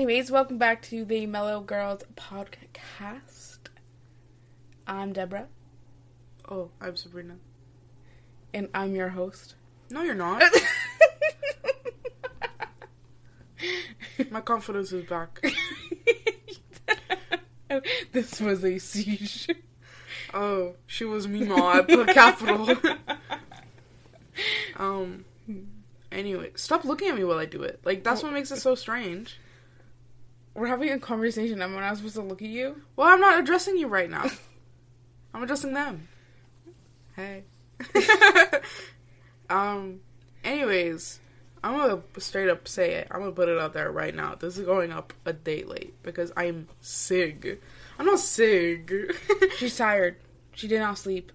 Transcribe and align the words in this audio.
Anyways, 0.00 0.30
welcome 0.30 0.56
back 0.56 0.80
to 0.84 1.04
the 1.04 1.26
Mellow 1.26 1.60
Girls 1.60 2.04
podcast. 2.16 3.58
I'm 4.86 5.12
Deborah, 5.12 5.48
Oh, 6.48 6.70
I'm 6.80 6.96
Sabrina. 6.96 7.36
and 8.54 8.70
I'm 8.72 8.94
your 8.96 9.10
host. 9.10 9.56
No, 9.90 10.00
you're 10.00 10.14
not. 10.14 10.42
My 14.30 14.40
confidence 14.40 14.90
is 14.90 15.04
back. 15.04 15.44
this 18.12 18.40
was 18.40 18.64
a 18.64 18.78
siege. 18.78 19.50
Oh, 20.32 20.76
she 20.86 21.04
was 21.04 21.28
Mima 21.28 21.72
at 21.72 21.88
the 21.88 22.06
capital. 22.06 22.74
um. 24.76 25.26
Anyway, 26.10 26.52
stop 26.54 26.86
looking 26.86 27.10
at 27.10 27.16
me 27.16 27.24
while 27.24 27.38
I 27.38 27.44
do 27.44 27.62
it. 27.64 27.80
Like 27.84 28.02
that's 28.02 28.22
what 28.22 28.32
makes 28.32 28.50
it 28.50 28.60
so 28.60 28.74
strange. 28.74 29.38
We're 30.54 30.66
having 30.66 30.90
a 30.90 30.98
conversation. 30.98 31.62
Am 31.62 31.76
I 31.76 31.80
not 31.80 31.96
supposed 31.96 32.16
to 32.16 32.22
look 32.22 32.42
at 32.42 32.48
you? 32.48 32.82
Well, 32.96 33.08
I'm 33.08 33.20
not 33.20 33.38
addressing 33.38 33.76
you 33.76 33.86
right 33.86 34.10
now. 34.10 34.26
I'm 35.34 35.42
addressing 35.42 35.72
them. 35.74 36.08
Hey. 37.14 37.44
um. 39.50 40.00
Anyways, 40.42 41.20
I'm 41.62 41.76
gonna 41.76 42.02
straight 42.18 42.48
up 42.48 42.66
say 42.66 42.94
it. 42.94 43.08
I'm 43.10 43.20
gonna 43.20 43.32
put 43.32 43.48
it 43.48 43.58
out 43.58 43.74
there 43.74 43.90
right 43.92 44.14
now. 44.14 44.34
This 44.34 44.56
is 44.58 44.64
going 44.64 44.90
up 44.90 45.12
a 45.24 45.32
day 45.32 45.62
late 45.62 45.94
because 46.02 46.32
I'm 46.36 46.68
sick. 46.80 47.60
I'm 47.98 48.06
not 48.06 48.18
sick. 48.18 48.90
She's 49.58 49.76
tired. 49.76 50.16
She 50.54 50.66
did 50.66 50.80
not 50.80 50.98
sleep. 50.98 51.30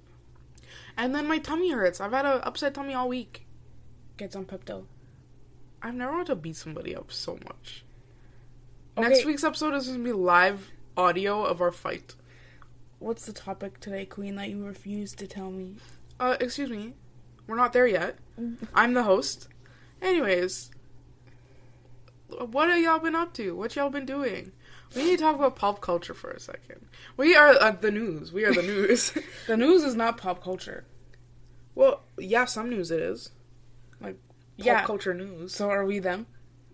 and 0.97 1.15
then 1.15 1.27
my 1.27 1.37
tummy 1.37 1.71
hurts. 1.71 2.01
I've 2.01 2.11
had 2.11 2.25
an 2.25 2.41
upset 2.43 2.73
tummy 2.73 2.93
all 2.93 3.07
week. 3.07 3.45
Get 4.17 4.33
some 4.33 4.45
Pepto. 4.45 4.85
I've 5.81 5.93
never 5.93 6.11
wanted 6.11 6.27
to 6.27 6.35
beat 6.35 6.55
somebody 6.55 6.95
up 6.95 7.11
so 7.11 7.37
much. 7.45 7.84
Okay. 8.97 9.07
Next 9.09 9.25
week's 9.25 9.43
episode 9.43 9.73
is 9.73 9.87
gonna 9.87 10.03
be 10.03 10.11
live 10.11 10.71
audio 10.95 11.43
of 11.43 11.61
our 11.61 11.71
fight. 11.71 12.15
What's 12.99 13.25
the 13.25 13.33
topic 13.33 13.79
today, 13.79 14.05
Queen, 14.05 14.35
that 14.35 14.49
you 14.49 14.63
refused 14.65 15.19
to 15.19 15.27
tell 15.27 15.51
me? 15.51 15.75
Uh, 16.19 16.37
excuse 16.39 16.69
me. 16.69 16.93
We're 17.47 17.57
not 17.57 17.73
there 17.73 17.87
yet. 17.87 18.17
I'm 18.73 18.93
the 18.93 19.03
host. 19.03 19.49
Anyways, 20.01 20.71
what 22.29 22.69
have 22.69 22.81
y'all 22.81 22.99
been 22.99 23.15
up 23.15 23.33
to? 23.33 23.55
What 23.55 23.75
y'all 23.75 23.89
been 23.89 24.05
doing? 24.05 24.51
We 24.95 25.03
need 25.03 25.17
to 25.17 25.23
talk 25.23 25.35
about 25.35 25.57
pop 25.57 25.81
culture 25.81 26.13
for 26.13 26.31
a 26.31 26.39
second. 26.39 26.85
We 27.17 27.35
are 27.35 27.49
uh, 27.49 27.71
the 27.71 27.91
news. 27.91 28.31
We 28.31 28.45
are 28.45 28.53
the 28.53 28.61
news. 28.63 29.11
The 29.47 29.57
news 29.57 29.83
is 29.83 29.95
not 29.95 30.17
pop 30.17 30.41
culture. 30.41 30.85
well, 31.75 32.01
yeah, 32.17 32.45
some 32.45 32.69
news 32.69 32.91
it 32.91 33.01
is. 33.01 33.31
Like 33.99 34.15
pop 34.57 34.65
Yeah. 34.65 34.83
culture 34.85 35.13
news. 35.13 35.53
So 35.53 35.69
are 35.69 35.85
we 35.85 35.99
them? 35.99 36.27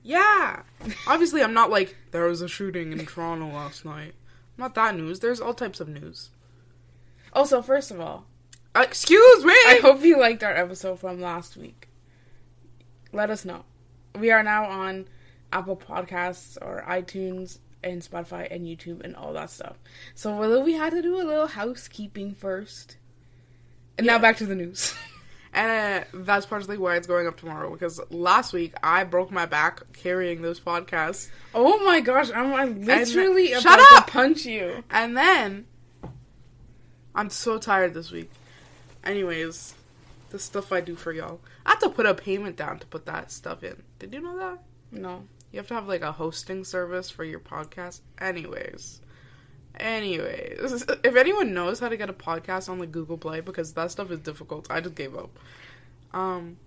Yeah. 0.03 0.63
Obviously, 1.07 1.43
I'm 1.43 1.53
not 1.53 1.69
like 1.69 1.95
there 2.11 2.25
was 2.25 2.41
a 2.41 2.47
shooting 2.47 2.91
in 2.91 3.05
Toronto 3.05 3.47
last 3.47 3.85
night. 3.85 4.13
Not 4.57 4.75
that 4.75 4.95
news. 4.95 5.19
There's 5.19 5.39
all 5.41 5.53
types 5.53 5.79
of 5.79 5.87
news. 5.87 6.29
Also, 7.33 7.61
first 7.61 7.91
of 7.91 7.99
all, 7.99 8.25
Uh, 8.73 8.81
excuse 8.81 9.43
me. 9.45 9.53
I 9.53 9.79
hope 9.81 10.01
you 10.01 10.19
liked 10.19 10.43
our 10.43 10.55
episode 10.55 10.99
from 10.99 11.21
last 11.21 11.55
week. 11.57 11.87
Let 13.13 13.29
us 13.29 13.45
know. 13.45 13.65
We 14.17 14.31
are 14.31 14.43
now 14.43 14.65
on 14.65 15.07
Apple 15.53 15.75
Podcasts 15.77 16.57
or 16.61 16.83
iTunes 16.87 17.59
and 17.83 18.01
Spotify 18.01 18.47
and 18.53 18.65
YouTube 18.65 19.03
and 19.03 19.15
all 19.15 19.33
that 19.33 19.49
stuff. 19.49 19.77
So 20.15 20.35
well, 20.37 20.63
we 20.63 20.73
had 20.73 20.91
to 20.91 21.01
do 21.01 21.15
a 21.15 21.23
little 21.23 21.47
housekeeping 21.47 22.33
first. 22.33 22.97
And 23.97 24.07
now 24.07 24.19
back 24.19 24.37
to 24.37 24.45
the 24.45 24.55
news. 24.55 24.93
And 25.53 26.03
uh, 26.03 26.07
that's 26.13 26.45
partially 26.45 26.77
why 26.77 26.95
it's 26.95 27.07
going 27.07 27.27
up 27.27 27.37
tomorrow 27.37 27.71
because 27.71 27.99
last 28.09 28.53
week 28.53 28.73
I 28.81 29.03
broke 29.03 29.31
my 29.31 29.45
back 29.45 29.81
carrying 29.93 30.41
those 30.41 30.59
podcasts. 30.61 31.29
oh 31.53 31.83
my 31.83 31.99
gosh, 31.99 32.31
I'm, 32.33 32.53
I'm 32.53 32.85
literally 32.85 33.47
Shut 33.47 33.63
about 33.63 33.79
up! 33.91 34.05
to 34.05 34.11
punch 34.11 34.45
you. 34.45 34.83
And 34.89 35.17
then 35.17 35.65
I'm 37.13 37.29
so 37.29 37.57
tired 37.57 37.93
this 37.93 38.11
week. 38.11 38.31
Anyways, 39.03 39.73
the 40.29 40.39
stuff 40.39 40.71
I 40.71 40.79
do 40.79 40.95
for 40.95 41.11
y'all. 41.11 41.41
I 41.65 41.71
have 41.71 41.79
to 41.79 41.89
put 41.89 42.05
a 42.05 42.13
payment 42.13 42.55
down 42.55 42.79
to 42.79 42.87
put 42.87 43.05
that 43.07 43.31
stuff 43.31 43.63
in. 43.63 43.83
Did 43.99 44.13
you 44.13 44.21
know 44.21 44.37
that? 44.37 44.59
No. 44.91 45.23
You 45.51 45.57
have 45.57 45.67
to 45.67 45.73
have 45.73 45.87
like 45.87 46.01
a 46.01 46.13
hosting 46.13 46.63
service 46.63 47.09
for 47.09 47.25
your 47.25 47.39
podcast. 47.39 47.99
Anyways. 48.19 49.01
Anyways, 49.79 50.85
if 51.03 51.15
anyone 51.15 51.53
knows 51.53 51.79
how 51.79 51.89
to 51.89 51.97
get 51.97 52.09
a 52.09 52.13
podcast 52.13 52.69
on 52.69 52.79
like 52.79 52.91
Google 52.91 53.17
Play 53.17 53.41
because 53.41 53.73
that 53.73 53.91
stuff 53.91 54.11
is 54.11 54.19
difficult, 54.19 54.67
I 54.69 54.81
just 54.81 54.95
gave 54.95 55.15
up. 55.15 55.37
Um, 56.13 56.57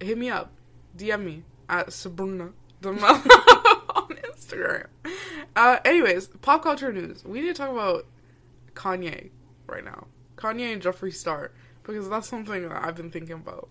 hit 0.00 0.18
me 0.18 0.30
up, 0.30 0.52
DM 0.96 1.24
me 1.24 1.42
at 1.68 1.92
Sabrina 1.92 2.50
on 2.84 4.08
Instagram. 4.08 4.86
Uh, 5.56 5.78
anyways, 5.84 6.28
pop 6.28 6.62
culture 6.62 6.92
news. 6.92 7.24
We 7.24 7.40
need 7.40 7.48
to 7.48 7.54
talk 7.54 7.70
about 7.70 8.06
Kanye 8.74 9.30
right 9.66 9.84
now. 9.84 10.06
Kanye 10.36 10.72
and 10.72 10.82
Jeffree 10.82 11.14
Star 11.14 11.52
because 11.82 12.08
that's 12.08 12.28
something 12.28 12.68
that 12.68 12.84
I've 12.84 12.96
been 12.96 13.10
thinking 13.10 13.34
about. 13.34 13.68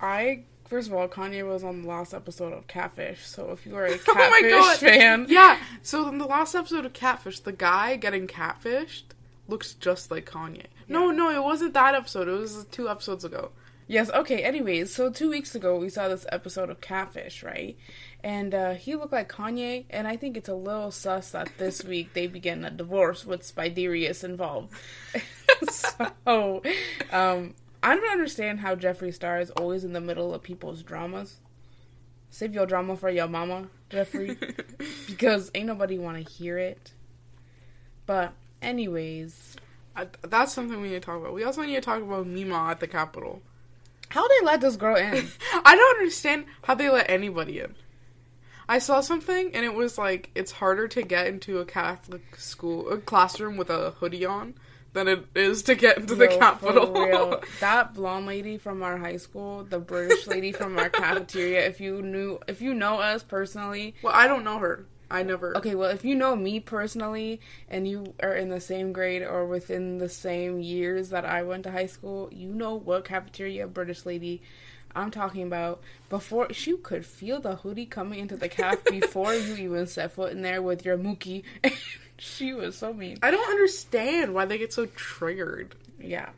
I 0.00 0.44
first 0.68 0.88
of 0.88 0.94
all, 0.94 1.08
Kanye 1.08 1.46
was 1.46 1.64
on 1.64 1.82
the 1.82 1.88
last 1.88 2.14
episode 2.14 2.52
of 2.52 2.66
Catfish. 2.66 3.26
So 3.26 3.50
if 3.52 3.66
you 3.66 3.74
are 3.76 3.86
a 3.86 3.92
Oh 4.08 4.14
Catfish 4.14 4.50
God. 4.50 4.76
fan, 4.78 5.26
Yeah. 5.28 5.58
So 5.82 6.08
in 6.08 6.18
the 6.18 6.26
last 6.26 6.54
episode 6.54 6.84
of 6.86 6.92
Catfish, 6.92 7.40
the 7.40 7.52
guy 7.52 7.96
getting 7.96 8.26
catfished 8.26 9.04
looks 9.48 9.74
just 9.74 10.10
like 10.10 10.26
Kanye. 10.30 10.66
No, 10.88 11.10
no, 11.10 11.30
it 11.30 11.42
wasn't 11.42 11.74
that 11.74 11.94
episode. 11.94 12.28
It 12.28 12.32
was 12.32 12.66
two 12.70 12.88
episodes 12.88 13.24
ago. 13.24 13.50
Yes, 13.90 14.10
okay, 14.10 14.42
anyways, 14.42 14.94
so 14.94 15.10
two 15.10 15.30
weeks 15.30 15.54
ago 15.54 15.78
we 15.78 15.88
saw 15.88 16.08
this 16.08 16.26
episode 16.30 16.68
of 16.68 16.82
Catfish, 16.82 17.42
right? 17.42 17.74
And 18.22 18.54
uh, 18.54 18.74
he 18.74 18.94
looked 18.96 19.12
like 19.12 19.30
Kanye, 19.32 19.86
and 19.88 20.06
I 20.06 20.16
think 20.16 20.36
it's 20.36 20.48
a 20.50 20.54
little 20.54 20.90
sus 20.90 21.30
that 21.30 21.48
this 21.56 21.82
week 21.92 22.12
they 22.12 22.26
begin 22.26 22.66
a 22.66 22.70
divorce 22.70 23.24
with 23.24 23.42
Spiderius 23.42 24.24
involved. 24.24 24.74
so, 25.70 26.62
um, 27.10 27.54
I 27.82 27.94
don't 27.94 28.10
understand 28.10 28.60
how 28.60 28.74
Jeffree 28.74 29.14
Star 29.14 29.40
is 29.40 29.50
always 29.52 29.84
in 29.84 29.92
the 29.92 30.00
middle 30.00 30.34
of 30.34 30.42
people's 30.42 30.82
dramas. 30.82 31.38
Save 32.30 32.54
your 32.54 32.66
drama 32.66 32.96
for 32.96 33.08
your 33.08 33.28
mama, 33.28 33.68
Jeffree, 33.90 34.36
because 35.06 35.50
ain't 35.54 35.66
nobody 35.66 35.98
want 35.98 36.24
to 36.24 36.32
hear 36.32 36.58
it. 36.58 36.92
But, 38.04 38.32
anyways, 38.60 39.56
I, 39.96 40.08
that's 40.22 40.52
something 40.52 40.80
we 40.80 40.88
need 40.88 40.94
to 40.94 41.00
talk 41.00 41.20
about. 41.20 41.34
We 41.34 41.44
also 41.44 41.62
need 41.62 41.76
to 41.76 41.80
talk 41.80 42.02
about 42.02 42.26
Mima 42.26 42.68
at 42.70 42.80
the 42.80 42.88
Capitol. 42.88 43.42
how 44.10 44.26
they 44.26 44.44
let 44.44 44.60
this 44.60 44.76
girl 44.76 44.96
in? 44.96 45.28
I 45.64 45.76
don't 45.76 45.98
understand 45.98 46.46
how 46.62 46.74
they 46.74 46.90
let 46.90 47.08
anybody 47.08 47.60
in. 47.60 47.74
I 48.68 48.78
saw 48.78 49.00
something 49.00 49.50
and 49.54 49.64
it 49.64 49.74
was 49.74 49.96
like 49.96 50.30
it's 50.34 50.52
harder 50.52 50.88
to 50.88 51.02
get 51.02 51.26
into 51.26 51.58
a 51.58 51.64
Catholic 51.64 52.36
school 52.36 52.90
a 52.90 52.98
classroom 52.98 53.56
with 53.56 53.70
a 53.70 53.92
hoodie 53.92 54.26
on 54.26 54.54
than 54.92 55.08
it 55.08 55.26
is 55.34 55.62
to 55.64 55.74
get 55.74 55.98
into 55.98 56.14
the 56.14 56.24
Yo, 56.24 56.30
for 56.30 56.38
Capitol. 56.38 57.42
That 57.60 57.94
blonde 57.94 58.26
lady 58.26 58.58
from 58.58 58.82
our 58.82 58.96
high 58.96 59.16
school, 59.16 59.64
the 59.64 59.78
British 59.78 60.26
lady 60.26 60.52
from 60.52 60.78
our 60.78 60.88
cafeteria. 60.88 61.66
If 61.66 61.80
you 61.80 62.02
knew, 62.02 62.38
if 62.48 62.60
you 62.60 62.74
know 62.74 63.00
us 63.00 63.22
personally, 63.22 63.94
well, 64.02 64.14
I 64.14 64.26
don't 64.26 64.44
know 64.44 64.58
her. 64.58 64.86
I 65.10 65.22
never. 65.22 65.56
okay. 65.56 65.74
Well, 65.74 65.90
if 65.90 66.04
you 66.04 66.14
know 66.14 66.36
me 66.36 66.60
personally, 66.60 67.40
and 67.68 67.88
you 67.88 68.12
are 68.22 68.34
in 68.34 68.50
the 68.50 68.60
same 68.60 68.92
grade 68.92 69.22
or 69.22 69.46
within 69.46 69.98
the 69.98 70.08
same 70.08 70.60
years 70.60 71.10
that 71.10 71.24
I 71.24 71.42
went 71.42 71.62
to 71.64 71.70
high 71.70 71.86
school, 71.86 72.28
you 72.30 72.50
know 72.50 72.74
what 72.74 73.04
cafeteria 73.06 73.66
British 73.66 74.04
lady. 74.04 74.42
I'm 74.94 75.10
talking 75.10 75.42
about 75.42 75.80
before 76.08 76.52
she 76.52 76.76
could 76.76 77.06
feel 77.06 77.40
the 77.40 77.56
hoodie 77.56 77.86
coming 77.86 78.18
into 78.18 78.36
the 78.36 78.48
calf 78.48 78.82
before 78.90 79.34
you 79.34 79.54
even 79.54 79.86
set 79.86 80.12
foot 80.12 80.32
in 80.32 80.42
there 80.42 80.60
with 80.60 80.84
your 80.84 80.98
mookie. 80.98 81.42
she 82.18 82.52
was 82.52 82.76
so 82.76 82.92
mean. 82.92 83.18
I 83.22 83.30
don't 83.30 83.48
understand 83.48 84.34
why 84.34 84.44
they 84.44 84.58
get 84.58 84.72
so 84.72 84.86
triggered. 84.86 85.74
Yeah. 86.00 86.30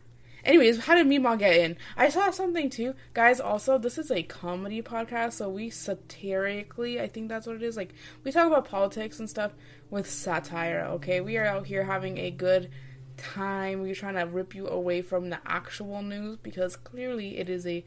Anyways, 0.45 0.85
how 0.85 0.95
did 0.95 1.07
Meemaw 1.07 1.39
get 1.39 1.57
in? 1.57 1.77
I 1.97 2.09
saw 2.09 2.31
something 2.31 2.71
too. 2.71 2.95
Guys, 3.13 3.41
also, 3.41 3.77
this 3.77 3.99
is 3.99 4.11
a 4.11 4.23
comedy 4.23 4.81
podcast, 4.81 5.35
so 5.35 5.51
we 5.51 5.69
satirically, 5.69 7.01
I 7.01 7.09
think 7.09 7.29
that's 7.29 7.47
what 7.47 7.57
it 7.57 7.63
is. 7.63 7.77
Like, 7.77 7.95
we 8.25 8.33
talk 8.33 8.47
about 8.47 8.69
politics 8.69 9.19
and 9.19 9.29
stuff 9.29 9.53
with 9.91 10.09
satire, 10.09 10.87
okay? 10.93 11.21
We 11.21 11.37
are 11.37 11.45
out 11.45 11.67
here 11.67 11.85
having 11.85 12.17
a 12.19 12.31
good 12.31 12.71
time. 13.19 13.83
We're 13.83 13.95
trying 13.95 14.15
to 14.15 14.23
rip 14.23 14.55
you 14.55 14.67
away 14.67 15.03
from 15.03 15.29
the 15.29 15.41
actual 15.45 16.01
news 16.01 16.39
because 16.39 16.77
clearly 16.77 17.37
it 17.39 17.51
is 17.51 17.67
a 17.67 17.85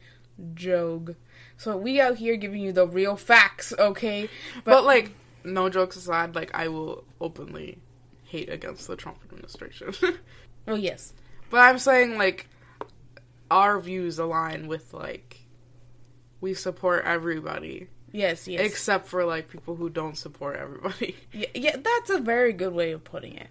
joke. 0.54 1.16
So 1.56 1.76
we 1.76 2.00
out 2.00 2.18
here 2.18 2.36
giving 2.36 2.62
you 2.62 2.70
the 2.72 2.86
real 2.86 3.16
facts, 3.16 3.72
okay? 3.78 4.28
But, 4.62 4.84
like, 4.84 5.10
no 5.44 5.68
jokes 5.68 5.96
aside, 5.96 6.34
like 6.34 6.50
I 6.54 6.68
will 6.68 7.04
openly 7.20 7.78
hate 8.34 8.48
against 8.48 8.88
the 8.88 8.96
Trump 8.96 9.18
administration. 9.24 9.94
oh 10.68 10.74
yes. 10.74 11.12
but 11.50 11.58
I'm 11.58 11.78
saying 11.78 12.18
like 12.18 12.48
our 13.48 13.78
views 13.78 14.18
align 14.18 14.66
with 14.66 14.92
like 14.92 15.46
we 16.40 16.52
support 16.54 17.04
everybody 17.04 17.86
Yes, 18.10 18.46
yes. 18.48 18.60
except 18.60 19.06
for 19.06 19.24
like 19.24 19.48
people 19.48 19.74
who 19.76 19.88
don't 19.88 20.16
support 20.16 20.56
everybody. 20.56 21.16
Yeah, 21.32 21.46
yeah, 21.54 21.76
that's 21.76 22.10
a 22.10 22.18
very 22.18 22.52
good 22.52 22.72
way 22.72 22.92
of 22.92 23.02
putting 23.04 23.34
it. 23.36 23.48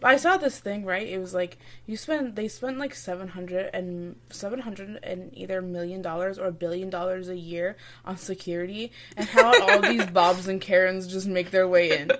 But 0.00 0.08
I 0.08 0.16
saw 0.16 0.36
this 0.36 0.58
thing, 0.58 0.84
right? 0.84 1.06
It 1.06 1.18
was 1.18 1.34
like 1.34 1.58
you 1.86 1.96
spend 1.96 2.36
they 2.36 2.48
spent 2.48 2.78
like 2.78 2.94
700 2.94 3.70
and 3.72 4.16
700 4.30 5.00
and 5.02 5.30
either 5.36 5.62
million 5.62 6.02
dollars 6.02 6.38
or 6.38 6.46
a 6.46 6.52
billion 6.52 6.90
dollars 6.90 7.28
a 7.28 7.36
year 7.36 7.76
on 8.04 8.16
security 8.16 8.92
and 9.16 9.28
how 9.28 9.60
all 9.68 9.80
these 9.92 10.06
Bobs 10.06 10.48
and 10.48 10.60
Karens 10.60 11.06
just 11.06 11.26
make 11.26 11.50
their 11.50 11.68
way 11.68 11.98
in. 11.98 12.10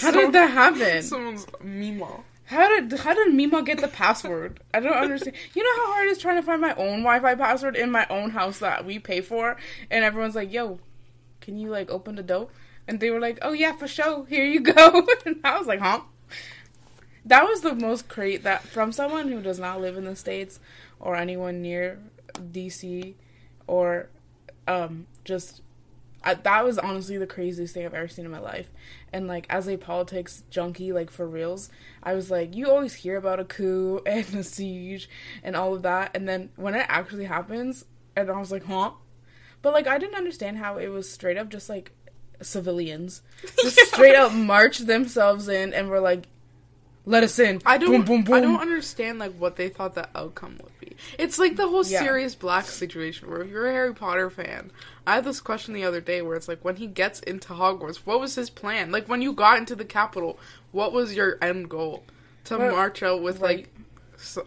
How 0.00 0.10
did 0.10 0.32
that 0.32 0.50
happen? 0.50 1.02
Someone's 1.02 1.46
Mima. 1.62 2.24
How 2.46 2.68
did 2.68 2.98
how 2.98 3.14
did 3.14 3.32
Mima 3.32 3.62
get 3.62 3.80
the 3.80 3.88
password? 3.88 4.60
I 4.72 4.80
don't 4.80 4.92
understand. 4.92 5.36
You 5.54 5.64
know 5.64 5.82
how 5.82 5.92
hard 5.94 6.08
it 6.08 6.10
is 6.10 6.18
trying 6.18 6.36
to 6.36 6.42
find 6.42 6.60
my 6.60 6.74
own 6.74 7.02
Wi-Fi 7.02 7.34
password 7.36 7.74
in 7.76 7.90
my 7.90 8.06
own 8.10 8.30
house 8.30 8.58
that 8.58 8.84
we 8.84 8.98
pay 8.98 9.22
for, 9.22 9.56
and 9.90 10.04
everyone's 10.04 10.34
like, 10.34 10.52
"Yo, 10.52 10.78
can 11.40 11.58
you 11.58 11.70
like 11.70 11.90
open 11.90 12.16
the 12.16 12.22
door?" 12.22 12.48
And 12.86 13.00
they 13.00 13.10
were 13.10 13.20
like, 13.20 13.38
"Oh 13.40 13.52
yeah, 13.52 13.72
for 13.72 13.88
sure. 13.88 14.26
Here 14.26 14.44
you 14.44 14.60
go." 14.60 15.06
and 15.26 15.40
I 15.42 15.58
was 15.58 15.66
like, 15.66 15.80
"Huh." 15.80 16.02
That 17.24 17.44
was 17.44 17.62
the 17.62 17.74
most 17.74 18.08
great 18.08 18.42
that 18.42 18.62
from 18.62 18.92
someone 18.92 19.28
who 19.28 19.40
does 19.40 19.58
not 19.58 19.80
live 19.80 19.96
in 19.96 20.04
the 20.04 20.16
states 20.16 20.60
or 21.00 21.16
anyone 21.16 21.62
near 21.62 21.98
DC 22.34 23.14
or 23.66 24.08
um 24.66 25.06
just 25.24 25.62
I, 26.24 26.34
that 26.34 26.64
was 26.64 26.78
honestly 26.78 27.18
the 27.18 27.26
craziest 27.26 27.74
thing 27.74 27.84
I've 27.84 27.94
ever 27.94 28.08
seen 28.08 28.24
in 28.24 28.30
my 28.30 28.38
life. 28.38 28.68
And 29.12 29.28
like 29.28 29.46
as 29.50 29.68
a 29.68 29.76
politics 29.76 30.42
junkie, 30.50 30.92
like 30.92 31.10
for 31.10 31.28
reals, 31.28 31.68
I 32.02 32.14
was 32.14 32.30
like, 32.30 32.56
you 32.56 32.70
always 32.70 32.94
hear 32.94 33.16
about 33.16 33.40
a 33.40 33.44
coup 33.44 34.00
and 34.06 34.34
a 34.34 34.42
siege 34.42 35.08
and 35.42 35.54
all 35.54 35.74
of 35.74 35.82
that, 35.82 36.16
and 36.16 36.26
then 36.28 36.50
when 36.56 36.74
it 36.74 36.86
actually 36.88 37.26
happens, 37.26 37.84
and 38.16 38.30
I 38.30 38.38
was 38.38 38.50
like, 38.50 38.64
huh? 38.64 38.92
But 39.62 39.74
like 39.74 39.86
I 39.86 39.98
didn't 39.98 40.16
understand 40.16 40.58
how 40.58 40.78
it 40.78 40.88
was 40.88 41.10
straight 41.10 41.36
up 41.36 41.50
just 41.50 41.68
like 41.68 41.92
civilians 42.42 43.22
just 43.62 43.78
straight 43.86 44.16
up 44.16 44.32
march 44.32 44.78
themselves 44.78 45.48
in 45.48 45.72
and 45.72 45.88
were 45.88 46.00
like, 46.00 46.24
let 47.06 47.22
us 47.22 47.38
in. 47.38 47.60
I 47.66 47.76
don't. 47.78 47.90
Boom, 47.90 48.04
boom, 48.04 48.24
boom. 48.24 48.34
I 48.34 48.40
don't 48.40 48.60
understand 48.60 49.18
like 49.18 49.32
what 49.34 49.56
they 49.56 49.68
thought 49.68 49.94
the 49.94 50.08
outcome 50.16 50.58
would 50.62 50.78
be. 50.80 50.96
It's 51.18 51.38
like 51.38 51.56
the 51.56 51.68
whole 51.68 51.84
Yeah. 51.84 52.00
Sirius 52.00 52.34
Black 52.34 52.66
situation 52.66 53.30
where 53.30 53.42
if 53.42 53.50
you're 53.50 53.68
a 53.68 53.72
Harry 53.72 53.94
Potter 53.94 54.30
fan, 54.30 54.70
I 55.06 55.16
had 55.16 55.24
this 55.24 55.40
question 55.40 55.74
the 55.74 55.84
other 55.84 56.00
day 56.00 56.22
where 56.22 56.36
it's 56.36 56.48
like 56.48 56.64
when 56.64 56.76
he 56.76 56.86
gets 56.86 57.20
into 57.20 57.52
Hogwarts, 57.52 57.96
what 58.04 58.20
was 58.20 58.34
his 58.36 58.48
plan? 58.50 58.90
Like 58.90 59.08
when 59.08 59.20
you 59.22 59.32
got 59.32 59.58
into 59.58 59.76
the 59.76 59.84
capital, 59.84 60.38
what 60.72 60.92
was 60.92 61.14
your 61.14 61.36
end 61.42 61.68
goal? 61.68 62.04
To 62.44 62.58
Well, 62.58 62.72
march 62.72 63.02
out 63.02 63.22
with 63.22 63.40
right. 63.40 63.58
like 63.58 63.68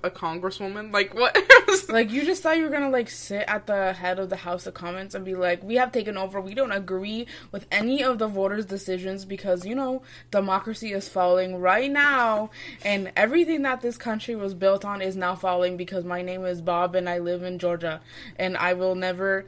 a 0.03 0.09
congresswoman? 0.09 0.91
Like 0.91 1.13
what? 1.13 1.37
Like 1.89 2.11
you 2.11 2.25
just 2.25 2.43
thought 2.43 2.57
you 2.57 2.63
were 2.63 2.69
gonna 2.69 2.89
like 2.89 3.09
sit 3.09 3.45
at 3.47 3.67
the 3.67 3.93
head 3.93 4.19
of 4.19 4.29
the 4.29 4.37
House 4.37 4.65
of 4.67 4.73
Commons 4.73 5.15
and 5.15 5.23
be 5.23 5.35
like, 5.35 5.63
"We 5.63 5.75
have 5.75 5.91
taken 5.91 6.17
over. 6.17 6.41
We 6.41 6.53
don't 6.53 6.71
agree 6.71 7.27
with 7.51 7.65
any 7.71 8.03
of 8.03 8.19
the 8.19 8.27
voters' 8.27 8.65
decisions 8.65 9.25
because 9.25 9.65
you 9.65 9.75
know 9.75 10.01
democracy 10.31 10.91
is 10.91 11.07
falling 11.07 11.57
right 11.59 11.91
now, 11.91 12.49
and 12.83 13.11
everything 13.15 13.61
that 13.63 13.81
this 13.81 13.97
country 13.97 14.35
was 14.35 14.53
built 14.53 14.83
on 14.83 15.01
is 15.01 15.15
now 15.15 15.35
falling 15.35 15.77
because 15.77 16.03
my 16.03 16.21
name 16.21 16.45
is 16.45 16.61
Bob 16.61 16.95
and 16.95 17.07
I 17.07 17.19
live 17.19 17.43
in 17.43 17.59
Georgia, 17.59 18.01
and 18.37 18.57
I 18.57 18.73
will 18.73 18.95
never 18.95 19.45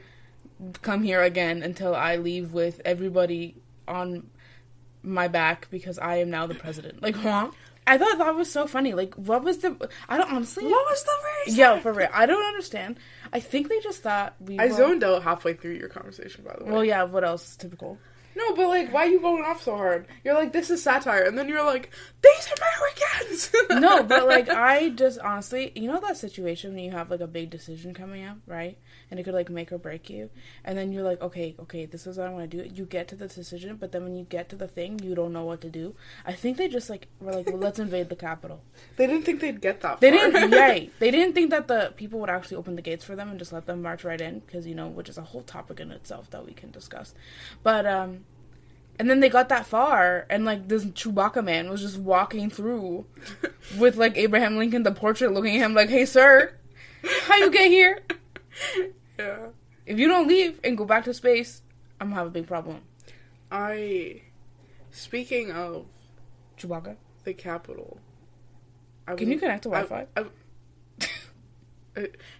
come 0.82 1.02
here 1.02 1.22
again 1.22 1.62
until 1.62 1.94
I 1.94 2.16
leave 2.16 2.52
with 2.52 2.80
everybody 2.84 3.56
on 3.88 4.28
my 5.02 5.26
back 5.28 5.68
because 5.70 5.98
I 5.98 6.16
am 6.16 6.30
now 6.30 6.46
the 6.46 6.54
president." 6.54 7.02
Like, 7.02 7.16
huh? 7.16 7.50
I 7.90 7.98
thought 7.98 8.18
that 8.18 8.36
was 8.36 8.50
so 8.50 8.68
funny. 8.68 8.92
Like, 8.94 9.14
what 9.16 9.42
was 9.42 9.58
the? 9.58 9.90
I 10.08 10.16
don't 10.16 10.32
honestly. 10.32 10.64
what 10.64 10.86
was 10.88 11.02
the 11.02 11.12
reason? 11.46 11.58
Yeah, 11.58 11.80
for 11.80 11.92
real. 11.92 12.08
I 12.12 12.24
don't 12.26 12.44
understand. 12.46 12.98
I 13.32 13.40
think 13.40 13.68
they 13.68 13.80
just 13.80 14.02
thought 14.02 14.36
we. 14.40 14.58
I 14.60 14.66
were- 14.66 14.72
zoned 14.74 15.02
out 15.02 15.24
halfway 15.24 15.54
through 15.54 15.72
your 15.74 15.88
conversation, 15.88 16.44
by 16.46 16.54
the 16.56 16.64
way. 16.66 16.70
Well, 16.70 16.84
yeah. 16.84 17.02
What 17.02 17.24
else? 17.24 17.56
Typical. 17.56 17.98
No, 18.36 18.54
but 18.54 18.68
like, 18.68 18.92
why 18.92 19.06
are 19.06 19.08
you 19.08 19.20
going 19.20 19.44
off 19.44 19.62
so 19.62 19.76
hard? 19.76 20.06
You're 20.24 20.34
like, 20.34 20.52
this 20.52 20.70
is 20.70 20.82
satire, 20.82 21.22
and 21.22 21.36
then 21.36 21.48
you're 21.48 21.64
like, 21.64 21.90
these 22.22 22.48
are 22.48 22.54
Americans. 22.54 23.50
No, 23.82 24.02
but 24.04 24.26
like 24.26 24.48
I 24.48 24.90
just 24.90 25.18
honestly, 25.20 25.72
you 25.74 25.90
know 25.90 26.00
that 26.00 26.16
situation 26.16 26.74
when 26.74 26.84
you 26.84 26.90
have 26.92 27.10
like 27.10 27.20
a 27.20 27.26
big 27.26 27.50
decision 27.50 27.94
coming 27.94 28.24
up, 28.24 28.38
right? 28.46 28.78
And 29.10 29.18
it 29.18 29.24
could 29.24 29.34
like 29.34 29.50
make 29.50 29.72
or 29.72 29.78
break 29.78 30.08
you, 30.10 30.30
and 30.64 30.78
then 30.78 30.92
you're 30.92 31.02
like, 31.02 31.20
okay, 31.20 31.56
okay, 31.60 31.86
this 31.86 32.06
is 32.06 32.18
what 32.18 32.28
I 32.28 32.30
want 32.30 32.50
to 32.50 32.62
do. 32.62 32.74
You 32.74 32.84
get 32.84 33.08
to 33.08 33.16
the 33.16 33.26
decision, 33.26 33.76
but 33.76 33.92
then 33.92 34.04
when 34.04 34.14
you 34.14 34.24
get 34.24 34.48
to 34.50 34.56
the 34.56 34.68
thing, 34.68 35.00
you 35.02 35.14
don't 35.14 35.32
know 35.32 35.44
what 35.44 35.60
to 35.62 35.70
do. 35.70 35.94
I 36.24 36.32
think 36.32 36.56
they 36.56 36.68
just 36.68 36.90
like 36.90 37.08
were 37.20 37.32
like, 37.32 37.46
well, 37.46 37.58
let's 37.58 37.78
invade 37.78 38.08
the 38.08 38.16
capital. 38.16 38.62
they 38.96 39.06
didn't 39.06 39.24
think 39.24 39.40
they'd 39.40 39.60
get 39.60 39.80
that. 39.80 40.00
They 40.00 40.10
didn't, 40.10 40.50
right? 40.58 40.92
They 40.98 41.10
didn't 41.10 41.34
think 41.34 41.50
that 41.50 41.68
the 41.68 41.92
people 41.96 42.20
would 42.20 42.30
actually 42.30 42.58
open 42.58 42.76
the 42.76 42.82
gates 42.82 43.04
for 43.04 43.16
them 43.16 43.30
and 43.30 43.38
just 43.38 43.52
let 43.52 43.66
them 43.66 43.82
march 43.82 44.04
right 44.04 44.20
in, 44.20 44.40
because 44.40 44.66
you 44.66 44.74
know, 44.74 44.88
which 44.88 45.08
is 45.08 45.18
a 45.18 45.22
whole 45.22 45.42
topic 45.42 45.80
in 45.80 45.90
itself 45.90 46.30
that 46.30 46.44
we 46.44 46.52
can 46.52 46.70
discuss. 46.70 47.14
But 47.62 47.86
um, 47.86 48.24
and 49.00 49.08
then 49.08 49.20
they 49.20 49.30
got 49.30 49.48
that 49.48 49.64
far, 49.64 50.26
and 50.28 50.44
like 50.44 50.68
this 50.68 50.84
Chewbacca 50.84 51.42
man 51.42 51.70
was 51.70 51.80
just 51.80 51.96
walking 51.98 52.50
through 52.50 53.06
with 53.78 53.96
like 53.96 54.18
Abraham 54.18 54.58
Lincoln, 54.58 54.82
the 54.82 54.92
portrait, 54.92 55.32
looking 55.32 55.56
at 55.56 55.62
him 55.64 55.72
like, 55.74 55.88
"Hey, 55.88 56.04
sir, 56.04 56.52
how 57.22 57.36
you 57.36 57.50
get 57.50 57.70
here? 57.70 58.00
yeah. 59.18 59.46
If 59.86 59.98
you 59.98 60.06
don't 60.06 60.28
leave 60.28 60.60
and 60.62 60.76
go 60.76 60.84
back 60.84 61.04
to 61.04 61.14
space, 61.14 61.62
I'm 61.98 62.08
gonna 62.08 62.16
have 62.16 62.26
a 62.26 62.30
big 62.30 62.46
problem." 62.46 62.82
I. 63.50 64.20
Speaking 64.90 65.50
of 65.50 65.86
Chewbacca, 66.58 66.96
the 67.24 67.32
capital, 67.32 67.98
I 69.08 69.14
can 69.14 69.30
you 69.30 69.38
connect 69.38 69.62
to 69.62 69.70
Wi-Fi? 69.70 70.06
I- 70.16 70.20
Uh, 70.20 70.24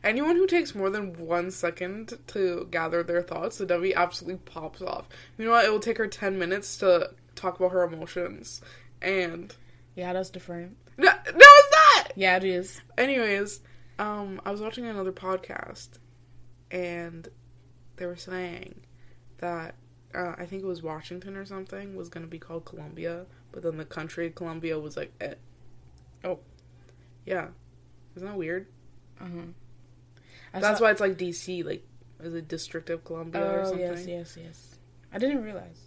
Anyone 0.04 0.36
who 0.36 0.46
takes 0.46 0.74
more 0.74 0.90
than 0.90 1.26
one 1.26 1.50
second 1.50 2.18
to 2.28 2.68
gather 2.70 3.02
their 3.02 3.22
thoughts, 3.22 3.58
the 3.58 3.66
Debbie 3.66 3.94
absolutely 3.94 4.40
pops 4.44 4.80
off. 4.80 5.08
You 5.36 5.46
know 5.46 5.50
what? 5.50 5.64
It 5.64 5.72
will 5.72 5.80
take 5.80 5.98
her 5.98 6.06
ten 6.06 6.38
minutes 6.38 6.76
to 6.78 7.10
talk 7.34 7.58
about 7.58 7.72
her 7.72 7.82
emotions, 7.82 8.60
and 9.02 9.54
yeah, 9.96 10.12
that's 10.12 10.30
different. 10.30 10.76
no, 10.96 11.08
no, 11.08 11.12
it's 11.24 11.76
not. 11.96 12.12
Yeah, 12.16 12.36
it 12.36 12.44
is. 12.44 12.80
Anyways, 12.96 13.60
um, 13.98 14.40
I 14.44 14.50
was 14.50 14.60
watching 14.60 14.86
another 14.86 15.12
podcast, 15.12 15.88
and 16.70 17.28
they 17.96 18.06
were 18.06 18.16
saying 18.16 18.80
that 19.38 19.74
uh, 20.14 20.34
I 20.38 20.46
think 20.46 20.62
it 20.62 20.66
was 20.66 20.82
Washington 20.82 21.36
or 21.36 21.44
something 21.44 21.94
was 21.94 22.08
going 22.08 22.24
to 22.24 22.30
be 22.30 22.38
called 22.38 22.64
Columbia, 22.64 23.26
but 23.52 23.62
then 23.62 23.76
the 23.76 23.84
country 23.84 24.30
Columbia 24.30 24.78
was 24.78 24.96
like, 24.96 25.12
eh. 25.20 25.34
oh, 26.24 26.38
yeah, 27.24 27.48
isn't 28.16 28.26
that 28.26 28.36
weird? 28.36 28.66
Uh-huh. 29.20 30.60
That's 30.60 30.78
saw- 30.78 30.84
why 30.84 30.90
it's 30.92 31.00
like 31.00 31.16
DC, 31.16 31.64
like 31.64 31.86
is 32.22 32.34
it 32.34 32.48
District 32.48 32.90
of 32.90 33.04
Columbia 33.04 33.42
or 33.42 33.60
Oh 33.60 33.64
something? 33.64 33.80
yes, 33.80 34.06
yes, 34.06 34.36
yes. 34.40 34.74
I 35.12 35.18
didn't 35.18 35.42
realize. 35.42 35.78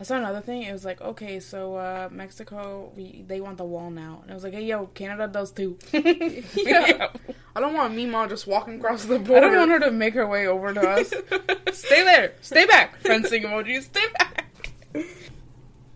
I 0.00 0.02
saw 0.02 0.16
another 0.16 0.40
thing. 0.40 0.62
It 0.62 0.72
was 0.72 0.84
like, 0.84 1.00
okay, 1.00 1.38
so 1.38 1.76
uh, 1.76 2.08
Mexico, 2.10 2.92
we 2.96 3.24
they 3.26 3.40
want 3.40 3.56
the 3.58 3.64
wall 3.64 3.90
now, 3.90 4.20
and 4.22 4.30
I 4.30 4.34
was 4.34 4.42
like, 4.42 4.52
hey, 4.54 4.64
yo, 4.64 4.86
Canada 4.86 5.28
does 5.28 5.52
too. 5.52 5.78
Yeah. 5.92 7.08
I 7.54 7.60
don't 7.60 7.72
want 7.74 7.94
Mima 7.94 8.28
just 8.28 8.46
walking 8.46 8.76
across 8.78 9.04
the 9.06 9.18
border. 9.18 9.46
I 9.46 9.50
don't 9.50 9.56
want 9.56 9.70
her 9.70 9.80
to 9.88 9.90
make 9.90 10.12
her 10.14 10.26
way 10.26 10.46
over 10.46 10.74
to 10.74 10.80
us. 10.90 11.08
Stay 11.72 12.04
there. 12.04 12.32
Stay 12.42 12.66
back. 12.66 12.98
Fencing 13.00 13.44
emoji. 13.44 13.80
Stay 13.82 14.04
back. 14.18 14.70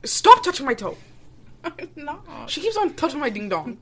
Stop 0.05 0.43
touching 0.43 0.65
my 0.67 0.73
toe. 0.75 0.97
no. 1.97 2.21
She 2.47 2.63
keeps 2.63 2.77
on 2.79 2.95
touching 2.95 3.21
my 3.21 3.29
ding 3.29 3.49
dong. 3.51 3.79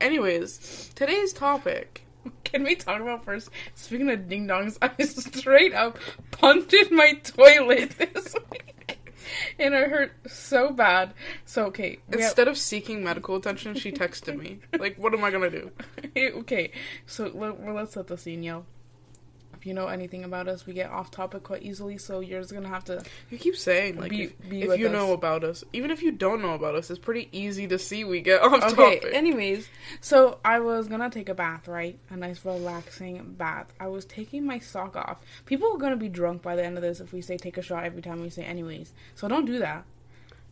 Anyways, 0.00 0.90
today's 0.94 1.32
topic. 1.32 2.04
Can 2.44 2.62
we 2.64 2.74
talk 2.74 3.00
about 3.00 3.24
first? 3.24 3.50
Speaking 3.74 4.10
of 4.10 4.28
ding 4.28 4.46
dongs, 4.46 4.78
I 4.82 5.02
straight 5.04 5.74
up 5.74 5.98
punted 6.30 6.90
my 6.92 7.12
toilet 7.24 7.90
this 7.98 8.34
week, 8.50 8.98
and 9.58 9.74
it 9.74 9.90
hurt 9.90 10.12
so 10.26 10.70
bad. 10.70 11.14
So 11.44 11.66
okay, 11.66 11.98
we 12.08 12.18
have- 12.18 12.28
Instead 12.30 12.48
of 12.48 12.56
seeking 12.58 13.02
medical 13.04 13.36
attention, 13.36 13.74
she 13.74 13.92
texted 13.92 14.38
me. 14.38 14.60
Like, 14.78 14.96
what 14.98 15.12
am 15.14 15.24
I 15.24 15.30
gonna 15.30 15.50
do? 15.50 15.70
okay, 16.16 16.70
so 17.06 17.30
let, 17.34 17.64
let's 17.74 17.94
set 17.94 18.06
the 18.06 18.16
scene, 18.18 18.42
yo. 18.42 18.64
If 19.64 19.68
you 19.68 19.72
know 19.72 19.86
anything 19.86 20.24
about 20.24 20.46
us, 20.46 20.66
we 20.66 20.74
get 20.74 20.90
off 20.90 21.10
topic 21.10 21.42
quite 21.44 21.62
easily, 21.62 21.96
so 21.96 22.20
you're 22.20 22.38
just 22.42 22.52
gonna 22.52 22.68
have 22.68 22.84
to. 22.84 23.02
You 23.30 23.38
keep 23.38 23.56
saying 23.56 23.96
like 23.98 24.10
Be- 24.10 24.24
if, 24.24 24.48
be 24.50 24.60
if 24.60 24.78
you 24.78 24.88
us. 24.88 24.92
know 24.92 25.14
about 25.14 25.42
us, 25.42 25.64
even 25.72 25.90
if 25.90 26.02
you 26.02 26.12
don't 26.12 26.42
know 26.42 26.52
about 26.52 26.74
us, 26.74 26.90
it's 26.90 26.98
pretty 26.98 27.30
easy 27.32 27.66
to 27.68 27.78
see 27.78 28.04
we 28.04 28.20
get 28.20 28.42
off 28.42 28.62
Okay, 28.62 28.98
topic. 28.98 29.14
anyways, 29.14 29.66
so 30.02 30.38
I 30.44 30.60
was 30.60 30.86
gonna 30.86 31.08
take 31.08 31.30
a 31.30 31.34
bath, 31.34 31.66
right? 31.66 31.98
A 32.10 32.16
nice 32.18 32.44
relaxing 32.44 33.36
bath. 33.38 33.72
I 33.80 33.86
was 33.86 34.04
taking 34.04 34.44
my 34.44 34.58
sock 34.58 34.96
off. 34.96 35.16
People 35.46 35.72
are 35.74 35.78
gonna 35.78 35.96
be 35.96 36.10
drunk 36.10 36.42
by 36.42 36.56
the 36.56 36.62
end 36.62 36.76
of 36.76 36.82
this 36.82 37.00
if 37.00 37.14
we 37.14 37.22
say 37.22 37.38
take 37.38 37.56
a 37.56 37.62
shot 37.62 37.84
every 37.84 38.02
time 38.02 38.20
we 38.20 38.28
say 38.28 38.42
anyways. 38.44 38.92
So 39.14 39.28
don't 39.28 39.46
do 39.46 39.58
that. 39.60 39.86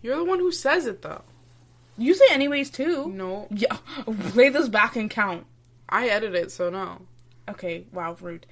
You're 0.01 0.17
the 0.17 0.25
one 0.25 0.39
who 0.39 0.51
says 0.51 0.87
it 0.87 1.03
though. 1.03 1.21
You 1.99 2.15
say 2.15 2.25
anyways 2.31 2.71
too. 2.71 3.11
No, 3.13 3.47
Yeah, 3.51 3.77
play 4.31 4.49
this 4.49 4.71
back 4.71 4.97
and 4.97 5.11
count. 5.11 5.45
I 5.87 6.09
edit 6.09 6.35
it, 6.35 6.51
so 6.51 6.71
no. 6.71 7.03
Okay, 7.47 7.85
wow, 7.93 8.17
rude. 8.19 8.47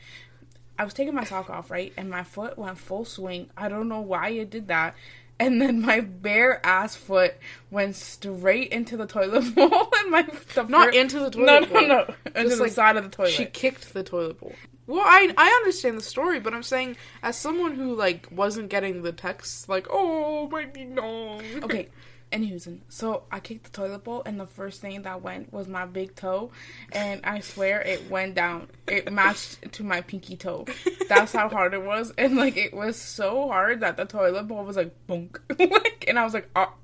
I 0.81 0.85
was 0.85 0.95
taking 0.95 1.15
my 1.15 1.25
sock 1.25 1.51
off, 1.51 1.71
right? 1.71 1.93
And 1.99 2.09
my 2.09 2.23
foot 2.23 2.57
went 2.57 2.79
full 2.79 3.05
swing. 3.05 3.51
I 3.55 3.69
don't 3.69 3.87
know 3.87 4.01
why 4.01 4.31
it 4.31 4.49
did 4.49 4.69
that. 4.69 4.95
And 5.39 5.61
then 5.61 5.83
my 5.83 6.01
bare 6.01 6.65
ass 6.65 6.97
foot 6.97 7.35
went 7.71 7.97
straight 7.97 8.73
into 8.73 8.97
the 8.97 9.07
toilet 9.07 9.55
bowl, 9.55 9.89
and 9.99 10.11
my 10.11 10.23
the 10.55 10.63
Not 10.63 10.95
into 10.95 11.19
the 11.19 11.29
toilet 11.29 11.47
no, 11.47 11.67
bowl. 11.67 11.87
no, 11.87 12.15
into 12.35 12.57
the 12.57 12.63
like 12.63 12.73
side 12.73 12.97
of 12.97 13.05
the 13.05 13.15
toilet. 13.15 13.33
She 13.33 13.45
kicked 13.45 13.93
the 13.93 14.03
toilet 14.03 14.41
bowl. 14.41 14.55
Well, 14.87 15.03
I 15.05 15.31
I 15.37 15.49
understand 15.51 15.99
the 15.99 16.03
story, 16.03 16.41
but 16.41 16.55
I'm 16.55 16.63
saying 16.63 16.97
as 17.23 17.37
someone 17.37 17.75
who 17.75 17.95
like 17.95 18.27
wasn't 18.31 18.71
getting 18.71 19.03
the 19.03 19.13
texts, 19.13 19.69
like, 19.69 19.87
oh 19.91 20.49
my 20.49 20.65
dong. 20.65 21.43
okay, 21.63 21.89
Anywho's, 22.33 22.69
so 22.89 23.25
I 23.33 23.41
kicked 23.41 23.65
the 23.65 23.71
toilet 23.71 24.05
bowl, 24.05 24.23
and 24.25 24.39
the 24.39 24.47
first 24.47 24.81
thing 24.81 25.03
that 25.03 25.23
went 25.23 25.53
was 25.53 25.67
my 25.67 25.85
big 25.85 26.15
toe, 26.15 26.53
and 26.93 27.21
I 27.25 27.41
swear 27.41 27.83
it 27.83 28.09
went 28.09 28.37
down. 28.37 28.69
It 28.87 29.13
matched 29.13 29.73
to 29.73 29.83
my 29.83 30.01
pinky 30.01 30.37
toe. 30.37 30.67
That's 31.09 31.33
how 31.33 31.49
hard 31.49 31.75
it 31.75 31.83
was, 31.83 32.13
and 32.17 32.37
like 32.37 32.57
it 32.57 32.73
was 32.73 32.97
so 32.97 33.49
hard 33.49 33.81
that 33.81 33.97
the 33.97 34.05
toilet 34.05 34.45
bowl 34.45 34.65
was 34.65 34.77
like 34.77 34.95
bunk, 35.09 35.41
like, 35.59 36.05
and 36.07 36.19
I 36.19 36.25
was 36.25 36.35
like, 36.35 36.49
oh, 36.55 36.75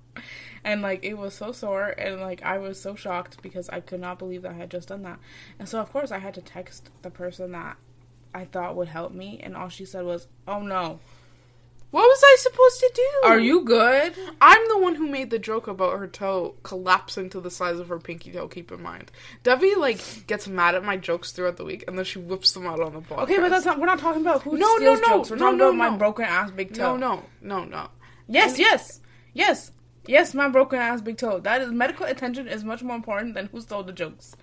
and 0.64 0.82
like 0.82 1.04
it 1.04 1.14
was 1.14 1.34
so 1.34 1.52
sore, 1.52 1.94
and 1.96 2.20
like 2.20 2.42
I 2.42 2.58
was 2.58 2.80
so 2.80 2.96
shocked 2.96 3.40
because 3.40 3.68
I 3.68 3.80
could 3.80 4.00
not 4.00 4.18
believe 4.18 4.42
that 4.42 4.52
I 4.52 4.54
had 4.54 4.70
just 4.70 4.88
done 4.88 5.02
that, 5.02 5.20
and 5.60 5.68
so 5.68 5.80
of 5.80 5.92
course 5.92 6.10
I 6.10 6.18
had 6.18 6.34
to 6.34 6.42
text 6.42 6.90
the 7.02 7.10
person 7.10 7.52
that 7.52 7.76
I 8.34 8.46
thought 8.46 8.74
would 8.74 8.88
help 8.88 9.12
me, 9.12 9.40
and 9.42 9.56
all 9.56 9.68
she 9.68 9.84
said 9.84 10.04
was, 10.04 10.26
"Oh 10.48 10.60
no." 10.60 10.98
What 11.92 12.02
was 12.02 12.20
I 12.22 12.36
supposed 12.40 12.80
to 12.80 12.90
do? 12.94 13.28
Are 13.28 13.38
you 13.38 13.64
good? 13.64 14.12
I'm 14.40 14.68
the 14.68 14.78
one 14.78 14.96
who 14.96 15.08
made 15.08 15.30
the 15.30 15.38
joke 15.38 15.66
about 15.68 15.98
her 15.98 16.06
toe 16.08 16.56
collapsing 16.62 17.30
to 17.30 17.40
the 17.40 17.50
size 17.50 17.78
of 17.78 17.88
her 17.88 17.98
pinky 17.98 18.32
toe. 18.32 18.48
Keep 18.48 18.72
in 18.72 18.82
mind, 18.82 19.10
Debbie 19.44 19.74
like 19.76 20.26
gets 20.26 20.48
mad 20.48 20.74
at 20.74 20.84
my 20.84 20.96
jokes 20.96 21.30
throughout 21.32 21.56
the 21.56 21.64
week, 21.64 21.84
and 21.86 21.96
then 21.96 22.04
she 22.04 22.18
whips 22.18 22.52
them 22.52 22.66
out 22.66 22.80
on 22.80 22.92
the 22.92 23.00
podcast. 23.00 23.22
Okay, 23.22 23.38
but 23.38 23.50
that's 23.50 23.64
not. 23.64 23.78
We're 23.78 23.86
not 23.86 24.00
talking 24.00 24.20
about 24.20 24.42
who 24.42 24.58
No, 24.58 24.76
steals 24.76 25.00
no, 25.00 25.06
no, 25.08 25.16
jokes. 25.16 25.30
We're 25.30 25.36
no, 25.36 25.44
talking 25.46 25.58
no, 25.58 25.68
about 25.68 25.92
my 25.92 25.96
broken 25.96 26.24
ass 26.24 26.50
big 26.50 26.74
toe. 26.74 26.96
no, 26.96 27.16
no, 27.40 27.60
no, 27.60 27.64
no. 27.64 27.88
Yes, 28.28 28.58
yes, 28.58 29.00
yes, 29.32 29.70
yes. 30.06 30.34
My 30.34 30.48
broken 30.48 30.80
ass 30.80 31.00
big 31.00 31.16
toe. 31.16 31.38
That 31.38 31.62
is 31.62 31.70
medical 31.70 32.04
attention 32.04 32.48
is 32.48 32.64
much 32.64 32.82
more 32.82 32.96
important 32.96 33.34
than 33.34 33.46
who 33.46 33.60
stole 33.60 33.84
the 33.84 33.92
jokes. 33.92 34.34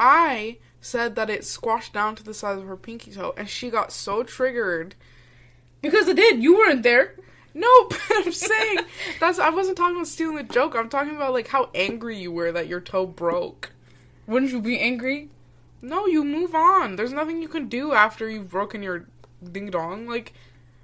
I 0.00 0.56
said 0.80 1.14
that 1.16 1.30
it 1.30 1.44
squashed 1.44 1.92
down 1.92 2.16
to 2.16 2.22
the 2.24 2.34
size 2.34 2.58
of 2.58 2.66
her 2.66 2.76
pinky 2.76 3.12
toe, 3.12 3.34
and 3.36 3.48
she 3.48 3.68
got 3.70 3.92
so 3.92 4.22
triggered. 4.22 4.94
Because 5.82 6.08
it 6.08 6.16
did. 6.16 6.42
You 6.42 6.56
weren't 6.56 6.82
there. 6.82 7.14
No, 7.54 7.68
but 7.88 8.00
I'm 8.10 8.32
saying 8.32 8.78
that's. 9.20 9.38
I 9.38 9.50
wasn't 9.50 9.76
talking 9.76 9.96
about 9.96 10.06
stealing 10.06 10.36
the 10.36 10.42
joke. 10.44 10.74
I'm 10.74 10.88
talking 10.88 11.14
about 11.16 11.32
like 11.34 11.48
how 11.48 11.68
angry 11.74 12.18
you 12.18 12.32
were 12.32 12.50
that 12.52 12.68
your 12.68 12.80
toe 12.80 13.04
broke. 13.06 13.72
Wouldn't 14.26 14.52
you 14.52 14.62
be 14.62 14.78
angry? 14.78 15.28
No, 15.82 16.06
you 16.06 16.24
move 16.24 16.54
on. 16.54 16.96
There's 16.96 17.12
nothing 17.12 17.42
you 17.42 17.48
can 17.48 17.68
do 17.68 17.92
after 17.92 18.30
you've 18.30 18.50
broken 18.50 18.82
your 18.82 19.06
ding 19.50 19.68
dong. 19.70 20.06
Like, 20.06 20.32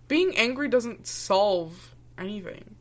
being 0.08 0.36
angry 0.36 0.68
doesn't 0.68 1.06
solve 1.06 1.94
anything. 2.18 2.74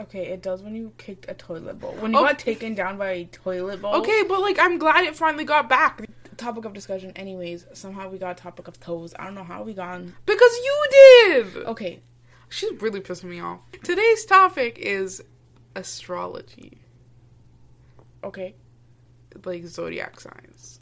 Okay, 0.00 0.26
it 0.28 0.42
does 0.42 0.62
when 0.62 0.74
you 0.74 0.92
kicked 0.98 1.26
a 1.28 1.34
toilet 1.34 1.78
bowl. 1.78 1.92
When 2.00 2.12
you 2.12 2.18
Oh. 2.18 2.22
got 2.22 2.38
taken 2.38 2.74
down 2.74 2.98
by 2.98 3.10
a 3.10 3.24
toilet 3.26 3.80
bowl. 3.82 3.94
Okay, 3.96 4.22
but 4.28 4.40
like, 4.40 4.58
I'm 4.58 4.78
glad 4.78 5.04
it 5.04 5.14
finally 5.14 5.44
got 5.44 5.68
back 5.68 6.02
Topic 6.40 6.64
of 6.64 6.72
discussion. 6.72 7.12
Anyways, 7.16 7.66
somehow 7.74 8.08
we 8.08 8.16
got 8.16 8.38
a 8.38 8.42
topic 8.42 8.66
of 8.66 8.80
toes. 8.80 9.14
I 9.18 9.24
don't 9.24 9.34
know 9.34 9.44
how 9.44 9.62
we 9.62 9.74
got. 9.74 9.96
On. 9.96 10.14
because 10.24 10.50
you 10.56 10.84
did. 10.90 11.56
Okay, 11.66 12.00
She's 12.50 12.82
really 12.82 13.00
pissing 13.00 13.24
me 13.24 13.40
off. 13.40 13.60
Today's 13.84 14.24
topic 14.24 14.76
is 14.78 15.22
astrology, 15.76 16.78
okay. 18.24 18.54
like 19.44 19.64
zodiac 19.66 20.18
signs. 20.18 20.80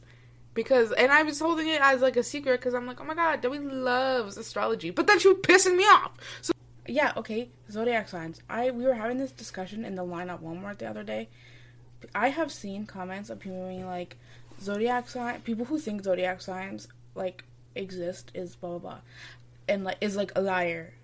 Because, 0.54 0.92
and 0.92 1.12
I 1.12 1.22
was 1.22 1.38
holding 1.38 1.68
it 1.68 1.80
as 1.82 2.00
like 2.00 2.16
a 2.16 2.22
secret 2.22 2.58
because 2.58 2.74
I'm 2.74 2.86
like, 2.86 3.00
oh 3.00 3.04
my 3.04 3.14
god, 3.14 3.42
Debbie 3.42 3.58
loves 3.58 4.38
astrology. 4.38 4.90
But 4.90 5.06
then 5.06 5.18
she 5.18 5.28
was 5.28 5.38
pissing 5.38 5.76
me 5.76 5.84
off. 5.84 6.12
So 6.40 6.52
Yeah, 6.86 7.12
okay. 7.18 7.50
Zodiac 7.70 8.08
signs. 8.08 8.40
I 8.48 8.70
we 8.70 8.84
were 8.84 8.94
having 8.94 9.18
this 9.18 9.30
discussion 9.30 9.84
in 9.84 9.94
the 9.94 10.02
line 10.04 10.30
at 10.30 10.42
Walmart 10.42 10.78
the 10.78 10.86
other 10.86 11.04
day. 11.04 11.28
I 12.14 12.28
have 12.28 12.50
seen 12.50 12.86
comments 12.86 13.28
of 13.28 13.40
people 13.40 13.68
being 13.68 13.86
like, 13.86 14.16
zodiac 14.60 15.08
sign. 15.08 15.40
People 15.42 15.66
who 15.66 15.78
think 15.78 16.04
zodiac 16.04 16.40
signs 16.40 16.88
like 17.14 17.44
exist 17.74 18.30
is 18.34 18.56
blah 18.56 18.70
blah 18.70 18.78
blah, 18.78 18.98
and 19.68 19.84
like 19.84 19.98
is 20.00 20.16
like 20.16 20.32
a 20.36 20.40
liar, 20.40 20.94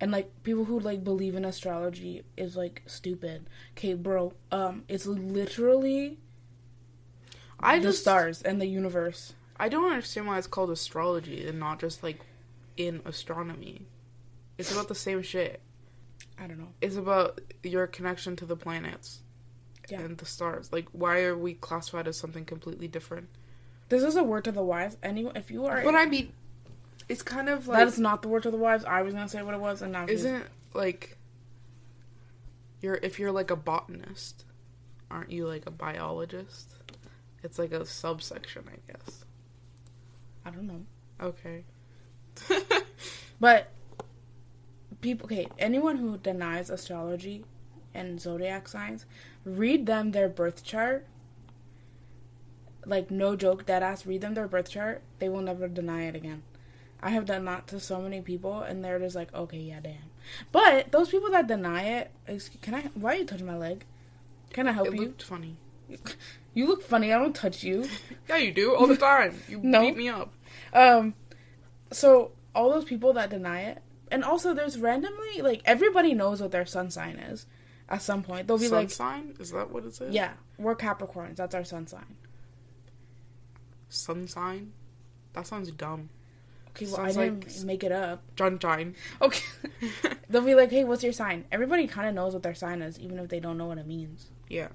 and 0.00 0.10
like 0.10 0.30
people 0.42 0.64
who 0.64 0.78
like 0.78 1.04
believe 1.04 1.34
in 1.34 1.44
astrology 1.44 2.22
is 2.36 2.56
like 2.56 2.82
stupid. 2.86 3.46
Okay, 3.72 3.94
bro. 3.94 4.32
Um, 4.50 4.84
it's 4.88 5.06
literally 5.06 6.18
I 7.58 7.78
the 7.78 7.88
just, 7.88 8.00
stars 8.00 8.42
and 8.42 8.60
the 8.60 8.66
universe. 8.66 9.34
I 9.58 9.68
don't 9.68 9.90
understand 9.90 10.26
why 10.26 10.38
it's 10.38 10.46
called 10.46 10.70
astrology 10.70 11.46
and 11.46 11.60
not 11.60 11.80
just 11.80 12.02
like 12.02 12.20
in 12.76 13.02
astronomy. 13.04 13.86
It's 14.56 14.72
about 14.72 14.88
the 14.88 14.94
same 14.94 15.22
shit. 15.22 15.60
I 16.38 16.46
don't 16.46 16.58
know. 16.58 16.72
It's 16.80 16.96
about 16.96 17.40
your 17.62 17.86
connection 17.86 18.36
to 18.36 18.46
the 18.46 18.56
planets 18.56 19.20
Yeah. 19.90 20.00
and 20.00 20.18
the 20.18 20.26
stars. 20.26 20.72
Like, 20.72 20.88
why 20.92 21.22
are 21.22 21.36
we 21.36 21.54
classified 21.54 22.06
as 22.08 22.16
something 22.16 22.44
completely 22.44 22.88
different? 22.88 23.28
This 23.88 24.02
is 24.02 24.16
a 24.16 24.22
word 24.22 24.44
to 24.44 24.52
the 24.52 24.62
wise. 24.62 24.96
Anyone, 25.02 25.36
if 25.36 25.50
you 25.50 25.66
are, 25.66 25.82
But 25.82 25.94
I 25.94 26.06
mean, 26.06 26.32
it's 27.08 27.22
kind 27.22 27.48
of 27.48 27.66
like 27.66 27.78
that 27.78 27.88
is 27.88 27.98
not 27.98 28.22
the 28.22 28.28
word 28.28 28.44
to 28.44 28.50
the 28.50 28.56
wise. 28.56 28.84
I 28.84 29.02
was 29.02 29.14
gonna 29.14 29.28
say 29.28 29.42
what 29.42 29.54
it 29.54 29.60
was, 29.60 29.82
and 29.82 29.92
now 29.92 30.06
isn't 30.06 30.44
like 30.74 31.18
you're 32.80 32.98
if 33.02 33.18
you're 33.18 33.32
like 33.32 33.50
a 33.50 33.56
botanist, 33.56 34.44
aren't 35.10 35.32
you 35.32 35.46
like 35.46 35.66
a 35.66 35.70
biologist? 35.72 36.76
It's 37.42 37.58
like 37.58 37.72
a 37.72 37.84
subsection, 37.84 38.64
I 38.68 38.92
guess. 38.92 39.24
I 40.44 40.50
don't 40.50 40.66
know. 40.66 40.84
Okay. 41.20 41.64
But 43.40 43.70
people, 45.00 45.24
okay, 45.24 45.48
anyone 45.58 45.96
who 45.96 46.18
denies 46.18 46.68
astrology 46.68 47.44
and 47.94 48.20
zodiac 48.20 48.68
signs, 48.68 49.06
read 49.44 49.86
them 49.86 50.12
their 50.12 50.28
birth 50.28 50.64
chart. 50.64 51.06
Like 52.86 53.10
no 53.10 53.36
joke, 53.36 53.66
dead 53.66 53.82
ass. 53.82 54.06
Read 54.06 54.22
them 54.22 54.34
their 54.34 54.48
birth 54.48 54.70
chart. 54.70 55.02
They 55.18 55.28
will 55.28 55.42
never 55.42 55.68
deny 55.68 56.04
it 56.04 56.14
again. 56.14 56.42
I 57.02 57.10
have 57.10 57.26
done 57.26 57.44
that 57.46 57.66
to 57.68 57.80
so 57.80 58.00
many 58.00 58.20
people, 58.20 58.60
and 58.60 58.84
they're 58.84 58.98
just 58.98 59.16
like, 59.16 59.32
okay, 59.34 59.58
yeah, 59.58 59.80
damn. 59.80 60.10
But 60.52 60.92
those 60.92 61.08
people 61.08 61.30
that 61.30 61.46
deny 61.46 61.82
it, 61.84 62.10
is, 62.26 62.50
can 62.62 62.74
I? 62.74 62.82
Why 62.94 63.14
are 63.14 63.16
you 63.16 63.24
touching 63.26 63.46
my 63.46 63.56
leg? 63.56 63.84
Can 64.52 64.66
I 64.68 64.72
help 64.72 64.88
it 64.88 64.94
you? 64.94 65.00
looked 65.02 65.22
funny. 65.22 65.56
You 66.52 66.66
look 66.66 66.82
funny. 66.82 67.12
I 67.12 67.18
don't 67.18 67.32
touch 67.34 67.62
you. 67.62 67.88
Yeah, 68.28 68.38
you 68.38 68.50
do 68.52 68.74
all 68.74 68.88
the 68.88 68.96
time. 68.96 69.40
You 69.48 69.60
No. 69.62 69.82
beat 69.82 69.96
me 69.96 70.08
up. 70.08 70.32
Um, 70.74 71.14
so 71.92 72.32
all 72.56 72.70
those 72.70 72.84
people 72.84 73.12
that 73.12 73.30
deny 73.30 73.60
it, 73.62 73.82
and 74.10 74.24
also 74.24 74.52
there's 74.52 74.76
randomly 74.76 75.42
like 75.42 75.62
everybody 75.64 76.12
knows 76.12 76.42
what 76.42 76.50
their 76.50 76.66
sun 76.66 76.90
sign 76.90 77.18
is. 77.20 77.46
At 77.90 78.02
some 78.02 78.22
point, 78.22 78.46
they'll 78.46 78.56
be 78.58 78.68
Sun 78.68 78.78
like, 78.78 78.90
sign? 78.90 79.34
Is 79.40 79.50
that 79.50 79.70
what 79.70 79.84
it 79.84 79.94
says? 79.94 80.14
"Yeah, 80.14 80.32
we're 80.58 80.76
Capricorns. 80.76 81.36
That's 81.36 81.54
our 81.56 81.64
sun 81.64 81.86
sign." 81.88 82.16
Sun 83.88 84.28
sign? 84.28 84.72
That 85.32 85.46
sounds 85.46 85.70
dumb. 85.72 86.10
Okay, 86.70 86.86
well 86.86 86.96
Sounds 86.96 87.16
I 87.16 87.24
didn't 87.24 87.46
like- 87.56 87.64
make 87.64 87.82
it 87.84 87.90
up. 87.92 88.22
John 88.36 88.60
Sunshine. 88.60 88.94
Okay, 89.20 89.42
they'll 90.28 90.42
be 90.42 90.54
like, 90.54 90.70
"Hey, 90.70 90.84
what's 90.84 91.02
your 91.02 91.12
sign?" 91.12 91.44
Everybody 91.50 91.86
kind 91.88 92.08
of 92.08 92.14
knows 92.14 92.32
what 92.32 92.42
their 92.44 92.54
sign 92.54 92.80
is, 92.82 92.98
even 93.00 93.18
if 93.18 93.28
they 93.28 93.40
don't 93.40 93.58
know 93.58 93.66
what 93.66 93.78
it 93.78 93.86
means. 93.86 94.30
yeah. 94.48 94.68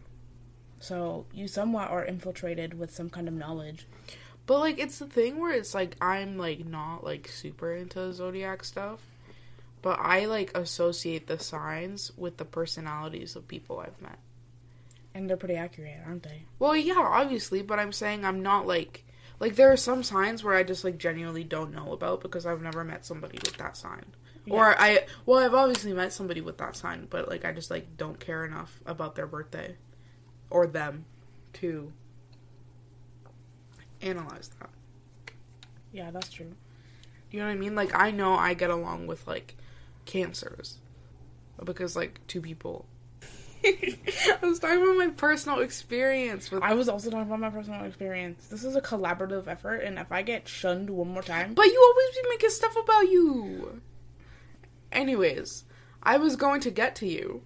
So 0.82 1.26
you 1.34 1.48
somewhat 1.48 1.90
are 1.90 2.04
infiltrated 2.06 2.78
with 2.78 2.94
some 2.94 3.10
kind 3.10 3.28
of 3.30 3.34
knowledge. 3.34 3.88
But 4.46 4.60
like 4.60 4.78
it's 4.78 5.00
the 5.00 5.08
thing 5.08 5.40
where 5.40 5.52
it's 5.54 5.74
like 5.74 5.96
I'm 6.02 6.38
like 6.38 6.66
not 6.66 7.04
like 7.04 7.28
super 7.30 7.74
into 7.74 8.12
zodiac 8.14 8.64
stuff, 8.66 9.00
but 9.86 10.00
I 10.02 10.26
like 10.26 10.58
associate 10.58 11.28
the 11.28 11.38
signs 11.38 12.12
with 12.18 12.38
the 12.38 12.44
personalities 12.44 13.36
of 13.36 13.48
people 13.48 13.78
I've 13.78 14.02
met. 14.02 14.18
And 15.14 15.30
they're 15.30 15.38
pretty 15.38 15.58
accurate, 15.58 16.00
aren't 16.04 16.24
they? 16.24 16.46
Well, 16.58 16.76
yeah, 16.76 16.96
obviously, 16.98 17.62
but 17.62 17.78
I'm 17.78 17.92
saying 17.92 18.26
I'm 18.26 18.42
not 18.42 18.66
like 18.66 19.06
like 19.40 19.56
there 19.56 19.72
are 19.72 19.78
some 19.78 20.02
signs 20.02 20.44
where 20.44 20.56
I 20.56 20.64
just 20.64 20.84
like 20.84 20.98
genuinely 20.98 21.44
don't 21.44 21.72
know 21.72 21.94
about 21.94 22.22
because 22.22 22.48
I've 22.48 22.64
never 22.64 22.84
met 22.84 23.06
somebody 23.06 23.38
with 23.46 23.58
that 23.58 23.78
sign. 23.78 24.06
Or 24.50 24.76
I 24.76 25.06
well, 25.28 25.38
I've 25.38 25.54
obviously 25.54 25.94
met 25.94 26.12
somebody 26.12 26.42
with 26.42 26.58
that 26.58 26.76
sign, 26.76 27.06
but 27.08 27.30
like 27.30 27.46
I 27.46 27.52
just 27.52 27.70
like 27.70 27.96
don't 27.96 28.20
care 28.20 28.44
enough 28.44 28.82
about 28.88 29.14
their 29.14 29.28
birthday 29.28 29.76
or 30.50 30.66
them 30.66 31.06
to 31.54 31.94
analyze 34.02 34.50
that. 34.60 34.72
Yeah, 35.94 36.10
that's 36.10 36.30
true. 36.30 36.56
You 37.30 37.38
know 37.38 37.46
what 37.46 37.52
I 37.52 37.56
mean? 37.56 37.76
Like 37.76 37.94
I 37.94 38.10
know 38.10 38.34
I 38.34 38.56
get 38.56 38.72
along 38.72 39.06
with 39.06 39.28
like 39.28 39.56
cancers 40.06 40.78
because 41.64 41.96
like 41.96 42.20
two 42.28 42.42
people. 42.42 42.86
I 43.66 44.38
was 44.44 44.60
talking 44.60 44.82
about 44.84 44.98
my 44.98 45.08
personal 45.08 45.62
experience 45.62 46.52
with. 46.52 46.62
I 46.62 46.74
was 46.74 46.88
also 46.88 47.10
talking 47.10 47.28
about 47.28 47.40
my 47.40 47.50
personal 47.50 47.84
experience. 47.86 48.46
This 48.48 48.64
is 48.64 48.76
a 48.76 48.82
collaborative 48.82 49.48
effort, 49.48 49.78
and 49.78 49.98
if 49.98 50.12
I 50.12 50.22
get 50.22 50.48
shunned 50.48 50.90
one 50.90 51.10
more 51.10 51.24
time, 51.24 51.54
But 51.54 51.66
you 51.66 51.82
always 51.82 52.16
be 52.16 52.30
making 52.30 52.50
stuff 52.52 52.76
about 52.76 53.10
you. 53.10 53.82
Anyways, 54.92 55.64
I 56.04 56.18
was 56.18 56.36
going 56.36 56.62
to 56.62 56.72
get 56.72 56.96
to 56.98 57.08
you 57.08 57.42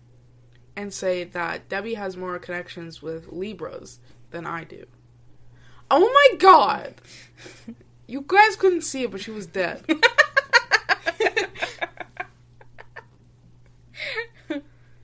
and 0.76 0.94
say 0.94 1.24
that 1.24 1.70
Debbie 1.70 1.94
has 1.94 2.18
more 2.18 2.38
connections 2.38 3.02
with 3.02 3.32
Libras 3.32 4.00
than 4.32 4.46
I 4.46 4.66
do. 4.66 4.86
Oh 5.90 6.00
my 6.02 6.38
god! 6.38 6.96
You 8.10 8.26
guys 8.28 8.56
couldn't 8.56 8.82
see 8.82 9.04
it, 9.04 9.12
but 9.12 9.22
she 9.22 9.30
was 9.30 9.46
dead. 9.46 9.86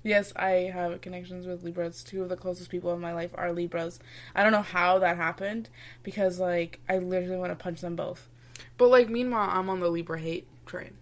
Yes, 0.06 0.32
I 0.36 0.72
have 0.72 1.02
connections 1.02 1.48
with 1.48 1.64
Libras. 1.64 2.04
Two 2.04 2.22
of 2.22 2.30
the 2.30 2.38
closest 2.38 2.70
people 2.70 2.94
in 2.94 3.02
my 3.02 3.12
life 3.12 3.32
are 3.34 3.52
Libras. 3.52 4.00
I 4.36 4.44
don't 4.44 4.52
know 4.52 4.62
how 4.62 5.00
that 5.00 5.18
happened 5.18 5.70
because, 6.04 6.40
like, 6.40 6.80
I 6.88 7.00
literally 7.00 7.38
want 7.38 7.52
to 7.52 7.62
punch 7.62 7.82
them 7.82 7.96
both. 7.96 8.30
But 8.78 8.90
like, 8.90 9.10
meanwhile, 9.10 9.50
I'm 9.52 9.70
on 9.70 9.80
the 9.80 9.90
Libra 9.90 10.20
hate 10.20 10.48
train. 10.66 10.98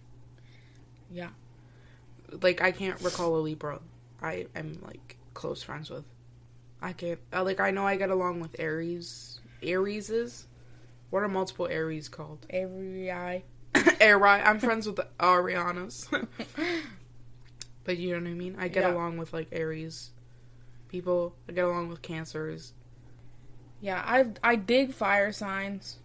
Yeah. 1.10 1.30
Like, 2.40 2.62
I 2.62 2.72
can't 2.72 3.00
recall 3.02 3.36
a 3.36 3.40
Libra 3.40 3.80
I 4.24 4.46
am 4.56 4.78
like 4.82 5.18
close 5.34 5.62
friends 5.62 5.90
with. 5.90 6.04
I 6.80 6.94
can't 6.94 7.20
uh, 7.32 7.44
like 7.44 7.60
I 7.60 7.70
know 7.70 7.86
I 7.86 7.96
get 7.96 8.10
along 8.10 8.40
with 8.40 8.56
Aries. 8.58 9.40
Arieses. 9.62 10.46
What 11.10 11.22
are 11.22 11.28
multiple 11.28 11.68
Aries 11.68 12.08
called? 12.08 12.46
Eye. 12.52 13.42
Aries. 14.00 14.42
I'm 14.44 14.58
friends 14.58 14.86
with 14.86 14.96
the 14.96 15.06
Arianas. 15.20 16.08
but 17.84 17.96
you 17.98 18.12
know 18.12 18.20
what 18.20 18.30
I 18.30 18.34
mean. 18.34 18.56
I 18.58 18.68
get 18.68 18.82
Yeah. 18.84 18.92
along 18.94 19.16
with 19.18 19.32
like 19.32 19.48
Aries 19.52 20.10
people. 20.88 21.34
I 21.48 21.52
get 21.52 21.64
along 21.64 21.88
with 21.88 22.02
Cancers. 22.02 22.72
Yeah, 23.80 24.02
I 24.04 24.26
I 24.42 24.56
dig 24.56 24.92
fire 24.92 25.32
signs. 25.32 25.98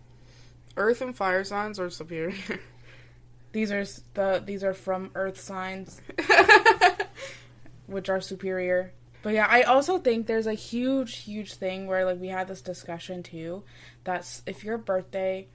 Earth 0.77 1.01
and 1.01 1.15
fire 1.15 1.43
signs 1.43 1.79
are 1.79 1.89
superior. 1.89 2.36
These 3.51 3.71
are 3.71 3.83
the 4.13 4.43
these 4.45 4.63
are 4.63 4.74
from 4.75 5.09
Earth 5.15 5.39
signs, 5.39 6.00
which 7.88 8.09
are 8.09 8.21
superior. 8.21 8.93
But 9.21 9.33
yeah, 9.33 9.48
I 9.50 9.63
also 9.63 9.98
think 9.98 10.27
there's 10.27 10.48
a 10.48 10.53
huge, 10.53 11.17
huge 11.19 11.55
thing 11.55 11.88
where 11.88 12.05
like 12.05 12.19
we 12.19 12.27
had 12.27 12.48
this 12.48 12.62
discussion 12.62 13.24
too. 13.24 13.63
That's 14.03 14.43
if 14.45 14.63
your 14.63 14.77
birthday, 14.77 15.48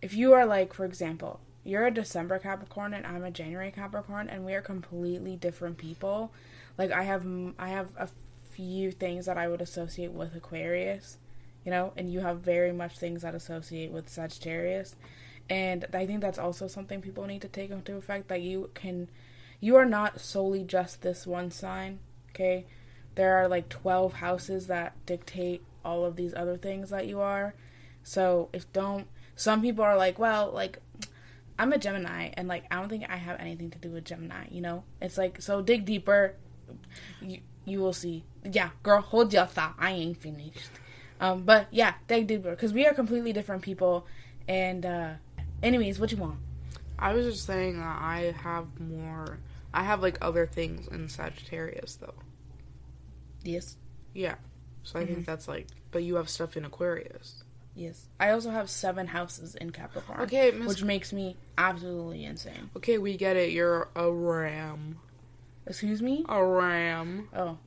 if 0.00 0.14
you 0.14 0.32
are 0.32 0.46
like, 0.46 0.72
for 0.72 0.84
example, 0.84 1.40
you're 1.68 1.86
a 1.86 1.90
December 1.90 2.38
Capricorn 2.38 2.94
and 2.94 3.06
I'm 3.06 3.22
a 3.22 3.30
January 3.30 3.70
Capricorn, 3.70 4.28
and 4.30 4.44
we 4.44 4.54
are 4.54 4.62
completely 4.62 5.36
different 5.36 5.76
people. 5.76 6.32
Like 6.78 6.90
I 6.92 7.02
have, 7.02 7.26
I 7.58 7.68
have 7.68 7.90
a 7.98 8.08
few 8.50 8.90
things 8.90 9.26
that 9.26 9.36
I 9.36 9.48
would 9.48 9.60
associate 9.60 10.12
with 10.12 10.34
Aquarius, 10.34 11.18
you 11.66 11.70
know, 11.70 11.92
and 11.94 12.10
you 12.10 12.20
have 12.20 12.40
very 12.40 12.72
much 12.72 12.98
things 12.98 13.20
that 13.20 13.34
associate 13.34 13.92
with 13.92 14.08
Sagittarius. 14.08 14.96
And 15.50 15.84
I 15.92 16.06
think 16.06 16.22
that's 16.22 16.38
also 16.38 16.68
something 16.68 17.02
people 17.02 17.26
need 17.26 17.42
to 17.42 17.48
take 17.48 17.70
into 17.70 17.96
effect 17.96 18.28
that 18.28 18.40
you 18.40 18.70
can, 18.72 19.10
you 19.60 19.76
are 19.76 19.84
not 19.84 20.22
solely 20.22 20.64
just 20.64 21.02
this 21.02 21.26
one 21.26 21.50
sign, 21.50 21.98
okay? 22.30 22.64
There 23.14 23.36
are 23.36 23.46
like 23.46 23.68
12 23.68 24.14
houses 24.14 24.68
that 24.68 24.94
dictate 25.04 25.62
all 25.84 26.06
of 26.06 26.16
these 26.16 26.32
other 26.34 26.56
things 26.56 26.88
that 26.90 27.06
you 27.06 27.20
are. 27.20 27.54
So 28.02 28.48
if 28.54 28.72
don't, 28.72 29.06
some 29.36 29.60
people 29.60 29.84
are 29.84 29.96
like, 29.96 30.18
well, 30.18 30.50
like, 30.50 30.78
I'm 31.58 31.72
a 31.72 31.78
Gemini, 31.78 32.30
and 32.34 32.46
like, 32.48 32.64
I 32.70 32.76
don't 32.76 32.88
think 32.88 33.04
I 33.08 33.16
have 33.16 33.40
anything 33.40 33.70
to 33.70 33.78
do 33.78 33.90
with 33.90 34.04
Gemini, 34.04 34.46
you 34.50 34.60
know? 34.60 34.84
It's 35.02 35.18
like, 35.18 35.42
so 35.42 35.60
dig 35.60 35.84
deeper. 35.84 36.34
You, 37.20 37.40
you 37.64 37.80
will 37.80 37.92
see. 37.92 38.24
Yeah, 38.44 38.70
girl, 38.82 39.00
hold 39.00 39.32
your 39.32 39.46
thought. 39.46 39.74
I 39.78 39.92
ain't 39.92 40.16
finished. 40.18 40.70
Um, 41.20 41.42
but 41.42 41.66
yeah, 41.72 41.94
dig 42.06 42.28
deeper. 42.28 42.50
Because 42.50 42.72
we 42.72 42.86
are 42.86 42.94
completely 42.94 43.32
different 43.32 43.62
people. 43.62 44.06
And, 44.46 44.86
uh, 44.86 45.14
anyways, 45.62 45.98
what 45.98 46.12
you 46.12 46.18
want? 46.18 46.38
I 46.98 47.12
was 47.12 47.26
just 47.26 47.46
saying 47.46 47.78
that 47.78 47.98
I 48.00 48.34
have 48.42 48.78
more. 48.80 49.38
I 49.74 49.82
have 49.82 50.00
like 50.00 50.18
other 50.22 50.46
things 50.46 50.88
in 50.88 51.08
Sagittarius 51.08 51.96
though. 51.96 52.14
Yes. 53.44 53.76
Yeah. 54.14 54.36
So 54.82 54.98
I 54.98 55.02
Mm-hmm. 55.02 55.14
think 55.14 55.26
that's 55.26 55.48
like. 55.48 55.66
But 55.90 56.02
you 56.02 56.16
have 56.16 56.28
stuff 56.28 56.56
in 56.56 56.64
Aquarius. 56.64 57.44
Yes. 57.78 58.08
I 58.18 58.30
also 58.30 58.50
have 58.50 58.68
seven 58.68 59.06
houses 59.06 59.54
in 59.54 59.70
Capricorn. 59.70 60.20
Okay, 60.22 60.50
Miss. 60.50 60.66
Which 60.66 60.82
makes 60.82 61.12
me 61.12 61.36
absolutely 61.56 62.24
insane. 62.24 62.70
Okay, 62.76 62.98
we 62.98 63.16
get 63.16 63.36
it. 63.36 63.52
You're 63.52 63.88
a 63.94 64.10
ram. 64.10 64.98
Excuse 65.64 66.02
me? 66.02 66.24
A 66.28 66.44
ram. 66.44 67.28
Oh. 67.32 67.58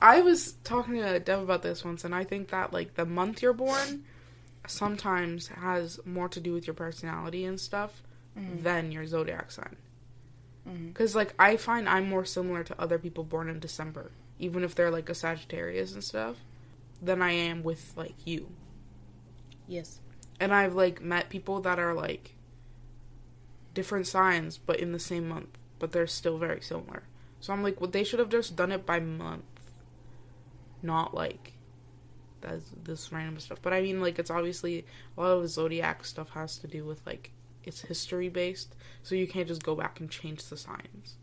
I 0.00 0.22
was 0.22 0.54
talking 0.64 0.94
to 0.94 1.20
Dev 1.20 1.40
about 1.42 1.62
this 1.62 1.84
once, 1.84 2.04
and 2.04 2.14
I 2.14 2.24
think 2.24 2.48
that 2.48 2.72
like 2.72 2.94
the 2.94 3.06
month 3.06 3.42
you're 3.42 3.52
born 3.52 4.02
sometimes 4.66 5.48
has 5.48 6.00
more 6.04 6.28
to 6.30 6.40
do 6.40 6.52
with 6.52 6.66
your 6.66 6.74
personality 6.74 7.44
and 7.44 7.60
stuff 7.60 8.02
mm-hmm. 8.36 8.62
than 8.64 8.90
your 8.90 9.06
zodiac 9.06 9.52
sign. 9.52 9.76
Mm-hmm. 10.68 10.88
Because 10.88 11.14
like 11.14 11.32
I 11.38 11.56
find 11.56 11.88
I'm 11.88 12.08
more 12.08 12.24
similar 12.24 12.64
to 12.64 12.80
other 12.80 12.98
people 12.98 13.22
born 13.22 13.48
in 13.48 13.60
December, 13.60 14.10
even 14.40 14.64
if 14.64 14.74
they're 14.74 14.90
like 14.90 15.08
a 15.08 15.14
Sagittarius 15.14 15.94
and 15.94 16.02
stuff, 16.02 16.38
than 17.00 17.22
I 17.22 17.30
am 17.30 17.62
with 17.62 17.92
like 17.96 18.16
you. 18.24 18.48
Yes. 19.70 20.00
And 20.40 20.52
I've 20.52 20.74
like 20.74 21.00
met 21.00 21.30
people 21.30 21.60
that 21.60 21.78
are 21.78 21.94
like 21.94 22.34
different 23.72 24.08
signs 24.08 24.58
but 24.58 24.80
in 24.80 24.90
the 24.90 24.98
same 24.98 25.28
month, 25.28 25.56
but 25.78 25.92
they're 25.92 26.08
still 26.08 26.38
very 26.38 26.60
similar. 26.60 27.04
So 27.38 27.52
I'm 27.52 27.62
like, 27.62 27.80
well, 27.80 27.88
they 27.88 28.04
should 28.04 28.18
have 28.18 28.28
just 28.28 28.56
done 28.56 28.72
it 28.72 28.84
by 28.84 28.98
month, 29.00 29.44
not 30.82 31.14
like 31.14 31.52
that's 32.40 32.70
this 32.82 33.12
random 33.12 33.38
stuff. 33.38 33.62
But 33.62 33.72
I 33.72 33.80
mean, 33.80 34.00
like, 34.00 34.18
it's 34.18 34.30
obviously 34.30 34.84
a 35.16 35.20
lot 35.20 35.38
of 35.38 35.48
zodiac 35.48 36.04
stuff 36.04 36.30
has 36.30 36.58
to 36.58 36.66
do 36.66 36.84
with 36.84 37.06
like 37.06 37.30
it's 37.62 37.82
history 37.82 38.28
based, 38.28 38.74
so 39.02 39.14
you 39.14 39.28
can't 39.28 39.48
just 39.48 39.62
go 39.62 39.76
back 39.76 40.00
and 40.00 40.10
change 40.10 40.44
the 40.46 40.56
signs. 40.56 41.16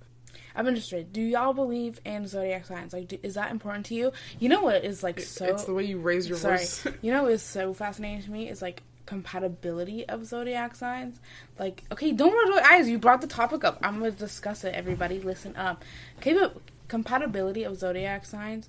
I'm 0.58 0.67
interested. 0.67 1.13
Do 1.13 1.22
y'all 1.22 1.54
believe 1.54 2.02
in 2.04 2.26
zodiac 2.26 2.65
signs? 2.65 2.91
Like, 2.91 3.10
do, 3.10 3.20
is 3.22 3.36
that 3.36 3.52
important 3.52 3.86
to 3.88 3.93
you? 3.93 4.12
You 4.39 4.50
know 4.50 4.63
what 4.63 4.84
is 4.84 5.04
like 5.04 5.20
so. 5.20 5.46
it's 5.46 5.65
the 5.65 5.74
way 5.74 5.84
you 5.84 6.00
raise 6.00 6.28
your 6.28 6.39
sorry. 6.39 6.58
voice. 6.58 6.88
you 7.04 7.12
know 7.12 7.24
what 7.24 7.32
is 7.32 7.43
so 7.43 7.76
fascinating 7.76 8.24
to 8.24 8.32
me 8.32 8.50
is 8.50 8.60
like 8.60 8.82
compatibility 9.06 10.10
of 10.10 10.26
zodiac 10.26 10.76
signs. 10.76 11.22
Like, 11.60 11.84
okay, 11.91 12.12
don't 12.12 12.34
roll 12.34 12.56
your 12.56 12.65
eyes. 12.65 12.89
You 12.89 12.98
brought 12.98 13.22
the 13.22 13.28
topic 13.28 13.63
up. 13.63 13.78
I'm 13.84 14.00
gonna 14.00 14.10
discuss 14.10 14.63
it. 14.63 14.74
Everybody, 14.74 15.20
listen 15.20 15.56
up. 15.56 15.86
Okay, 16.17 16.34
but 16.34 16.58
compatibility 16.88 17.63
of 17.63 17.78
zodiac 17.78 18.26
signs 18.26 18.67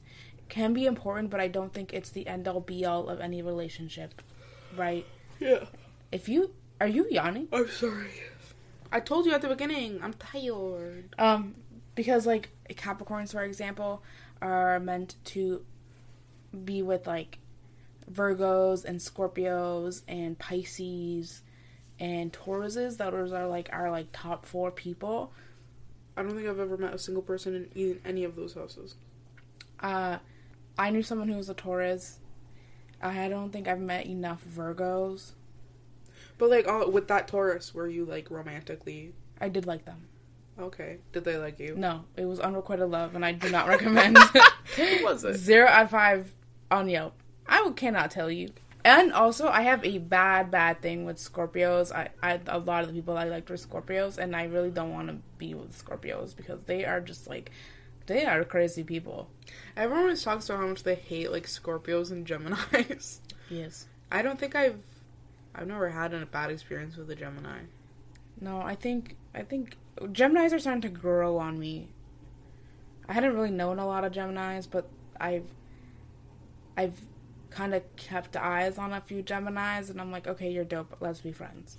can 0.50 0.74
be 0.74 0.84
important, 0.84 1.30
but 1.30 1.40
I 1.40 1.48
don't 1.48 1.72
think 1.72 1.94
it's 1.94 2.10
the 2.10 2.26
end 2.26 2.46
all 2.46 2.60
be 2.60 2.84
all 2.84 3.08
of 3.08 3.18
any 3.18 3.40
relationship, 3.40 4.20
right? 4.76 5.06
yeah. 5.40 5.64
If 6.12 6.28
you 6.28 6.52
are 6.82 6.86
you 6.86 7.06
yawning? 7.10 7.48
I'm 7.50 7.68
sorry. 7.68 8.10
I 8.90 9.00
told 9.00 9.26
you 9.26 9.32
at 9.32 9.42
the 9.42 9.48
beginning. 9.48 10.00
I'm 10.02 10.14
tired. 10.14 11.14
Um, 11.18 11.54
because 11.98 12.26
like 12.26 12.50
Capricorns, 12.70 13.32
for 13.32 13.42
example, 13.42 14.04
are 14.40 14.78
meant 14.78 15.16
to 15.24 15.64
be 16.64 16.80
with 16.80 17.08
like 17.08 17.38
Virgos 18.08 18.84
and 18.84 19.00
Scorpios 19.00 20.02
and 20.06 20.38
Pisces 20.38 21.42
and 21.98 22.32
Tauruses. 22.32 22.98
Those 22.98 23.32
are 23.32 23.48
like 23.48 23.68
our 23.72 23.90
like 23.90 24.06
top 24.12 24.46
four 24.46 24.70
people. 24.70 25.32
I 26.16 26.22
don't 26.22 26.36
think 26.36 26.46
I've 26.46 26.60
ever 26.60 26.76
met 26.76 26.94
a 26.94 27.00
single 27.00 27.22
person 27.22 27.68
in 27.74 28.00
any 28.04 28.22
of 28.22 28.36
those 28.36 28.54
houses. 28.54 28.94
Uh, 29.80 30.18
I 30.78 30.90
knew 30.90 31.02
someone 31.02 31.26
who 31.26 31.36
was 31.36 31.48
a 31.48 31.54
Taurus. 31.54 32.20
I 33.02 33.28
don't 33.28 33.50
think 33.50 33.66
I've 33.66 33.80
met 33.80 34.06
enough 34.06 34.44
Virgos. 34.44 35.32
But 36.38 36.50
like 36.50 36.68
uh, 36.68 36.84
with 36.88 37.08
that 37.08 37.26
Taurus, 37.26 37.74
were 37.74 37.88
you 37.88 38.04
like 38.04 38.30
romantically 38.30 39.14
I 39.40 39.48
did 39.48 39.66
like 39.66 39.84
them. 39.84 40.06
Okay? 40.58 40.98
Did 41.12 41.24
they 41.24 41.36
like 41.36 41.58
you? 41.58 41.74
No, 41.76 42.04
it 42.16 42.24
was 42.24 42.40
unrequited 42.40 42.88
love, 42.88 43.14
and 43.14 43.24
I 43.24 43.32
do 43.32 43.50
not 43.50 43.68
recommend. 43.68 44.18
Who 44.76 45.04
was 45.04 45.24
it? 45.24 45.36
Zero 45.36 45.68
out 45.68 45.84
of 45.84 45.90
five 45.90 46.32
on 46.70 46.88
Yelp. 46.88 47.14
I 47.46 47.70
cannot 47.76 48.10
tell 48.10 48.30
you. 48.30 48.50
And 48.84 49.12
also, 49.12 49.48
I 49.48 49.62
have 49.62 49.84
a 49.84 49.98
bad, 49.98 50.50
bad 50.50 50.80
thing 50.80 51.04
with 51.04 51.18
Scorpios. 51.18 51.92
I, 51.92 52.10
I 52.22 52.40
a 52.46 52.58
lot 52.58 52.82
of 52.82 52.88
the 52.88 52.94
people 52.94 53.18
I 53.18 53.24
liked 53.24 53.50
were 53.50 53.56
Scorpios, 53.56 54.18
and 54.18 54.34
I 54.34 54.44
really 54.44 54.70
don't 54.70 54.92
want 54.92 55.08
to 55.08 55.16
be 55.36 55.54
with 55.54 55.76
Scorpios 55.76 56.34
because 56.34 56.60
they 56.66 56.84
are 56.84 57.00
just 57.00 57.28
like, 57.28 57.50
they 58.06 58.24
are 58.24 58.44
crazy 58.44 58.84
people. 58.84 59.28
Everyone 59.76 60.04
always 60.04 60.22
talks 60.22 60.48
about 60.48 60.60
how 60.60 60.68
much 60.68 60.84
they 60.84 60.94
hate 60.94 61.32
like 61.32 61.46
Scorpios 61.46 62.10
and 62.10 62.26
Gemini's. 62.26 63.20
Yes. 63.50 63.86
I 64.12 64.20
don't 64.20 64.38
think 64.38 64.54
I've 64.54 64.78
I've 65.54 65.66
never 65.66 65.88
had 65.88 66.12
a 66.12 66.26
bad 66.26 66.50
experience 66.50 66.96
with 66.96 67.10
a 67.10 67.14
Gemini. 67.14 67.60
No, 68.40 68.60
I 68.60 68.74
think 68.74 69.16
I 69.34 69.42
think 69.42 69.76
Gemini's 70.12 70.52
are 70.52 70.58
starting 70.58 70.82
to 70.82 70.88
grow 70.88 71.38
on 71.38 71.58
me. 71.58 71.88
I 73.08 73.12
hadn't 73.14 73.34
really 73.34 73.50
known 73.50 73.78
a 73.78 73.86
lot 73.86 74.04
of 74.04 74.12
Gemini's, 74.12 74.66
but 74.66 74.88
I've 75.20 75.46
I've 76.76 77.00
kind 77.50 77.74
of 77.74 77.82
kept 77.96 78.36
eyes 78.36 78.78
on 78.78 78.92
a 78.92 79.00
few 79.00 79.22
Gemini's, 79.22 79.90
and 79.90 80.00
I'm 80.00 80.12
like, 80.12 80.26
okay, 80.26 80.50
you're 80.50 80.64
dope. 80.64 80.96
Let's 81.00 81.20
be 81.20 81.32
friends. 81.32 81.78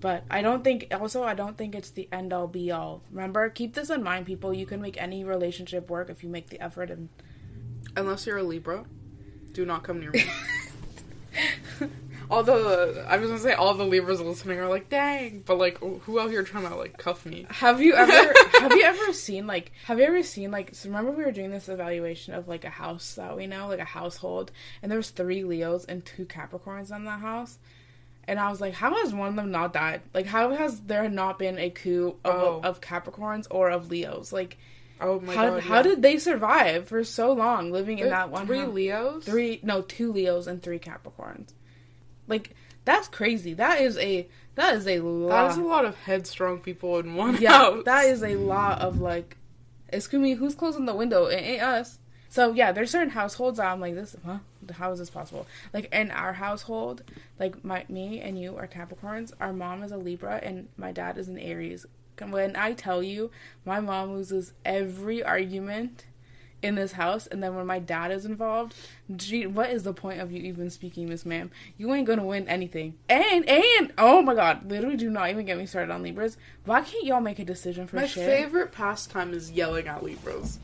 But 0.00 0.24
I 0.30 0.42
don't 0.42 0.64
think. 0.64 0.88
Also, 0.92 1.22
I 1.22 1.34
don't 1.34 1.56
think 1.56 1.74
it's 1.74 1.90
the 1.90 2.08
end 2.10 2.32
all 2.32 2.48
be 2.48 2.72
all. 2.72 3.02
Remember, 3.10 3.48
keep 3.48 3.74
this 3.74 3.90
in 3.90 4.02
mind, 4.02 4.26
people. 4.26 4.52
You 4.52 4.66
can 4.66 4.80
make 4.80 5.00
any 5.00 5.22
relationship 5.22 5.88
work 5.88 6.10
if 6.10 6.24
you 6.24 6.28
make 6.28 6.50
the 6.50 6.60
effort 6.60 6.90
and. 6.90 7.08
Unless 7.96 8.26
you're 8.26 8.38
a 8.38 8.42
Libra, 8.42 8.84
do 9.52 9.64
not 9.64 9.84
come 9.84 10.00
near 10.00 10.10
me. 10.10 10.24
all 12.32 12.42
the 12.42 13.04
I 13.08 13.16
was 13.18 13.28
gonna 13.30 13.40
say 13.42 13.52
all 13.52 13.74
the 13.74 13.84
Libras 13.84 14.20
listening 14.20 14.58
are 14.58 14.68
like, 14.68 14.88
dang, 14.88 15.42
but 15.44 15.58
like, 15.58 15.82
oh, 15.82 16.00
who 16.04 16.18
out 16.18 16.30
here 16.30 16.42
trying 16.42 16.68
to 16.68 16.74
like 16.74 16.96
cuff 16.98 17.26
me? 17.26 17.46
Have 17.50 17.80
you 17.80 17.94
ever 17.94 18.12
have 18.60 18.72
you 18.72 18.82
ever 18.82 19.12
seen 19.12 19.46
like 19.46 19.72
have 19.84 19.98
you 19.98 20.04
ever 20.04 20.22
seen 20.22 20.50
like 20.50 20.74
so 20.74 20.88
remember 20.88 21.10
we 21.12 21.24
were 21.24 21.32
doing 21.32 21.50
this 21.50 21.68
evaluation 21.68 22.34
of 22.34 22.48
like 22.48 22.64
a 22.64 22.70
house 22.70 23.14
that 23.14 23.36
we 23.36 23.46
know 23.46 23.68
like 23.68 23.80
a 23.80 23.84
household 23.84 24.50
and 24.82 24.90
there 24.90 24.98
was 24.98 25.10
three 25.10 25.44
Leos 25.44 25.84
and 25.84 26.04
two 26.04 26.24
Capricorns 26.24 26.94
in 26.94 27.04
that 27.04 27.20
house 27.20 27.58
and 28.28 28.38
I 28.40 28.48
was 28.50 28.60
like 28.60 28.74
how 28.74 28.94
has 28.94 29.12
one 29.12 29.28
of 29.28 29.36
them 29.36 29.50
not 29.50 29.72
died 29.72 30.02
like 30.14 30.26
how 30.26 30.50
has 30.50 30.80
there 30.80 31.08
not 31.08 31.38
been 31.38 31.58
a 31.58 31.70
coup 31.70 32.16
of, 32.24 32.34
Oh. 32.34 32.60
of 32.62 32.80
Capricorns 32.80 33.46
or 33.50 33.70
of 33.70 33.90
Leos 33.90 34.32
like 34.32 34.56
Oh 35.00 35.18
my 35.20 35.34
how 35.34 35.50
god! 35.50 35.62
how 35.64 35.76
yeah. 35.76 35.82
did 35.82 36.02
they 36.02 36.18
survive 36.18 36.86
for 36.88 37.02
so 37.02 37.32
long 37.32 37.72
living 37.72 37.98
in 37.98 38.08
that 38.10 38.30
one 38.30 38.46
three 38.46 38.58
house? 38.60 38.72
Leos? 38.74 39.24
three 39.24 39.60
no 39.62 39.82
two 39.82 40.12
Leos 40.12 40.46
and 40.46 40.62
three 40.62 40.78
Capricorns 40.78 41.50
like 42.28 42.54
that's 42.84 43.08
crazy 43.08 43.54
that 43.54 43.80
is 43.80 43.96
a 43.98 44.26
that 44.54 44.74
is 44.74 44.86
a 44.86 45.00
lot 45.00 45.28
That 45.30 45.50
is 45.52 45.56
a 45.58 45.62
lot 45.66 45.84
of 45.84 45.96
headstrong 45.96 46.58
people 46.60 46.98
in 46.98 47.14
one 47.14 47.40
yeah 47.40 47.50
house. 47.52 47.84
that 47.84 48.04
is 48.06 48.22
a 48.22 48.36
lot 48.36 48.80
of 48.80 49.00
like 49.00 49.36
Excuse 49.94 50.22
me, 50.22 50.32
who's 50.32 50.54
closing 50.54 50.86
the 50.86 50.94
window? 50.94 51.26
It 51.26 51.36
ain't 51.36 51.62
us. 51.62 51.98
So 52.30 52.54
yeah, 52.54 52.72
there's 52.72 52.90
certain 52.90 53.10
households 53.10 53.58
that 53.58 53.66
I'm 53.66 53.78
like 53.78 53.94
this. 53.94 54.16
Huh? 54.24 54.38
How 54.72 54.90
is 54.90 54.98
this 54.98 55.10
possible? 55.10 55.46
Like 55.74 55.92
in 55.92 56.10
our 56.10 56.32
household, 56.32 57.02
like 57.38 57.62
my 57.62 57.84
me 57.90 58.18
and 58.20 58.40
you 58.40 58.56
are 58.56 58.66
Capricorns. 58.66 59.32
Our 59.38 59.52
mom 59.52 59.82
is 59.82 59.92
a 59.92 59.98
Libra 59.98 60.40
and 60.42 60.68
my 60.78 60.92
dad 60.92 61.18
is 61.18 61.28
an 61.28 61.38
Aries. 61.38 61.84
When 62.26 62.56
I 62.56 62.72
tell 62.72 63.02
you, 63.02 63.30
my 63.66 63.80
mom 63.80 64.12
loses 64.14 64.54
every 64.64 65.22
argument 65.22 66.06
in 66.62 66.74
this 66.76 66.92
house, 66.92 67.26
and 67.26 67.42
then 67.42 67.54
when 67.54 67.66
my 67.66 67.78
dad 67.78 68.10
is 68.12 68.24
involved, 68.24 68.74
gee, 69.16 69.46
what 69.46 69.70
is 69.70 69.82
the 69.82 69.92
point 69.92 70.20
of 70.20 70.30
you 70.30 70.42
even 70.42 70.70
speaking, 70.70 71.08
Miss 71.08 71.26
Ma'am? 71.26 71.50
You 71.76 71.92
ain't 71.94 72.06
gonna 72.06 72.24
win 72.24 72.48
anything. 72.48 72.94
And 73.08 73.48
and 73.48 73.92
oh 73.98 74.22
my 74.22 74.34
god, 74.34 74.70
literally 74.70 74.96
do 74.96 75.10
not 75.10 75.30
even 75.30 75.44
get 75.46 75.58
me 75.58 75.66
started 75.66 75.92
on 75.92 76.02
Libras. 76.02 76.36
Why 76.64 76.82
can't 76.82 77.04
y'all 77.04 77.20
make 77.20 77.38
a 77.38 77.44
decision 77.44 77.86
for 77.86 77.96
My 77.96 78.06
shit? 78.06 78.24
favorite 78.26 78.72
pastime 78.72 79.34
is 79.34 79.50
yelling 79.50 79.88
at 79.88 80.02
Libras. 80.02 80.58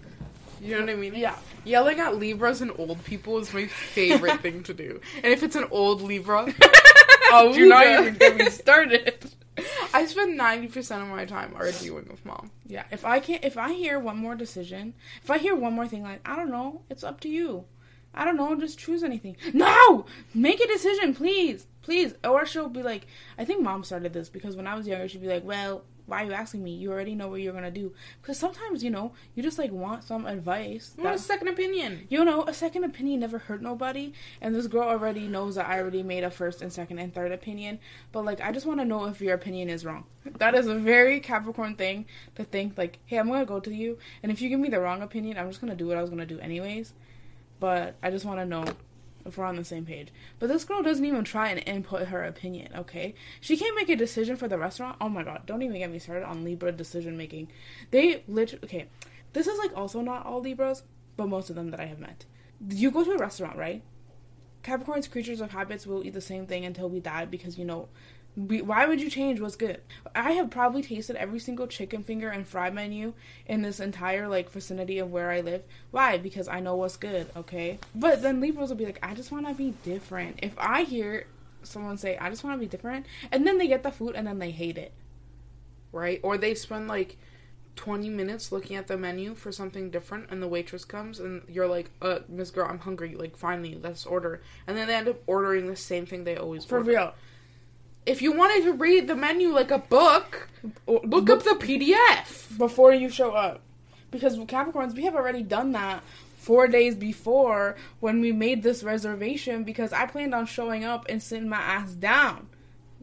You 0.60 0.74
know 0.74 0.80
what 0.80 0.90
I 0.90 0.94
mean? 0.96 1.14
Yeah. 1.14 1.36
Yelling 1.64 2.00
at 2.00 2.16
Libras 2.16 2.60
and 2.60 2.72
old 2.78 3.04
people 3.04 3.38
is 3.38 3.52
my 3.54 3.66
favorite 3.66 4.40
thing 4.40 4.62
to 4.64 4.74
do. 4.74 5.00
And 5.16 5.26
if 5.26 5.42
it's 5.42 5.54
an 5.56 5.66
old 5.70 6.02
Libra, 6.02 6.52
Oh, 7.30 7.52
do 7.54 7.68
not 7.68 7.86
even 7.86 8.14
get 8.14 8.36
me 8.36 8.50
started. 8.50 9.30
I 9.94 10.06
spend 10.06 10.38
90% 10.38 11.02
of 11.02 11.08
my 11.08 11.24
time 11.24 11.54
arguing 11.56 12.08
with 12.08 12.24
mom. 12.24 12.50
Yeah, 12.66 12.84
if 12.90 13.04
I 13.04 13.20
can't, 13.20 13.44
if 13.44 13.56
I 13.56 13.72
hear 13.72 13.98
one 13.98 14.18
more 14.18 14.34
decision, 14.34 14.94
if 15.22 15.30
I 15.30 15.38
hear 15.38 15.54
one 15.54 15.74
more 15.74 15.88
thing, 15.88 16.02
like 16.02 16.20
I 16.28 16.36
don't 16.36 16.50
know, 16.50 16.82
it's 16.90 17.04
up 17.04 17.20
to 17.20 17.28
you. 17.28 17.64
I 18.14 18.24
don't 18.24 18.36
know, 18.36 18.54
just 18.58 18.78
choose 18.78 19.02
anything. 19.02 19.36
No, 19.52 20.06
make 20.34 20.60
a 20.60 20.66
decision, 20.66 21.14
please, 21.14 21.66
please. 21.82 22.14
Or 22.24 22.46
she'll 22.46 22.68
be 22.68 22.82
like, 22.82 23.06
I 23.38 23.44
think 23.44 23.62
mom 23.62 23.84
started 23.84 24.12
this 24.12 24.28
because 24.28 24.56
when 24.56 24.66
I 24.66 24.74
was 24.74 24.86
younger, 24.86 25.08
she'd 25.08 25.20
be 25.20 25.28
like, 25.28 25.44
well, 25.44 25.84
why 26.08 26.22
are 26.22 26.26
you 26.26 26.32
asking 26.32 26.64
me? 26.64 26.72
You 26.72 26.90
already 26.90 27.14
know 27.14 27.28
what 27.28 27.42
you're 27.42 27.52
gonna 27.52 27.70
do. 27.70 27.92
Because 28.20 28.38
sometimes, 28.38 28.82
you 28.82 28.90
know, 28.90 29.12
you 29.34 29.42
just 29.42 29.58
like 29.58 29.70
want 29.70 30.02
some 30.04 30.26
advice. 30.26 30.94
I 30.98 31.02
want 31.02 31.16
a 31.16 31.18
second 31.18 31.48
opinion. 31.48 32.06
you 32.08 32.24
know, 32.24 32.44
a 32.44 32.54
second 32.54 32.84
opinion 32.84 33.20
never 33.20 33.38
hurt 33.38 33.60
nobody, 33.60 34.14
and 34.40 34.54
this 34.54 34.66
girl 34.66 34.88
already 34.88 35.28
knows 35.28 35.56
that 35.56 35.68
I 35.68 35.78
already 35.78 36.02
made 36.02 36.24
a 36.24 36.30
first 36.30 36.62
and 36.62 36.72
second 36.72 36.98
and 36.98 37.14
third 37.14 37.30
opinion. 37.30 37.78
But 38.10 38.24
like, 38.24 38.40
I 38.40 38.52
just 38.52 38.64
want 38.64 38.80
to 38.80 38.86
know 38.86 39.04
if 39.04 39.20
your 39.20 39.34
opinion 39.34 39.68
is 39.68 39.84
wrong. 39.84 40.04
That 40.38 40.54
is 40.54 40.66
a 40.66 40.74
very 40.74 41.20
Capricorn 41.20 41.76
thing 41.76 42.06
to 42.36 42.44
think. 42.44 42.78
Like, 42.78 42.98
hey, 43.04 43.18
I'm 43.18 43.28
gonna 43.28 43.44
go 43.44 43.60
to 43.60 43.74
you, 43.74 43.98
and 44.22 44.32
if 44.32 44.40
you 44.40 44.48
give 44.48 44.60
me 44.60 44.70
the 44.70 44.80
wrong 44.80 45.02
opinion, 45.02 45.36
I'm 45.36 45.48
just 45.48 45.60
gonna 45.60 45.76
do 45.76 45.86
what 45.86 45.98
I 45.98 46.00
was 46.00 46.10
gonna 46.10 46.26
do 46.26 46.38
anyways. 46.40 46.94
But 47.60 47.96
I 48.02 48.10
just 48.10 48.24
want 48.24 48.40
to 48.40 48.46
know 48.46 48.64
if 49.24 49.36
we're 49.36 49.44
on 49.44 49.56
the 49.56 49.64
same 49.64 49.84
page. 49.84 50.08
But 50.38 50.48
this 50.48 50.64
girl 50.64 50.82
doesn't 50.82 51.04
even 51.04 51.24
try 51.24 51.48
and 51.48 51.62
input 51.66 52.08
her 52.08 52.24
opinion. 52.24 52.72
Okay, 52.74 53.14
she 53.40 53.56
can't 53.56 53.76
make 53.76 53.88
a 53.88 53.96
decision 53.96 54.36
for 54.36 54.48
the 54.48 54.58
restaurant. 54.58 54.96
Oh 55.00 55.08
my 55.08 55.22
god, 55.22 55.42
don't 55.46 55.62
even 55.62 55.78
get 55.78 55.90
me 55.90 55.98
started 55.98 56.26
on 56.26 56.44
Libra 56.44 56.72
decision 56.72 57.16
making. 57.16 57.48
They 57.90 58.22
literally 58.26 58.64
okay. 58.64 58.88
This 59.32 59.46
is 59.46 59.58
like 59.58 59.76
also 59.76 60.00
not 60.00 60.26
all 60.26 60.40
Libras, 60.40 60.82
but 61.16 61.28
most 61.28 61.50
of 61.50 61.56
them 61.56 61.70
that 61.70 61.80
I 61.80 61.86
have 61.86 61.98
met. 61.98 62.24
You 62.68 62.90
go 62.90 63.04
to 63.04 63.12
a 63.12 63.18
restaurant, 63.18 63.56
right? 63.56 63.82
Capricorn's 64.62 65.08
creatures 65.08 65.40
of 65.40 65.52
habits 65.52 65.86
will 65.86 66.04
eat 66.04 66.14
the 66.14 66.20
same 66.20 66.46
thing 66.46 66.64
until 66.64 66.88
we 66.88 67.00
die 67.00 67.24
because 67.24 67.58
you 67.58 67.64
know. 67.64 67.88
We, 68.38 68.62
why 68.62 68.86
would 68.86 69.00
you 69.00 69.10
change 69.10 69.40
what's 69.40 69.56
good? 69.56 69.80
I 70.14 70.30
have 70.32 70.48
probably 70.50 70.80
tasted 70.82 71.16
every 71.16 71.40
single 71.40 71.66
chicken 71.66 72.04
finger 72.04 72.28
and 72.28 72.46
fry 72.46 72.70
menu 72.70 73.14
in 73.46 73.62
this 73.62 73.80
entire 73.80 74.28
like 74.28 74.50
vicinity 74.52 75.00
of 75.00 75.10
where 75.10 75.30
I 75.30 75.40
live. 75.40 75.64
Why? 75.90 76.18
Because 76.18 76.46
I 76.46 76.60
know 76.60 76.76
what's 76.76 76.96
good, 76.96 77.28
okay? 77.36 77.80
But 77.96 78.22
then 78.22 78.40
Libras 78.40 78.68
will 78.68 78.76
be 78.76 78.86
like, 78.86 79.00
I 79.02 79.14
just 79.14 79.32
want 79.32 79.48
to 79.48 79.54
be 79.54 79.74
different. 79.82 80.38
If 80.40 80.54
I 80.56 80.84
hear 80.84 81.26
someone 81.64 81.98
say, 81.98 82.16
I 82.16 82.30
just 82.30 82.44
want 82.44 82.54
to 82.54 82.60
be 82.60 82.68
different, 82.68 83.06
and 83.32 83.44
then 83.44 83.58
they 83.58 83.66
get 83.66 83.82
the 83.82 83.90
food 83.90 84.14
and 84.14 84.26
then 84.26 84.38
they 84.38 84.52
hate 84.52 84.78
it. 84.78 84.92
right? 85.90 86.20
Or 86.22 86.38
they 86.38 86.54
spend 86.54 86.86
like 86.86 87.16
20 87.74 88.08
minutes 88.08 88.52
looking 88.52 88.76
at 88.76 88.86
the 88.86 88.96
menu 88.96 89.34
for 89.34 89.50
something 89.52 89.90
different 89.90 90.26
and 90.30 90.40
the 90.42 90.48
waitress 90.48 90.84
comes 90.84 91.18
and 91.18 91.42
you're 91.48 91.66
like, 91.66 91.90
uh, 92.02 92.20
Miss 92.28 92.50
Girl, 92.52 92.68
I'm 92.70 92.78
hungry. 92.78 93.16
Like, 93.16 93.36
finally, 93.36 93.78
let's 93.82 94.06
order. 94.06 94.42
And 94.66 94.76
then 94.76 94.86
they 94.86 94.94
end 94.94 95.08
up 95.08 95.22
ordering 95.26 95.66
the 95.66 95.76
same 95.76 96.06
thing 96.06 96.22
they 96.24 96.36
always 96.36 96.64
For 96.64 96.78
order. 96.78 96.88
real. 96.90 97.14
If 98.06 98.22
you 98.22 98.32
wanted 98.32 98.64
to 98.64 98.72
read 98.72 99.06
the 99.06 99.14
menu 99.16 99.50
like 99.50 99.70
a 99.70 99.78
book, 99.78 100.48
look 100.86 101.28
up 101.28 101.42
the 101.42 101.56
PDF. 101.60 102.56
before 102.56 102.92
you 102.92 103.08
show 103.10 103.32
up. 103.32 103.60
Because 104.10 104.36
Capricorns, 104.38 104.94
we 104.94 105.04
have 105.04 105.14
already 105.14 105.42
done 105.42 105.72
that 105.72 106.02
four 106.36 106.66
days 106.66 106.94
before 106.94 107.76
when 108.00 108.20
we 108.20 108.32
made 108.32 108.62
this 108.62 108.82
reservation 108.82 109.64
because 109.64 109.92
I 109.92 110.06
planned 110.06 110.34
on 110.34 110.46
showing 110.46 110.84
up 110.84 111.04
and 111.08 111.22
sitting 111.22 111.48
my 111.48 111.58
ass 111.58 111.92
down, 111.92 112.48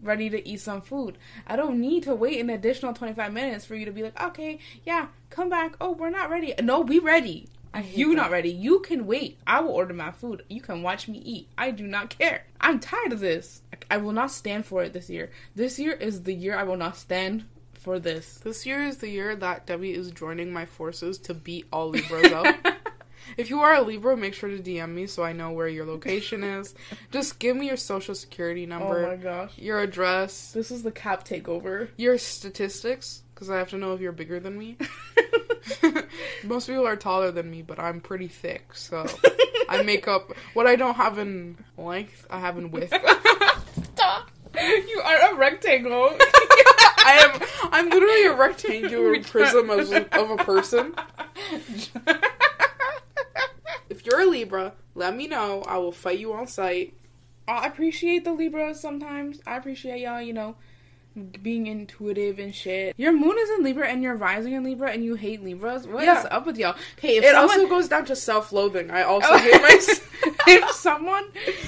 ready 0.01 0.29
to 0.31 0.47
eat 0.47 0.61
some 0.61 0.81
food. 0.81 1.17
I 1.45 1.55
don't 1.55 1.79
need 1.79 2.03
to 2.03 2.15
wait 2.15 2.39
an 2.39 2.49
additional 2.49 2.93
25 2.93 3.31
minutes 3.31 3.65
for 3.65 3.75
you 3.75 3.85
to 3.85 3.91
be 3.91 4.01
like, 4.01 4.19
okay, 4.19 4.57
yeah, 4.83 5.07
come 5.29 5.49
back. 5.49 5.75
Oh, 5.79 5.91
we're 5.91 6.09
not 6.09 6.31
ready. 6.31 6.55
No, 6.61 6.81
we 6.81 6.97
ready. 6.97 7.47
You 7.81 8.09
that. 8.09 8.15
not 8.15 8.31
ready. 8.31 8.49
You 8.49 8.79
can 8.79 9.05
wait. 9.05 9.37
I 9.45 9.61
will 9.61 9.71
order 9.71 9.93
my 9.93 10.11
food. 10.11 10.43
You 10.49 10.61
can 10.61 10.81
watch 10.83 11.07
me 11.07 11.17
eat. 11.19 11.47
I 11.57 11.71
do 11.71 11.85
not 11.87 12.17
care. 12.17 12.45
I'm 12.59 12.79
tired 12.79 13.13
of 13.13 13.19
this. 13.19 13.61
I 13.89 13.97
will 13.97 14.13
not 14.13 14.31
stand 14.31 14.65
for 14.65 14.83
it 14.83 14.93
this 14.93 15.09
year. 15.09 15.31
This 15.55 15.77
year 15.79 15.91
is 15.93 16.23
the 16.23 16.33
year 16.33 16.57
I 16.57 16.63
will 16.63 16.77
not 16.77 16.97
stand 16.97 17.45
for 17.73 17.99
this. 17.99 18.39
This 18.43 18.65
year 18.65 18.81
is 18.83 18.97
the 18.97 19.09
year 19.09 19.35
that 19.35 19.65
Debbie 19.67 19.93
is 19.93 20.11
joining 20.11 20.51
my 20.51 20.65
forces 20.65 21.17
to 21.19 21.33
beat 21.33 21.65
all 21.71 21.89
Libras 21.89 22.31
up. 22.31 22.55
If 23.37 23.49
you 23.49 23.61
are 23.61 23.73
a 23.73 23.81
Libra, 23.81 24.15
make 24.15 24.35
sure 24.35 24.49
to 24.49 24.59
DM 24.59 24.93
me 24.93 25.07
so 25.07 25.23
I 25.23 25.33
know 25.33 25.51
where 25.51 25.67
your 25.67 25.85
location 25.85 26.43
is. 26.43 26.75
Just 27.11 27.39
give 27.39 27.57
me 27.57 27.67
your 27.67 27.75
social 27.75 28.13
security 28.13 28.65
oh 28.65 28.69
number. 28.69 29.03
oh 29.05 29.09
my 29.09 29.15
gosh. 29.15 29.57
your 29.57 29.79
address, 29.79 30.51
This 30.51 30.69
is 30.69 30.83
the 30.83 30.91
cap 30.91 31.27
takeover. 31.27 31.89
your 31.97 32.19
statistics, 32.19 33.23
because 33.33 33.49
I 33.49 33.57
have 33.57 33.69
to 33.71 33.77
know 33.77 33.93
if 33.93 33.99
you're 33.99 34.11
bigger 34.11 34.39
than 34.39 34.57
me. 34.59 34.77
Most 36.43 36.67
people 36.67 36.85
are 36.87 36.95
taller 36.95 37.31
than 37.31 37.49
me, 37.49 37.61
but 37.61 37.79
I'm 37.79 38.01
pretty 38.01 38.27
thick, 38.27 38.73
so 38.73 39.05
I 39.69 39.83
make 39.83 40.07
up 40.07 40.31
what 40.53 40.67
I 40.67 40.75
don't 40.75 40.95
have 40.95 41.17
in 41.17 41.57
length, 41.77 42.25
I 42.29 42.39
have 42.39 42.57
in 42.57 42.71
width. 42.71 42.93
Stop. 43.93 44.31
You 44.55 45.01
are 45.03 45.33
a 45.33 45.35
rectangle. 45.35 46.15
I 46.19 47.19
am 47.23 47.71
I'm 47.71 47.89
literally 47.89 48.25
a 48.25 48.33
rectangular 48.33 49.21
prism 49.21 49.69
of 49.69 49.91
a, 49.91 50.19
of 50.19 50.31
a 50.31 50.37
person. 50.37 50.95
If 53.87 54.05
you're 54.05 54.21
a 54.21 54.25
Libra, 54.25 54.73
let 54.95 55.15
me 55.15 55.27
know. 55.27 55.63
I 55.67 55.77
will 55.77 55.91
fight 55.91 56.19
you 56.19 56.33
on 56.33 56.47
site. 56.47 56.95
I 57.47 57.67
appreciate 57.67 58.23
the 58.23 58.33
Libras 58.33 58.79
sometimes. 58.79 59.41
I 59.45 59.57
appreciate 59.57 60.01
y'all, 60.01 60.21
you 60.21 60.33
know, 60.33 60.55
being 61.41 61.67
intuitive 61.67 62.39
and 62.39 62.53
shit. 62.53 62.93
Your 62.97 63.13
moon 63.13 63.35
is 63.39 63.49
in 63.51 63.63
Libra 63.63 63.87
and 63.87 64.03
you're 64.03 64.15
rising 64.15 64.53
in 64.53 64.63
Libra 64.63 64.91
and 64.91 65.03
you 65.03 65.15
hate 65.15 65.43
Libras. 65.43 65.87
What 65.87 66.01
is 66.03 66.07
Yeah. 66.07 66.27
up 66.31 66.45
with 66.45 66.57
y'all? 66.57 66.75
Hey, 66.99 67.17
if 67.17 67.23
It 67.23 67.31
someone, 67.31 67.57
also 67.59 67.67
goes 67.69 67.87
down 67.87 68.05
to 68.05 68.15
self-loathing. 68.15 68.91
I 68.91 69.03
also 69.03 69.29
Oh. 69.31 69.37
hate 69.37 69.61
myself. 69.61 70.01
if 70.47 70.71
someone 70.71 71.25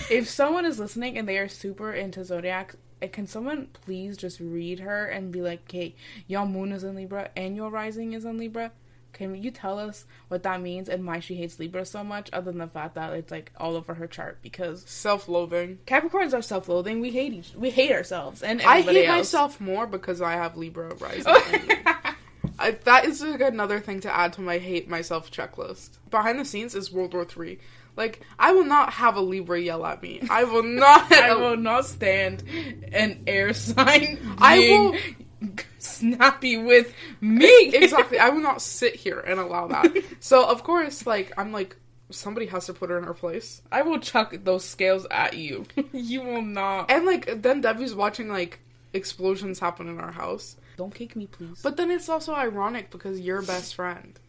if 0.09 0.27
someone 0.29 0.65
is 0.65 0.79
listening 0.79 1.17
and 1.17 1.27
they 1.27 1.37
are 1.37 1.47
super 1.47 1.93
into 1.93 2.23
zodiac 2.23 2.75
eh, 3.01 3.07
can 3.07 3.27
someone 3.27 3.67
please 3.73 4.17
just 4.17 4.39
read 4.39 4.79
her 4.79 5.05
and 5.05 5.31
be 5.31 5.41
like 5.41 5.59
okay 5.67 5.93
your 6.27 6.45
moon 6.45 6.71
is 6.71 6.83
in 6.83 6.95
libra 6.95 7.29
and 7.35 7.55
your 7.55 7.69
rising 7.69 8.13
is 8.13 8.25
in 8.25 8.37
libra 8.37 8.71
can 9.17 9.35
you 9.41 9.51
tell 9.51 9.79
us 9.79 10.05
what 10.27 10.43
that 10.43 10.61
means 10.61 10.87
and 10.89 11.05
why 11.05 11.19
she 11.19 11.35
hates 11.35 11.59
libra 11.59 11.85
so 11.85 12.03
much 12.03 12.29
other 12.31 12.51
than 12.51 12.59
the 12.59 12.67
fact 12.67 12.95
that 12.95 13.13
it's 13.13 13.31
like 13.31 13.51
all 13.57 13.75
over 13.75 13.93
her 13.95 14.07
chart 14.07 14.37
because 14.41 14.83
Self-loathing. 14.87 15.79
capricorns 15.87 16.33
are 16.33 16.41
self-loathing 16.41 17.01
we 17.01 17.11
hate 17.11 17.33
each 17.33 17.51
we 17.55 17.69
hate 17.69 17.91
ourselves 17.91 18.43
and 18.43 18.61
I 18.61 18.81
hate 18.81 19.05
else. 19.07 19.17
myself 19.17 19.59
more 19.59 19.87
because 19.87 20.21
I 20.21 20.33
have 20.33 20.55
Libra 20.57 20.93
rising. 20.95 21.25
I, 22.59 22.71
that 22.85 23.05
is 23.05 23.21
like 23.21 23.41
another 23.41 23.79
thing 23.79 23.99
to 24.01 24.15
add 24.15 24.33
to 24.33 24.41
my 24.41 24.57
hate 24.57 24.89
myself 24.89 25.29
checklist. 25.31 25.89
Behind 26.09 26.39
the 26.39 26.45
scenes 26.45 26.73
is 26.73 26.91
World 26.91 27.13
War 27.13 27.23
Three. 27.25 27.59
Like 27.95 28.21
I 28.39 28.51
will 28.53 28.63
not 28.65 28.93
have 28.93 29.15
a 29.15 29.21
Libra 29.21 29.59
yell 29.61 29.85
at 29.85 30.01
me. 30.01 30.21
I 30.29 30.43
will 30.43 30.63
not. 30.83 31.11
I 31.11 31.35
will 31.35 31.57
not 31.57 31.85
stand 31.85 32.43
an 32.91 33.23
air 33.27 33.53
sign 33.53 34.17
I 34.39 34.57
being 34.57 34.97
snappy 35.79 36.57
with 36.57 36.93
me. 37.21 37.69
exactly. 37.73 38.19
I 38.19 38.29
will 38.29 38.41
not 38.41 38.61
sit 38.61 38.95
here 38.95 39.19
and 39.19 39.39
allow 39.39 39.67
that. 39.67 40.03
So 40.19 40.45
of 40.47 40.63
course, 40.63 41.05
like 41.05 41.31
I'm 41.37 41.51
like 41.51 41.75
somebody 42.09 42.47
has 42.47 42.65
to 42.65 42.73
put 42.73 42.89
her 42.89 42.97
in 42.97 43.03
her 43.03 43.13
place, 43.13 43.61
I 43.71 43.81
will 43.81 43.99
chuck 43.99 44.33
those 44.43 44.65
scales 44.65 45.05
at 45.11 45.35
you. 45.35 45.65
you 45.93 46.21
will 46.21 46.41
not. 46.41 46.89
and 46.91 47.05
like 47.05 47.41
then 47.41 47.61
Debbie's 47.61 47.95
watching 47.95 48.29
like 48.29 48.59
explosions 48.93 49.59
happen 49.59 49.87
in 49.87 49.99
our 49.99 50.11
house. 50.11 50.57
Don't 50.77 50.93
kick 50.93 51.15
me, 51.15 51.27
please. 51.27 51.61
But 51.61 51.77
then 51.77 51.89
it's 51.91 52.09
also 52.09 52.33
ironic 52.33 52.91
because 52.91 53.19
your 53.19 53.41
best 53.41 53.75
friend 53.75 54.19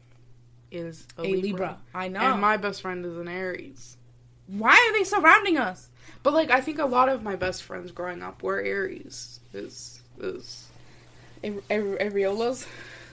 is 0.70 1.06
a, 1.16 1.22
a 1.22 1.24
Libra. 1.24 1.42
Libra. 1.42 1.78
I 1.94 2.08
know. 2.08 2.20
and 2.20 2.40
my 2.40 2.56
best 2.56 2.82
friend 2.82 3.04
is 3.04 3.16
an 3.16 3.28
Aries. 3.28 3.96
Why 4.46 4.70
are 4.70 4.98
they 4.98 5.04
surrounding 5.04 5.58
us? 5.58 5.90
But 6.22 6.32
like 6.32 6.50
I 6.50 6.60
think 6.60 6.78
a 6.78 6.86
lot 6.86 7.08
of 7.08 7.22
my 7.22 7.36
best 7.36 7.62
friends 7.62 7.92
growing 7.92 8.22
up 8.22 8.42
were 8.42 8.60
Aries. 8.60 9.40
Is 9.52 10.02
is 10.20 10.67
Areolas. 11.42 12.66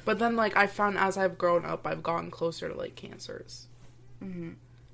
but 0.06 0.20
then 0.20 0.36
like 0.36 0.56
I 0.56 0.68
found 0.68 0.98
as 0.98 1.18
I've 1.18 1.38
grown 1.38 1.66
up 1.66 1.86
I've 1.86 2.04
gotten 2.04 2.32
closer 2.32 2.70
to 2.70 2.76
like 2.76 2.96
cancers. 2.96 3.68
hmm 4.20 4.52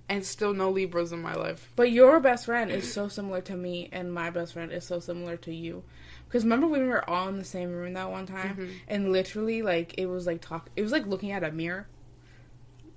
And 0.09 0.25
still 0.25 0.53
no 0.53 0.69
Libras 0.69 1.11
in 1.11 1.21
my 1.21 1.33
life. 1.35 1.71
But 1.75 1.91
your 1.91 2.19
best 2.19 2.45
friend 2.45 2.69
is 2.71 2.91
so 2.91 3.07
similar 3.07 3.41
to 3.41 3.55
me, 3.55 3.87
and 3.91 4.13
my 4.13 4.29
best 4.29 4.53
friend 4.53 4.71
is 4.71 4.85
so 4.85 4.99
similar 4.99 5.37
to 5.37 5.53
you. 5.53 5.83
Because 6.27 6.43
remember 6.43 6.67
when 6.67 6.81
we 6.83 6.87
were 6.89 7.09
all 7.09 7.27
in 7.29 7.37
the 7.37 7.43
same 7.45 7.71
room 7.71 7.93
that 7.93 8.09
one 8.11 8.25
time, 8.25 8.55
Mhm. 8.57 8.71
and 8.87 9.11
literally 9.11 9.61
like 9.61 9.93
it 9.97 10.05
was 10.07 10.25
like 10.25 10.41
talk. 10.41 10.69
It 10.75 10.81
was 10.81 10.91
like 10.91 11.05
looking 11.07 11.31
at 11.31 11.43
a 11.43 11.51
mirror. 11.51 11.87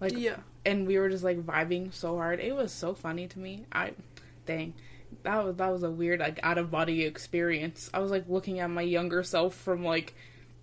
Like 0.01 0.17
yeah. 0.17 0.39
and 0.65 0.87
we 0.87 0.99
were 0.99 1.09
just 1.09 1.25
like 1.25 1.39
vibing 1.45 1.93
so 1.95 2.17
hard. 2.17 2.41
It 2.41 2.55
was 2.55 2.73
so 2.73 2.95
funny 2.95 3.27
to 3.29 3.39
me. 3.39 3.65
I 3.73 3.93
dang. 4.47 4.75
That 5.23 5.45
was 5.45 5.57
that 5.57 5.73
was 5.73 5.83
a 5.83 5.91
weird 5.91 6.21
like 6.21 6.41
out 6.43 6.59
of 6.59 6.71
body 6.71 7.05
experience. 7.05 7.91
I 7.95 8.01
was 8.01 8.11
like 8.11 8.29
looking 8.29 8.61
at 8.61 8.71
my 8.71 8.83
younger 8.83 9.23
self 9.23 9.55
from 9.55 9.85
like 9.85 10.15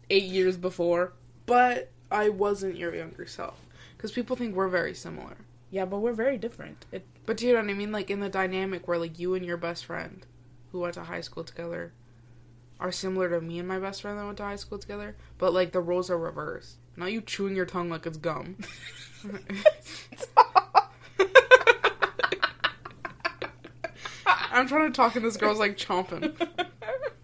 8 0.10 0.24
years 0.24 0.58
before. 0.58 1.14
But 1.46 1.90
I 2.12 2.30
wasn't 2.30 2.78
your 2.78 2.94
younger 2.94 3.26
self. 3.26 3.60
Because 3.96 4.12
people 4.12 4.36
think 4.36 4.56
we're 4.56 4.68
very 4.68 4.94
similar. 4.94 5.38
Yeah, 5.70 5.86
but 5.86 6.00
we're 6.00 6.14
very 6.14 6.38
different. 6.38 6.86
It 6.92 7.06
But 7.26 7.38
do 7.38 7.48
you 7.48 7.54
know 7.54 7.62
what 7.62 7.70
I 7.70 7.74
mean? 7.74 7.92
Like 7.92 8.10
in 8.10 8.20
the 8.20 8.30
dynamic 8.30 8.88
where 8.88 8.98
like 8.98 9.20
you 9.20 9.34
and 9.36 9.46
your 9.46 9.58
best 9.58 9.86
friend, 9.86 10.26
who 10.72 10.80
went 10.80 10.96
to 10.96 11.04
high 11.04 11.22
school 11.22 11.44
together, 11.44 11.94
are 12.80 12.92
similar 12.92 13.30
to 13.30 13.42
me 13.42 13.60
and 13.60 13.68
my 13.68 13.80
best 13.80 14.02
friend 14.02 14.18
that 14.18 14.26
went 14.26 14.38
to 14.38 14.44
high 14.44 14.56
school 14.56 14.80
together. 14.80 15.16
But 15.38 15.54
like 15.54 15.72
the 15.72 15.80
roles 15.80 16.10
are 16.10 16.18
reversed. 16.18 16.78
Not 16.98 17.12
you 17.12 17.22
chewing 17.22 17.56
your 17.56 17.66
tongue 17.66 17.90
like 17.90 18.06
it's 18.06 18.18
gum. 18.18 18.58
I'm 24.52 24.68
trying 24.68 24.92
to 24.92 24.96
talk 24.96 25.16
and 25.16 25.26
this 25.26 25.38
girl's 25.38 25.60
like 25.60 25.78
chomping. 25.78 26.36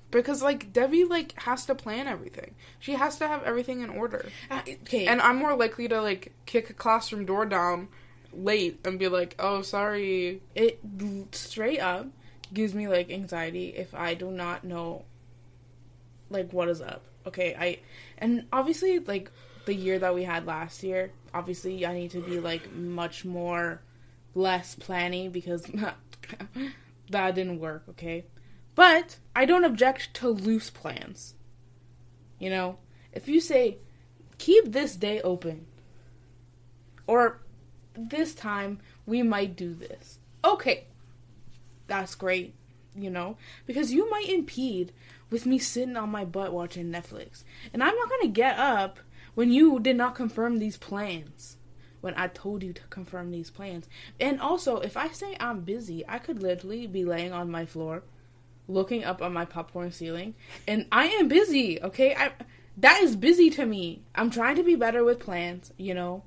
Because 0.10 0.42
like 0.42 0.72
Debbie 0.72 1.04
like 1.04 1.38
has 1.42 1.66
to 1.66 1.76
plan 1.76 2.08
everything. 2.08 2.56
She 2.80 2.94
has 2.94 3.18
to 3.18 3.28
have 3.28 3.44
everything 3.44 3.82
in 3.82 3.90
order. 3.90 4.26
Uh, 4.50 4.62
okay. 4.66 5.06
And 5.06 5.22
I'm 5.22 5.36
more 5.36 5.56
likely 5.56 5.90
to 5.90 6.02
like 6.02 6.32
kick 6.46 6.70
a 6.70 6.74
classroom 6.74 7.26
door 7.26 7.46
down 7.46 7.90
late 8.34 8.80
and 8.86 8.98
be 8.98 9.10
like, 9.10 9.36
"Oh, 9.38 9.62
sorry." 9.62 10.42
it 10.56 10.80
straight 11.34 11.82
up 11.82 12.08
gives 12.54 12.74
me 12.74 12.88
like 12.88 13.12
anxiety 13.12 13.74
if 13.76 13.94
I 13.94 14.14
do 14.14 14.32
not 14.32 14.64
know 14.64 15.04
like 16.30 16.52
what 16.54 16.70
is 16.70 16.82
up. 16.82 17.04
Okay, 17.26 17.56
I 17.60 17.80
and 18.18 18.46
obviously 18.54 19.00
like 19.00 19.30
the 19.66 19.74
year 19.74 20.00
that 20.00 20.16
we 20.16 20.24
had 20.24 20.46
last 20.46 20.84
year, 20.84 21.12
obviously 21.34 21.86
I 21.86 21.94
need 21.94 22.12
to 22.12 22.22
be 22.22 22.40
like 22.40 22.72
much 22.74 23.26
more 23.26 23.82
less 24.36 24.76
planning 24.76 25.32
because 25.32 25.70
that 27.10 27.36
didn't 27.36 27.60
work, 27.60 27.84
okay? 27.90 28.26
But 28.76 29.18
I 29.36 29.46
don't 29.46 29.64
object 29.64 30.14
to 30.16 30.30
loose 30.30 30.70
plans. 30.70 31.36
You 32.40 32.50
know, 32.50 32.78
if 33.12 33.28
you 33.28 33.42
say 33.42 33.78
keep 34.38 34.72
this 34.72 34.96
day 34.96 35.20
open 35.22 35.66
or 37.08 37.40
this 37.96 38.36
time 38.36 38.80
we 39.06 39.24
might 39.24 39.56
do 39.56 39.74
this. 39.74 40.20
Okay, 40.46 40.86
that's 41.88 42.16
great, 42.16 42.54
you 42.96 43.10
know, 43.10 43.38
because 43.66 43.92
you 43.92 44.10
might 44.10 44.30
impede 44.30 44.92
with 45.30 45.46
me 45.46 45.58
sitting 45.58 45.98
on 45.98 46.10
my 46.10 46.24
butt 46.24 46.54
watching 46.54 46.92
Netflix. 46.92 47.44
And 47.74 47.84
I'm 47.84 47.96
not 47.96 48.10
to 48.22 48.28
get 48.28 48.58
up 48.60 49.00
when 49.34 49.52
you 49.52 49.80
did 49.80 49.96
not 49.96 50.16
confirm 50.16 50.60
these 50.60 50.78
plans. 50.78 51.57
When 52.02 52.14
I 52.16 52.28
told 52.28 52.64
you 52.64 52.74
to 52.74 52.82
confirm 52.90 53.32
these 53.32 53.50
plans. 53.50 53.88
And 54.20 54.40
also, 54.40 54.78
if 54.78 54.96
I 54.96 55.10
say 55.10 55.36
I'm 55.40 55.62
busy, 55.62 56.04
I 56.08 56.20
could 56.20 56.42
literally 56.42 56.86
be 56.88 57.04
laying 57.04 57.34
on 57.34 57.50
my 57.50 57.66
floor 57.66 58.04
looking 58.68 59.04
up 59.04 59.22
on 59.22 59.34
my 59.34 59.46
popcorn 59.46 59.92
ceiling 59.92 60.36
and 60.68 60.86
I 60.92 61.08
am 61.08 61.28
busy, 61.28 61.82
okay? 61.82 62.16
I 62.16 62.32
that 62.78 63.02
is 63.02 63.16
busy 63.16 63.50
to 63.52 63.66
me. 63.66 64.04
I'm 64.14 64.30
trying 64.30 64.56
to 64.58 64.64
be 64.64 64.76
better 64.76 65.04
with 65.04 65.20
plans, 65.20 65.74
you 65.78 65.94
know. 65.94 66.24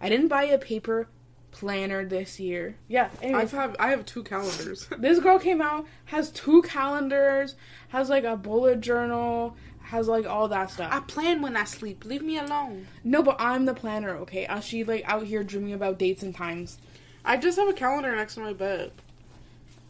I 0.00 0.08
didn't 0.08 0.28
buy 0.28 0.44
a 0.44 0.58
paper 0.58 1.08
planner 1.50 2.04
this 2.04 2.38
year. 2.38 2.76
Yeah, 2.88 3.10
anyways, 3.20 3.52
I've 3.52 3.52
have 3.52 3.76
I 3.78 3.90
have 3.90 4.06
two 4.06 4.22
calendars. 4.22 4.88
this 4.98 5.18
girl 5.18 5.38
came 5.38 5.60
out 5.60 5.86
has 6.06 6.30
two 6.30 6.62
calendars, 6.62 7.56
has 7.88 8.08
like 8.08 8.24
a 8.24 8.36
bullet 8.36 8.80
journal, 8.80 9.56
has 9.92 10.08
like 10.08 10.26
all 10.26 10.48
that 10.48 10.70
stuff. 10.70 10.90
I 10.90 11.00
plan 11.00 11.42
when 11.42 11.54
I 11.54 11.64
sleep. 11.64 12.06
Leave 12.06 12.22
me 12.22 12.38
alone. 12.38 12.86
no, 13.04 13.22
but 13.22 13.36
I'm 13.38 13.66
the 13.66 13.74
planner, 13.74 14.16
okay? 14.18 14.46
Uh, 14.46 14.58
she 14.58 14.84
like 14.84 15.04
out 15.06 15.24
here 15.24 15.44
dreaming 15.44 15.74
about 15.74 15.98
dates 15.98 16.22
and 16.22 16.34
times. 16.34 16.78
I 17.26 17.36
just 17.36 17.58
have 17.58 17.68
a 17.68 17.74
calendar 17.74 18.16
next 18.16 18.34
to 18.34 18.40
my 18.40 18.54
bed. 18.54 18.90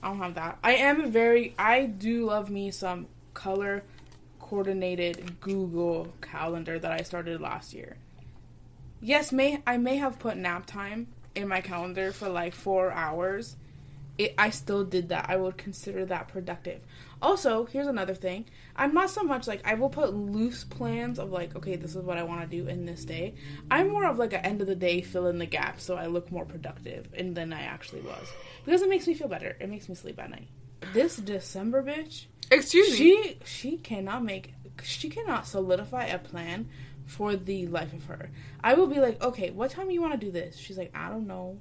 I 0.03 0.09
don't 0.09 0.19
have 0.19 0.35
that. 0.35 0.59
I 0.65 0.75
am 0.75 1.13
very. 1.13 1.55
I 1.57 1.87
do 1.87 2.27
love 2.27 2.51
me 2.51 2.73
some 2.73 3.07
color 3.33 3.85
coordinated 4.41 5.41
Google 5.41 6.13
calendar 6.21 6.81
that 6.81 6.91
I 6.91 7.03
started 7.03 7.41
last 7.41 7.73
year. 7.73 7.97
Yes, 9.01 9.31
may 9.31 9.63
I 9.69 9.77
may 9.77 9.99
have 9.99 10.19
put 10.19 10.37
nap 10.37 10.67
time 10.67 11.07
in 11.37 11.47
my 11.47 11.61
calendar 11.61 12.11
for 12.11 12.29
like 12.29 12.55
four 12.55 12.91
hours. 12.91 13.55
It, 14.19 14.35
I 14.37 14.51
still 14.51 14.85
did 14.85 15.09
that. 15.09 15.27
I 15.29 15.37
would 15.37 15.57
consider 15.57 16.05
that 16.07 16.29
productive. 16.29 16.81
Also, 17.23 17.65
here's 17.67 17.87
another 17.87 18.15
thing. 18.15 18.45
I'm 18.77 18.93
not 18.93 19.11
so 19.11 19.23
much 19.23 19.47
like 19.47 19.67
I 19.67 19.75
will 19.75 19.89
put 19.89 20.13
loose 20.13 20.65
plans 20.65 21.19
of 21.19 21.31
like, 21.31 21.57
okay, 21.57 21.77
this 21.77 21.95
is 21.95 22.03
what 22.03 22.19
I 22.19 22.23
want 22.25 22.43
to 22.43 22.47
do 22.47 22.69
in 22.69 22.85
this 22.85 23.05
day. 23.05 23.35
I'm 23.71 23.91
more 23.91 24.05
of 24.05 24.19
like 24.19 24.33
an 24.33 24.45
end 24.45 24.61
of 24.61 24.67
the 24.67 24.75
day 24.75 25.01
fill 25.03 25.29
in 25.29 25.39
the 25.39 25.47
gap 25.47 25.81
so 25.81 25.97
I 25.97 26.07
look 26.07 26.31
more 26.31 26.45
productive 26.45 27.09
and 27.17 27.35
than 27.35 27.53
I 27.53 27.63
actually 27.63 28.03
was 28.03 28.29
because 28.65 28.83
it 28.83 28.89
makes 28.89 29.07
me 29.07 29.15
feel 29.15 29.29
better. 29.29 29.57
It 29.61 29.71
makes 29.71 29.89
me 29.89 29.95
sleep 29.95 30.19
at 30.21 30.31
night. 30.31 30.49
This 30.93 31.17
December 31.17 31.83
bitch, 31.83 32.27
Excuse 32.51 32.91
me. 32.91 32.97
she 32.97 33.39
she 33.45 33.77
cannot 33.79 34.25
make 34.25 34.53
she 34.83 35.09
cannot 35.09 35.47
solidify 35.47 36.07
a 36.07 36.19
plan 36.19 36.69
for 37.07 37.37
the 37.37 37.67
life 37.69 37.93
of 37.93 38.05
her. 38.07 38.31
I 38.63 38.75
will 38.75 38.89
be 38.89 39.01
like, 39.01 39.23
okay, 39.23 39.51
what 39.51 39.71
time 39.71 39.91
you 39.91 40.01
want 40.01 40.13
to 40.13 40.19
do 40.27 40.33
this? 40.33 40.57
She's 40.57 40.77
like, 40.79 40.91
I 40.95 41.09
don't 41.09 41.27
know. 41.27 41.59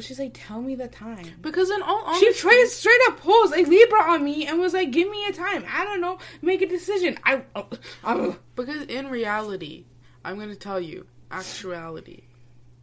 She's 0.00 0.18
like, 0.18 0.32
tell 0.34 0.60
me 0.62 0.74
the 0.74 0.88
time. 0.88 1.26
because 1.40 1.70
in 1.70 1.82
all 1.82 2.02
honesty, 2.06 2.26
She 2.26 2.34
tried 2.34 2.66
straight 2.68 3.00
up 3.08 3.18
pulls 3.20 3.52
a 3.52 3.62
Libra 3.62 4.02
on 4.02 4.24
me 4.24 4.46
and 4.46 4.58
was 4.58 4.74
like, 4.74 4.90
"Give 4.90 5.08
me 5.10 5.24
a 5.26 5.32
time. 5.32 5.64
I 5.70 5.84
don't 5.84 6.00
know. 6.00 6.18
Make 6.42 6.62
a 6.62 6.66
decision." 6.68 7.18
I, 7.24 7.42
uh, 7.54 7.64
uh, 8.04 8.32
because 8.56 8.82
in 8.84 9.08
reality, 9.08 9.84
I'm 10.24 10.36
going 10.36 10.48
to 10.50 10.56
tell 10.56 10.80
you, 10.80 11.06
actuality, 11.30 12.22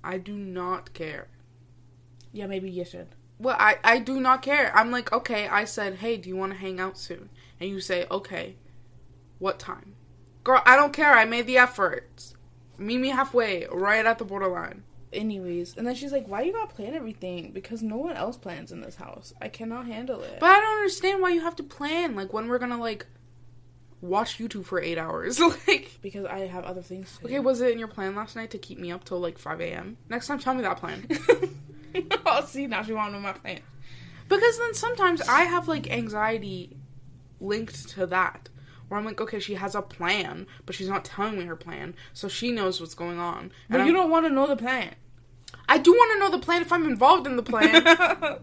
I 0.04 0.18
do 0.18 0.34
not 0.36 0.94
care. 0.94 1.28
yeah, 2.32 2.48
maybe 2.48 2.70
you 2.70 2.86
should. 2.86 3.08
Well, 3.40 3.56
I, 3.60 3.78
I 3.84 4.00
do 4.00 4.20
not 4.20 4.42
care. 4.42 4.76
I'm 4.76 4.90
like, 4.92 5.12
okay, 5.14 5.48
I 5.48 5.66
said, 5.66 5.96
hey, 5.96 6.18
do 6.18 6.28
you 6.28 6.36
want 6.36 6.54
to 6.54 6.58
hang 6.58 6.80
out 6.80 6.98
soon? 6.98 7.30
And 7.60 7.70
you 7.70 7.80
say, 7.80 8.08
okay, 8.10 8.56
what 9.38 9.60
time? 9.60 9.94
Girl, 10.44 10.62
I 10.66 10.76
don't 10.76 10.92
care. 10.94 11.12
I 11.14 11.26
made 11.26 11.46
the 11.46 11.58
effort. 11.58 12.34
Meet 12.80 12.98
me 13.00 13.10
halfway, 13.10 13.68
right 13.72 14.04
at 14.06 14.18
the 14.18 14.26
borderline. 14.26 14.84
Anyways, 15.14 15.78
and 15.78 15.88
then 15.88 15.96
she's 15.96 16.12
like, 16.12 16.28
"Why 16.28 16.42
you 16.42 16.54
gotta 16.54 16.74
plan 16.74 16.94
everything? 16.94 17.52
Because 17.52 17.82
no 17.82 17.98
one 17.98 18.16
else 18.16 18.38
plans 18.38 18.72
in 18.72 18.82
this 18.82 18.96
house. 18.96 19.34
I 19.42 19.48
cannot 19.48 19.86
handle 19.86 20.22
it." 20.22 20.40
But 20.40 20.50
I 20.50 20.60
don't 20.60 20.78
understand 20.78 21.22
why 21.22 21.30
you 21.32 21.42
have 21.42 21.56
to 21.58 21.64
plan. 21.64 22.16
Like, 22.16 22.34
when 22.34 22.48
we're 22.48 22.60
gonna, 22.60 22.80
like, 22.80 23.06
watch 24.02 24.38
YouTube 24.38 24.66
for 24.66 24.82
eight 24.82 24.98
hours. 24.98 25.40
like, 25.68 25.98
because 26.02 26.26
I 26.26 26.40
have 26.48 26.66
other 26.66 26.82
things. 26.82 27.18
To 27.20 27.26
okay, 27.26 27.36
do. 27.36 27.42
was 27.42 27.62
it 27.62 27.72
in 27.72 27.80
your 27.80 27.88
plan 27.88 28.16
last 28.16 28.36
night 28.36 28.52
to 28.52 28.58
keep 28.58 28.80
me 28.80 28.92
up 28.92 29.06
till, 29.06 29.20
like, 29.20 29.38
5 29.38 29.62
a.m.? 29.62 29.98
Next 30.10 30.28
time, 30.28 30.40
tell 30.40 30.54
me 30.54 30.62
that 30.64 30.78
plan. 30.78 31.08
oh, 32.26 32.46
see 32.46 32.68
now 32.68 32.84
she 32.84 32.94
want 32.94 33.10
to 33.10 33.14
know 33.14 33.22
my 33.22 33.34
plan. 33.34 33.62
Because 34.30 34.58
then 34.58 34.74
sometimes 34.74 35.22
I 35.22 35.44
have 35.44 35.68
like 35.68 35.90
anxiety 35.90 36.76
linked 37.40 37.90
to 37.90 38.06
that. 38.08 38.50
Where 38.88 38.98
I'm 39.00 39.06
like, 39.06 39.20
okay, 39.20 39.40
she 39.40 39.56
has 39.56 39.76
a 39.76 39.82
plan, 39.82 40.48
but 40.66 40.76
she's 40.76 40.88
not 40.88 41.04
telling 41.04 41.38
me 41.38 41.46
her 41.46 41.56
plan, 41.58 41.94
so 42.14 42.28
she 42.28 42.52
knows 42.52 42.80
what's 42.80 42.96
going 42.96 43.20
on. 43.20 43.52
But 43.70 43.80
you 43.80 43.84
I'm- 43.86 43.94
don't 43.94 44.10
want 44.12 44.26
to 44.26 44.30
know 44.32 44.48
the 44.48 44.56
plan. 44.56 44.96
I 45.70 45.78
do 45.78 45.92
want 45.92 46.14
to 46.14 46.20
know 46.20 46.32
the 46.38 46.44
plan 46.44 46.62
if 46.62 46.72
I'm 46.72 46.86
involved 46.86 47.28
in 47.28 47.36
the 47.36 47.44
plan. 47.44 47.84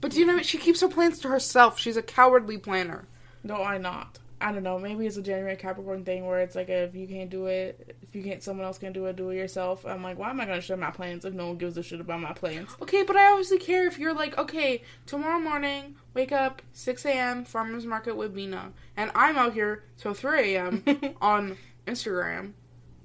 but 0.00 0.10
do 0.10 0.18
you 0.18 0.26
know 0.26 0.34
what? 0.34 0.44
She 0.46 0.58
keeps 0.58 0.80
her 0.82 0.88
plans 0.88 1.18
to 1.20 1.28
herself. 1.28 1.78
She's 1.78 1.96
a 1.96 2.02
cowardly 2.02 2.58
planner. 2.58 3.06
no, 3.42 3.62
I'm 3.62 3.82
not. 3.82 4.18
I 4.44 4.52
don't 4.52 4.62
know. 4.62 4.78
Maybe 4.78 5.06
it's 5.06 5.16
a 5.16 5.22
January 5.22 5.56
Capricorn 5.56 6.04
thing 6.04 6.26
where 6.26 6.40
it's 6.40 6.54
like 6.54 6.68
if 6.68 6.94
you 6.94 7.08
can't 7.08 7.30
do 7.30 7.46
it, 7.46 7.96
if 8.02 8.14
you 8.14 8.22
can't, 8.22 8.42
someone 8.42 8.66
else 8.66 8.76
can 8.76 8.92
do 8.92 9.06
it, 9.06 9.16
do 9.16 9.30
it 9.30 9.36
yourself. 9.36 9.86
I'm 9.86 10.02
like, 10.02 10.18
why 10.18 10.28
am 10.28 10.38
I 10.38 10.44
gonna 10.44 10.60
share 10.60 10.76
my 10.76 10.90
plans 10.90 11.24
if 11.24 11.32
no 11.32 11.46
one 11.46 11.56
gives 11.56 11.78
a 11.78 11.82
shit 11.82 11.98
about 11.98 12.20
my 12.20 12.34
plans? 12.34 12.68
Okay, 12.82 13.04
but 13.04 13.16
I 13.16 13.30
obviously 13.30 13.56
care 13.56 13.86
if 13.86 13.98
you're 13.98 14.12
like, 14.12 14.36
okay, 14.36 14.82
tomorrow 15.06 15.40
morning, 15.40 15.94
wake 16.12 16.30
up, 16.30 16.60
6 16.74 17.06
a.m., 17.06 17.46
farmer's 17.46 17.86
market 17.86 18.18
with 18.18 18.34
Bina. 18.34 18.72
And 18.98 19.10
I'm 19.14 19.38
out 19.38 19.54
here 19.54 19.84
till 19.96 20.12
3 20.12 20.54
a.m. 20.54 20.84
on 21.22 21.56
Instagram. 21.86 22.52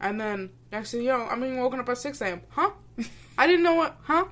And 0.01 0.19
then 0.19 0.49
next 0.73 0.91
thing 0.91 1.03
you 1.03 1.07
know, 1.07 1.25
I'm 1.25 1.39
being 1.39 1.57
woken 1.57 1.79
up 1.79 1.87
at 1.87 1.99
6 1.99 2.19
a.m. 2.19 2.41
Huh? 2.49 2.71
I 3.37 3.47
didn't 3.47 3.63
know 3.63 3.75
what, 3.75 3.97
huh? 4.01 4.25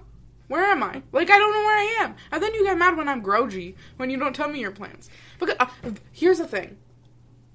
Where 0.50 0.66
am 0.66 0.84
I? 0.84 1.02
Like, 1.14 1.30
I 1.30 1.38
don't 1.38 1.54
know 1.54 1.64
where 1.64 1.78
I 1.78 2.04
am. 2.04 2.16
And 2.34 2.44
then 2.44 2.54
you 2.54 2.66
get 2.66 2.78
mad 2.78 2.98
when 2.98 3.08
I'm 3.08 3.22
groggy, 3.22 3.78
when 3.96 4.10
you 4.10 4.18
don't 4.18 4.36
tell 4.36 4.50
me 4.50 4.60
your 4.60 4.72
plans. 4.72 5.10
Because, 5.40 5.56
uh, 5.58 5.68
here's 6.12 6.40
the 6.40 6.48
thing. 6.48 6.76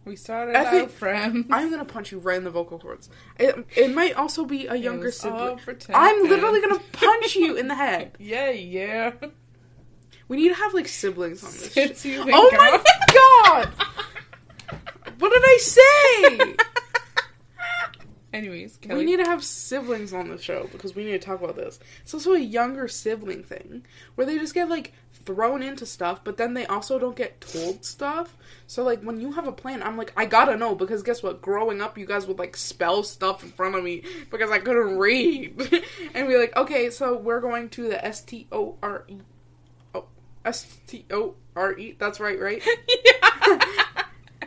We 0.05 0.17
started 0.17 0.57
I 0.57 0.81
out 0.81 0.91
friends. 0.91 1.47
I'm 1.51 1.71
gonna 1.71 1.85
punch 1.85 2.11
you 2.11 2.19
right 2.19 2.37
in 2.37 2.45
the 2.45 2.51
vocal 2.51 2.79
cords. 2.79 3.09
It, 3.39 3.67
it 3.77 3.95
might 3.95 4.15
also 4.15 4.45
be 4.45 4.67
a 4.67 4.75
younger 4.75 5.13
sibling. 5.13 5.61
I'm 5.95 6.29
literally 6.29 6.61
gonna 6.61 6.81
punch 6.93 7.37
you 7.37 7.57
in 7.57 7.69
the 7.69 7.75
head. 7.77 8.17
yeah, 8.19 8.51
yeah. 8.51 9.13
We 10.27 10.37
need 10.37 10.49
to 10.49 10.55
have 10.55 10.75
like 10.75 10.89
siblings 10.89 11.45
on 11.45 11.51
this. 11.53 11.73
Since 11.73 12.05
you 12.05 12.25
Oh 12.27 12.51
my 12.53 12.83
god! 13.13 13.69
What 15.19 15.33
did 15.33 15.43
I 15.45 15.59
say? 15.61 16.57
Anyways, 18.33 18.79
We 18.89 19.05
need 19.05 19.19
to 19.19 19.25
have 19.25 19.45
siblings 19.45 20.15
on 20.15 20.31
the 20.31 20.39
show 20.39 20.69
because 20.73 20.97
we 20.97 21.05
need 21.05 21.13
to 21.13 21.19
talk 21.19 21.43
about 21.43 21.55
this. 21.55 21.79
It's 22.01 22.15
also 22.15 22.33
a 22.33 22.39
younger 22.39 22.89
sibling 22.89 23.45
thing 23.45 23.85
where 24.15 24.27
they 24.27 24.39
just 24.39 24.55
get 24.55 24.71
like 24.71 24.95
thrown 25.25 25.63
into 25.63 25.87
stuff, 25.87 26.21
but 26.25 26.37
then 26.37 26.55
they 26.55 26.67
also 26.67 26.99
don't 26.99 27.17
get 27.17 27.41
told 27.41 27.85
stuff. 27.85 28.37
So 28.67 28.83
like 28.83 29.03
when 29.03 29.21
you 29.21 29.33
have 29.33 29.47
a 29.47 29.53
plan, 29.53 29.83
I'm 29.83 29.97
like, 29.97 30.13
I 30.17 30.27
gotta 30.27 30.57
know 30.57 30.75
because 30.75 31.03
guess 31.03 31.23
what? 31.23 31.43
Growing 31.43 31.81
up, 31.81 31.99
you 31.99 32.07
guys 32.07 32.27
would 32.27 32.39
like 32.39 32.57
spell 32.57 33.03
stuff 33.03 33.43
in 33.43 33.51
front 33.51 33.75
of 33.75 33.85
me 33.85 34.05
because 34.31 34.51
I 34.51 34.59
couldn't 34.59 34.99
read, 34.99 35.61
and 36.15 36.29
be 36.29 36.37
like, 36.37 36.57
okay, 36.57 36.91
so 36.91 37.17
we're 37.17 37.41
going 37.41 37.69
to 37.71 37.89
the 37.89 38.05
S 38.05 38.23
T 38.23 38.47
O 38.53 38.77
R 38.83 39.05
E. 39.09 39.19
Oh, 39.95 40.07
S 40.45 40.79
T 40.87 41.05
O 41.11 41.35
R 41.57 41.79
E. 41.79 41.97
That's 41.99 42.21
right, 42.21 42.41
right? 42.41 42.63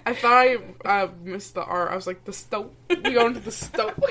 I 0.05 0.13
thought 0.13 0.33
I 0.33 0.57
uh, 0.85 1.07
missed 1.23 1.55
the 1.55 1.63
R. 1.63 1.91
I 1.91 1.95
was 1.95 2.05
like, 2.05 2.25
the 2.25 2.33
stove. 2.33 2.71
We 2.89 2.97
going 2.97 3.33
to 3.33 3.39
the 3.39 3.51
stove. 3.51 3.93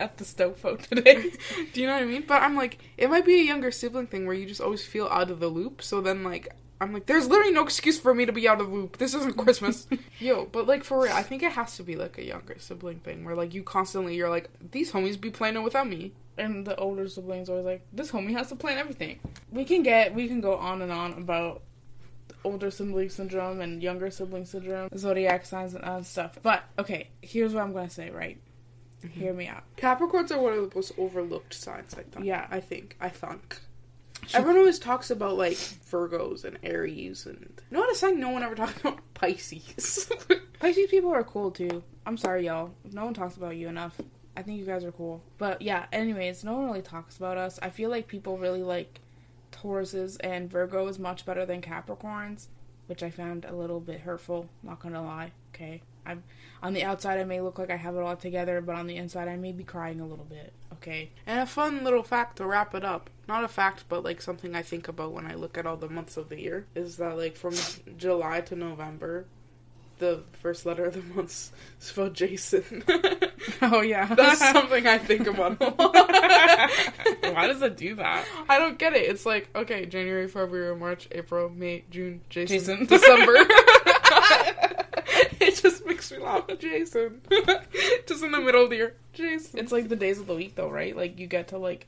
at 0.00 0.18
the 0.18 0.24
stove 0.24 0.58
phone 0.58 0.78
today. 0.78 1.30
Do 1.72 1.80
you 1.80 1.86
know 1.86 1.94
what 1.94 2.02
I 2.02 2.06
mean? 2.06 2.24
But 2.26 2.42
I'm 2.42 2.54
like, 2.54 2.78
it 2.98 3.08
might 3.08 3.24
be 3.24 3.40
a 3.40 3.44
younger 3.44 3.70
sibling 3.70 4.08
thing 4.08 4.26
where 4.26 4.34
you 4.34 4.46
just 4.46 4.60
always 4.60 4.84
feel 4.84 5.06
out 5.08 5.30
of 5.30 5.40
the 5.40 5.48
loop. 5.48 5.80
So 5.80 6.02
then, 6.02 6.22
like, 6.22 6.54
I'm 6.80 6.92
like, 6.92 7.06
there's 7.06 7.28
literally 7.28 7.52
no 7.52 7.64
excuse 7.64 7.98
for 7.98 8.14
me 8.14 8.26
to 8.26 8.32
be 8.32 8.46
out 8.46 8.60
of 8.60 8.68
the 8.68 8.74
loop. 8.74 8.98
This 8.98 9.14
isn't 9.14 9.36
Christmas. 9.38 9.86
Yo, 10.18 10.44
but 10.46 10.66
like, 10.66 10.84
for 10.84 11.02
real, 11.02 11.12
I 11.12 11.22
think 11.22 11.42
it 11.42 11.52
has 11.52 11.76
to 11.78 11.82
be 11.82 11.96
like 11.96 12.18
a 12.18 12.24
younger 12.24 12.56
sibling 12.58 13.00
thing 13.00 13.24
where, 13.24 13.34
like, 13.34 13.54
you 13.54 13.62
constantly, 13.62 14.16
you're 14.16 14.30
like, 14.30 14.50
these 14.70 14.92
homies 14.92 15.18
be 15.18 15.30
playing 15.30 15.56
it 15.56 15.62
without 15.62 15.88
me. 15.88 16.12
and 16.36 16.66
the 16.66 16.76
older 16.76 17.08
siblings 17.08 17.48
always 17.48 17.64
like, 17.64 17.82
this 17.92 18.10
homie 18.10 18.32
has 18.32 18.48
to 18.50 18.56
plan 18.56 18.78
everything. 18.78 19.18
We 19.50 19.64
can 19.64 19.82
get, 19.82 20.14
we 20.14 20.28
can 20.28 20.40
go 20.40 20.56
on 20.56 20.82
and 20.82 20.92
on 20.92 21.14
about 21.14 21.62
older 22.44 22.70
sibling 22.70 23.10
syndrome 23.10 23.60
and 23.60 23.82
younger 23.82 24.10
sibling 24.10 24.44
syndrome, 24.44 24.88
zodiac 24.96 25.44
signs 25.44 25.74
and 25.74 25.84
other 25.84 26.04
stuff. 26.04 26.38
But 26.42 26.64
okay, 26.78 27.08
here's 27.22 27.54
what 27.54 27.62
I'm 27.62 27.72
gonna 27.72 27.90
say. 27.90 28.10
Right, 28.10 28.38
mm-hmm. 29.04 29.20
hear 29.20 29.32
me 29.32 29.48
out. 29.48 29.64
Capricorns 29.76 30.30
are 30.30 30.40
one 30.40 30.52
of 30.52 30.70
the 30.70 30.76
most 30.76 30.92
overlooked 30.98 31.54
signs, 31.54 31.94
I 31.94 32.02
think. 32.02 32.24
Yeah. 32.24 32.46
I 32.50 32.60
think. 32.60 32.96
I 33.00 33.08
think. 33.08 33.60
Everyone 34.34 34.58
always 34.58 34.78
talks 34.78 35.10
about, 35.10 35.38
like, 35.38 35.52
Virgos 35.52 36.44
and 36.44 36.58
Aries 36.62 37.24
and. 37.24 37.60
You 37.70 37.76
know 37.76 37.80
what 37.80 37.92
a 37.92 37.94
sign 37.94 38.20
no 38.20 38.30
one 38.30 38.42
ever 38.42 38.54
talks 38.54 38.78
about? 38.80 38.98
Pisces. 39.14 40.10
Pisces 40.60 40.90
people 40.90 41.10
are 41.10 41.22
cool 41.22 41.50
too. 41.50 41.82
I'm 42.04 42.16
sorry, 42.16 42.46
y'all. 42.46 42.72
No 42.92 43.04
one 43.04 43.14
talks 43.14 43.36
about 43.36 43.56
you 43.56 43.68
enough. 43.68 43.98
I 44.36 44.42
think 44.42 44.58
you 44.60 44.66
guys 44.66 44.84
are 44.84 44.92
cool. 44.92 45.22
But 45.38 45.62
yeah, 45.62 45.86
anyways, 45.92 46.44
no 46.44 46.54
one 46.54 46.66
really 46.66 46.82
talks 46.82 47.16
about 47.16 47.38
us. 47.38 47.58
I 47.60 47.70
feel 47.70 47.90
like 47.90 48.06
people 48.06 48.38
really 48.38 48.62
like 48.62 49.00
Tauruses 49.52 50.16
and 50.20 50.50
Virgos 50.50 50.98
much 50.98 51.24
better 51.24 51.44
than 51.44 51.62
Capricorns, 51.62 52.46
which 52.86 53.02
I 53.02 53.10
found 53.10 53.44
a 53.44 53.54
little 53.54 53.80
bit 53.80 54.00
hurtful, 54.00 54.48
not 54.62 54.80
gonna 54.80 55.02
lie. 55.02 55.32
Okay. 55.54 55.82
I'm 56.06 56.22
on 56.62 56.72
the 56.72 56.84
outside 56.84 57.20
I 57.20 57.24
may 57.24 57.40
look 57.40 57.58
like 57.58 57.70
I 57.70 57.76
have 57.76 57.94
it 57.94 58.00
all 58.00 58.16
together, 58.16 58.60
but 58.60 58.74
on 58.74 58.86
the 58.86 58.96
inside 58.96 59.28
I 59.28 59.36
may 59.36 59.52
be 59.52 59.64
crying 59.64 60.00
a 60.00 60.06
little 60.06 60.24
bit. 60.24 60.52
Okay. 60.72 61.10
And 61.26 61.40
a 61.40 61.46
fun 61.46 61.84
little 61.84 62.02
fact 62.02 62.36
to 62.36 62.46
wrap 62.46 62.74
it 62.74 62.84
up. 62.84 63.10
Not 63.28 63.44
a 63.44 63.48
fact, 63.48 63.84
but 63.88 64.02
like 64.04 64.22
something 64.22 64.54
I 64.54 64.62
think 64.62 64.88
about 64.88 65.12
when 65.12 65.26
I 65.26 65.34
look 65.34 65.58
at 65.58 65.66
all 65.66 65.76
the 65.76 65.88
months 65.88 66.16
of 66.16 66.30
the 66.30 66.40
year 66.40 66.66
is 66.74 66.96
that 66.96 67.16
like 67.16 67.36
from 67.36 67.54
July 67.96 68.40
to 68.42 68.56
November, 68.56 69.26
the 69.98 70.22
first 70.42 70.64
letter 70.66 70.84
of 70.84 70.94
the 70.94 71.02
month 71.14 71.30
is 71.30 71.52
spelled 71.78 72.14
Jason. 72.14 72.84
Oh 73.62 73.80
yeah. 73.80 74.06
That's 74.14 74.40
something 74.40 74.86
I 74.86 74.98
think 74.98 75.26
about. 75.26 75.60
a 75.60 75.64
lot. 75.64 75.78
Why 77.34 77.46
does 77.46 77.62
it 77.62 77.76
do 77.76 77.94
that? 77.96 78.24
I 78.48 78.58
don't 78.58 78.78
get 78.78 78.92
it. 78.94 79.08
It's 79.08 79.24
like 79.24 79.48
okay, 79.56 79.86
January, 79.86 80.28
February, 80.28 80.76
March, 80.76 81.08
April, 81.12 81.48
May, 81.48 81.84
June, 81.90 82.20
Jason, 82.28 82.58
Jason. 82.58 82.86
December. 82.86 83.34
it 85.40 85.56
just 85.56 85.86
makes 85.86 86.10
me 86.12 86.18
laugh. 86.18 86.44
Jason, 86.58 87.20
just 88.06 88.22
in 88.22 88.32
the 88.32 88.40
middle 88.40 88.64
of 88.64 88.70
the 88.70 88.76
year, 88.76 88.94
Jason. 89.12 89.58
It's 89.60 89.72
like 89.72 89.88
the 89.88 89.96
days 89.96 90.18
of 90.20 90.26
the 90.26 90.34
week 90.34 90.54
though, 90.54 90.70
right? 90.70 90.96
Like 90.96 91.18
you 91.18 91.26
get 91.26 91.48
to 91.48 91.58
like 91.58 91.86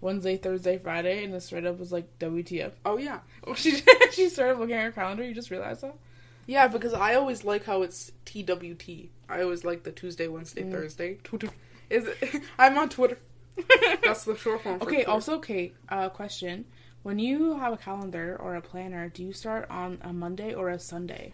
Wednesday, 0.00 0.36
Thursday, 0.36 0.78
Friday, 0.78 1.24
and 1.24 1.34
it 1.34 1.42
straight 1.42 1.66
up 1.66 1.78
was 1.78 1.92
like 1.92 2.18
WTF. 2.18 2.72
oh 2.84 2.96
yeah, 2.98 3.20
She 3.56 3.82
she 4.12 4.28
started 4.28 4.58
looking 4.58 4.74
at 4.76 4.84
her 4.84 4.92
calendar. 4.92 5.24
You 5.24 5.34
just 5.34 5.50
realized 5.50 5.82
that. 5.82 5.94
Yeah, 6.46 6.68
because 6.68 6.92
I 6.92 7.14
always 7.14 7.44
like 7.44 7.64
how 7.64 7.82
it's 7.82 8.12
TWT. 8.26 9.08
I 9.28 9.42
always 9.42 9.64
like 9.64 9.82
the 9.84 9.92
Tuesday, 9.92 10.28
Wednesday, 10.28 10.62
Mm. 10.62 10.70
Thursday. 10.72 11.18
Twitter. 11.24 11.48
Is 11.90 12.06
it, 12.06 12.42
I'm 12.58 12.76
on 12.78 12.88
Twitter. 12.88 13.18
That's 14.04 14.24
the 14.24 14.36
short 14.36 14.62
form. 14.62 14.78
For 14.78 14.84
Okay. 14.86 14.96
Twitter. 14.96 15.10
Also, 15.10 15.38
Kate. 15.38 15.74
Uh, 15.88 16.08
question: 16.08 16.64
When 17.02 17.18
you 17.18 17.58
have 17.58 17.72
a 17.72 17.76
calendar 17.76 18.36
or 18.40 18.56
a 18.56 18.60
planner, 18.60 19.08
do 19.08 19.22
you 19.22 19.32
start 19.32 19.66
on 19.70 19.98
a 20.02 20.12
Monday 20.12 20.52
or 20.54 20.68
a 20.70 20.78
Sunday? 20.78 21.32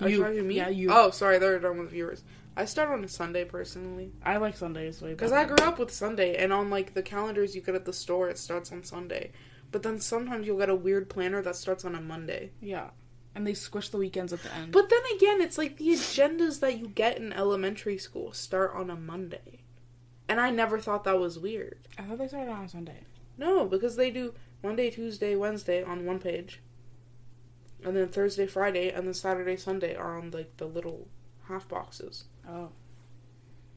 Are 0.00 0.08
you 0.08 0.24
You. 0.26 0.34
to 0.34 0.42
me? 0.42 0.56
Yeah, 0.56 0.68
you. 0.68 0.90
Oh, 0.92 1.10
sorry, 1.10 1.38
they're 1.38 1.58
done 1.58 1.78
with 1.78 1.90
viewers. 1.90 2.22
I 2.56 2.64
start 2.64 2.90
on 2.90 3.04
a 3.04 3.08
Sunday 3.08 3.44
personally 3.44 4.10
I 4.24 4.38
like 4.38 4.56
Sundays 4.56 5.00
way 5.00 5.10
because. 5.12 5.30
I 5.32 5.44
grew 5.44 5.64
up 5.64 5.78
with 5.78 5.90
Sunday, 5.92 6.36
and 6.36 6.52
on 6.52 6.70
like 6.70 6.94
the 6.94 7.02
calendars 7.02 7.54
you 7.54 7.60
get 7.62 7.74
at 7.74 7.84
the 7.84 7.92
store, 7.92 8.28
it 8.28 8.38
starts 8.38 8.70
on 8.72 8.84
Sunday. 8.84 9.30
But 9.70 9.82
then 9.82 10.00
sometimes 10.00 10.46
you'll 10.46 10.58
get 10.58 10.70
a 10.70 10.74
weird 10.74 11.10
planner 11.10 11.42
that 11.42 11.56
starts 11.56 11.84
on 11.84 11.94
a 11.94 12.00
Monday. 12.00 12.52
Yeah, 12.60 12.90
and 13.34 13.46
they 13.46 13.54
squish 13.54 13.90
the 13.90 13.98
weekends 13.98 14.32
at 14.32 14.42
the 14.42 14.54
end. 14.54 14.72
But 14.72 14.88
then 14.88 15.00
again, 15.14 15.40
it's 15.40 15.58
like 15.58 15.76
the 15.76 15.90
agendas 15.90 16.60
that 16.60 16.78
you 16.78 16.88
get 16.88 17.18
in 17.18 17.32
elementary 17.32 17.98
school 17.98 18.32
start 18.32 18.72
on 18.74 18.90
a 18.90 18.96
Monday, 18.96 19.60
and 20.28 20.40
I 20.40 20.50
never 20.50 20.78
thought 20.80 21.04
that 21.04 21.18
was 21.18 21.38
weird. 21.38 21.78
I 21.98 22.02
thought 22.02 22.18
they 22.18 22.28
started 22.28 22.50
on 22.50 22.64
a 22.64 22.68
Sunday. 22.68 23.04
No, 23.36 23.66
because 23.66 23.96
they 23.96 24.10
do 24.10 24.34
Monday, 24.62 24.90
Tuesday, 24.90 25.36
Wednesday 25.36 25.82
on 25.82 26.04
one 26.04 26.18
page, 26.18 26.60
and 27.84 27.96
then 27.96 28.08
Thursday, 28.08 28.46
Friday, 28.46 28.90
and 28.90 29.06
then 29.06 29.14
Saturday, 29.14 29.56
Sunday 29.56 29.94
are 29.94 30.18
on 30.18 30.30
like 30.30 30.56
the 30.56 30.66
little 30.66 31.08
half 31.46 31.68
boxes. 31.68 32.24
Oh. 32.48 32.70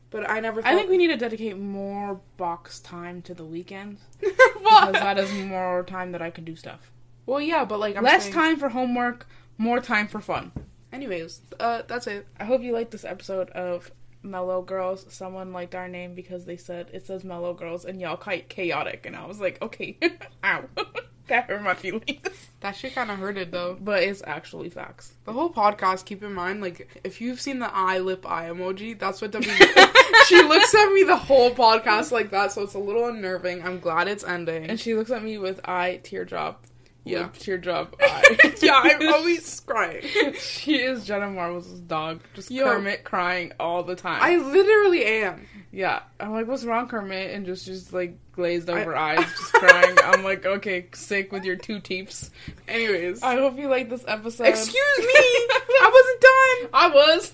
But 0.09 0.29
I 0.29 0.39
never. 0.39 0.61
Thought... 0.61 0.73
I 0.73 0.75
think 0.75 0.89
we 0.89 0.97
need 0.97 1.07
to 1.07 1.17
dedicate 1.17 1.57
more 1.57 2.19
box 2.37 2.79
time 2.79 3.21
to 3.23 3.33
the 3.33 3.45
weekends 3.45 4.01
because 4.87 5.01
that 5.01 5.17
is 5.19 5.31
more 5.45 5.83
time 5.83 6.11
that 6.13 6.21
I 6.21 6.29
can 6.31 6.43
do 6.43 6.55
stuff. 6.55 6.91
well, 7.25 7.41
yeah, 7.41 7.65
but 7.65 7.79
like 7.79 7.95
I'm 7.95 8.03
Less 8.03 8.23
saying- 8.23 8.33
time 8.33 8.57
for 8.57 8.69
homework, 8.69 9.27
more 9.57 9.79
time 9.79 10.07
for 10.07 10.19
fun. 10.21 10.51
Anyways, 10.91 11.41
uh, 11.59 11.83
that's 11.87 12.07
it. 12.07 12.27
I 12.39 12.45
hope 12.45 12.61
you 12.61 12.73
liked 12.73 12.91
this 12.91 13.05
episode 13.05 13.49
of 13.51 13.91
Mellow 14.23 14.61
Girls. 14.61 15.05
Someone 15.09 15.53
liked 15.53 15.73
our 15.73 15.87
name 15.87 16.15
because 16.15 16.45
they 16.45 16.57
said 16.57 16.89
it 16.93 17.05
says 17.07 17.23
Mellow 17.23 17.53
Girls 17.53 17.85
and 17.85 18.01
y'all 18.01 18.17
quite 18.17 18.49
chaotic, 18.49 19.05
and 19.05 19.15
I 19.15 19.25
was 19.25 19.39
like, 19.39 19.61
okay, 19.61 19.97
ow, 20.43 20.65
that 21.27 21.45
hurt 21.45 21.61
my 21.61 21.73
feelings. 21.73 22.19
That 22.61 22.75
shit 22.75 22.93
kind 22.93 23.09
of 23.09 23.17
hurted 23.17 23.51
though. 23.51 23.77
But 23.79 24.03
it's 24.03 24.21
actually 24.25 24.69
facts. 24.69 25.13
The 25.25 25.33
whole 25.33 25.51
podcast, 25.51 26.05
keep 26.05 26.23
in 26.23 26.33
mind, 26.33 26.61
like 26.61 27.01
if 27.03 27.19
you've 27.19 27.41
seen 27.41 27.59
the 27.59 27.73
eye 27.73 27.99
lip 27.99 28.25
eye 28.29 28.49
emoji, 28.49 28.97
that's 28.97 29.21
what 29.21 29.31
W. 29.31 29.51
she 30.27 30.41
looks 30.43 30.75
at 30.75 30.91
me 30.91 31.03
the 31.03 31.17
whole 31.17 31.51
podcast 31.51 32.11
like 32.11 32.29
that, 32.31 32.51
so 32.51 32.61
it's 32.61 32.75
a 32.75 32.79
little 32.79 33.07
unnerving. 33.07 33.63
I'm 33.63 33.79
glad 33.79 34.07
it's 34.07 34.23
ending. 34.23 34.65
And 34.65 34.79
she 34.79 34.93
looks 34.93 35.11
at 35.11 35.23
me 35.23 35.37
with 35.37 35.59
eye 35.67 36.01
teardrop, 36.03 36.65
Yeah. 37.03 37.29
teardrop 37.33 37.95
eye. 38.01 38.53
yeah, 38.61 38.79
I'm 38.83 39.13
always 39.13 39.59
crying. 39.61 40.05
she 40.39 40.75
is 40.81 41.05
Jenna 41.05 41.29
Marbles' 41.29 41.67
dog, 41.81 42.21
just 42.35 42.51
Yo. 42.51 42.65
Kermit 42.65 43.03
crying 43.03 43.53
all 43.59 43.83
the 43.83 43.95
time. 43.95 44.19
I 44.21 44.37
literally 44.37 45.03
am. 45.05 45.47
Yeah, 45.71 46.01
I'm 46.19 46.31
like, 46.33 46.47
what's 46.47 46.65
wrong, 46.65 46.87
Kermit? 46.89 47.31
And 47.31 47.45
just, 47.45 47.65
just 47.65 47.93
like 47.93 48.17
glazed 48.33 48.69
over 48.69 48.95
eyes, 49.07 49.19
just 49.19 49.53
crying. 49.53 49.97
I'm 50.03 50.23
like, 50.23 50.45
okay, 50.45 50.87
sick 50.93 51.31
with 51.31 51.43
your 51.45 51.55
two 51.55 51.79
teeps. 51.79 52.29
Anyways, 52.67 53.23
I 53.23 53.35
hope 53.35 53.57
you 53.57 53.67
like 53.69 53.89
this 53.89 54.03
episode. 54.07 54.47
excuse 54.47 54.75
me, 54.99 55.13
I 55.13 56.67
I 56.73 56.87
was. 56.93 57.33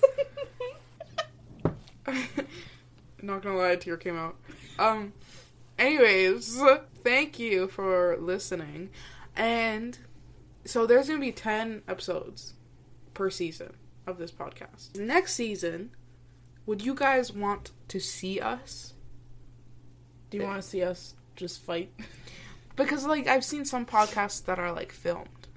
done. 1.64 2.14
I 2.14 2.14
was. 2.14 2.46
Not 3.20 3.42
gonna 3.42 3.58
lie, 3.58 3.70
a 3.70 3.76
tear 3.76 3.96
came 3.96 4.16
out. 4.16 4.36
Um. 4.78 5.12
Anyways, 5.78 6.60
thank 7.04 7.38
you 7.38 7.68
for 7.68 8.16
listening, 8.20 8.90
and 9.36 9.98
so 10.64 10.86
there's 10.86 11.08
gonna 11.08 11.20
be 11.20 11.32
ten 11.32 11.82
episodes 11.88 12.54
per 13.14 13.30
season 13.30 13.72
of 14.06 14.18
this 14.18 14.30
podcast. 14.32 14.96
Next 14.98 15.34
season, 15.34 15.90
would 16.66 16.82
you 16.84 16.94
guys 16.94 17.32
want 17.32 17.72
to 17.88 18.00
see 18.00 18.40
us? 18.40 18.94
Do 20.30 20.38
you 20.38 20.44
want 20.44 20.60
to 20.62 20.68
see 20.68 20.82
us 20.82 21.14
just 21.36 21.60
fight? 21.62 21.90
because 22.76 23.06
like 23.06 23.26
I've 23.26 23.44
seen 23.44 23.64
some 23.64 23.86
podcasts 23.86 24.44
that 24.44 24.58
are 24.58 24.72
like 24.72 24.92
filmed, 24.92 25.48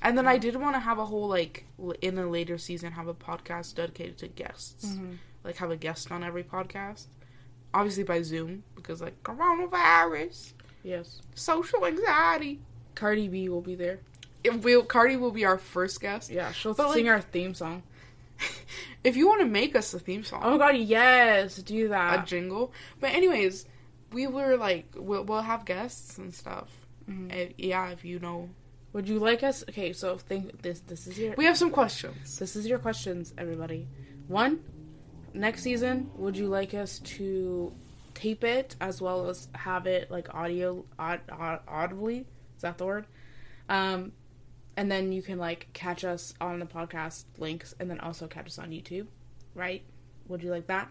and 0.00 0.16
then 0.16 0.26
I 0.26 0.38
did 0.38 0.56
want 0.56 0.74
to 0.76 0.80
have 0.80 0.98
a 0.98 1.06
whole 1.06 1.28
like 1.28 1.66
in 2.00 2.18
a 2.18 2.26
later 2.28 2.58
season 2.58 2.92
have 2.92 3.08
a 3.08 3.14
podcast 3.14 3.74
dedicated 3.74 4.18
to 4.18 4.28
guests, 4.28 4.86
Mm-hmm. 4.86 5.12
like 5.44 5.56
have 5.56 5.70
a 5.70 5.76
guest 5.76 6.10
on 6.12 6.22
every 6.22 6.44
podcast, 6.44 7.06
obviously 7.74 8.04
by 8.04 8.22
Zoom 8.22 8.62
because 8.76 9.00
like 9.00 9.22
coronavirus, 9.24 10.52
Yes. 10.84 11.22
social 11.34 11.84
anxiety. 11.86 12.60
Cardi 12.94 13.28
B 13.28 13.48
will 13.48 13.60
be 13.62 13.74
there. 13.74 14.00
It 14.44 14.62
will 14.62 14.82
Cardi 14.84 15.16
will 15.16 15.30
be 15.30 15.44
our 15.44 15.58
first 15.58 16.00
guest. 16.00 16.30
Yeah, 16.30 16.52
she'll 16.52 16.74
But, 16.74 16.92
sing 16.92 17.06
like- 17.06 17.12
our 17.14 17.20
theme 17.20 17.54
song. 17.54 17.82
If 19.04 19.16
you 19.16 19.26
want 19.26 19.40
to 19.40 19.46
make 19.46 19.74
us 19.74 19.92
a 19.94 19.98
theme 19.98 20.22
song, 20.24 20.40
Oh 20.44 20.52
my 20.52 20.58
god, 20.58 20.76
yes, 20.76 21.56
do 21.56 21.88
that. 21.88 22.22
a 22.22 22.26
jingle, 22.26 22.72
but 23.00 23.10
anyways, 23.12 23.66
we 24.12 24.26
were 24.28 24.56
like 24.56 24.86
we'll, 24.96 25.24
we'll 25.24 25.42
have 25.42 25.64
guests 25.64 26.18
and 26.18 26.32
stuff. 26.32 26.68
Mhm. 27.10 27.32
Eh, 27.32 27.48
yeah, 27.58 27.90
if 27.90 28.04
you 28.04 28.18
know, 28.20 28.48
Would 28.92 29.08
you 29.08 29.18
like 29.18 29.42
us? 29.42 29.64
Okay, 29.68 29.92
so 29.92 30.18
think 30.18 30.62
this. 30.62 30.80
This 30.80 31.06
is 31.08 31.18
your. 31.18 31.34
we 31.36 31.46
have 31.46 31.56
some 31.58 31.70
questions. 31.70 32.38
This 32.38 32.54
is 32.56 32.66
your 32.68 32.78
questions, 32.78 33.32
everybody. 33.38 33.88
One, 34.28 34.60
next 35.34 35.62
season, 35.62 36.10
would 36.16 36.36
you 36.36 36.46
like 36.48 36.72
us 36.74 36.98
to 37.16 37.72
tape 38.14 38.44
it 38.44 38.76
as 38.80 39.00
well 39.00 39.28
as 39.30 39.48
have 39.54 39.86
it 39.86 40.10
like 40.10 40.32
audio 40.34 40.84
aud, 40.98 41.20
aud, 41.30 41.60
audibly? 41.66 42.26
Is 42.62 42.64
that 42.64 42.78
the 42.78 42.86
word? 42.86 43.06
Um, 43.68 44.12
and 44.76 44.88
then 44.88 45.10
you 45.10 45.20
can 45.20 45.36
like 45.36 45.66
catch 45.72 46.04
us 46.04 46.32
on 46.40 46.60
the 46.60 46.64
podcast 46.64 47.24
links, 47.38 47.74
and 47.80 47.90
then 47.90 47.98
also 47.98 48.28
catch 48.28 48.46
us 48.46 48.56
on 48.56 48.70
YouTube, 48.70 49.08
right? 49.56 49.82
Would 50.28 50.44
you 50.44 50.50
like 50.50 50.68
that? 50.68 50.88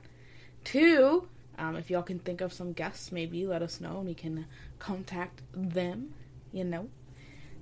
Two, 0.66 1.30
um, 1.58 1.78
if 1.78 1.90
y'all 1.90 2.04
can 2.04 2.20
think 2.20 2.42
of 2.42 2.52
some 2.52 2.74
guests, 2.74 3.14
maybe 3.14 3.48
let 3.48 3.62
us 3.62 3.80
know 3.80 4.00
and 4.00 4.06
we 4.08 4.14
can 4.14 4.48
contact 4.80 5.44
them, 5.54 6.14
you 6.52 6.66
know. 6.66 6.90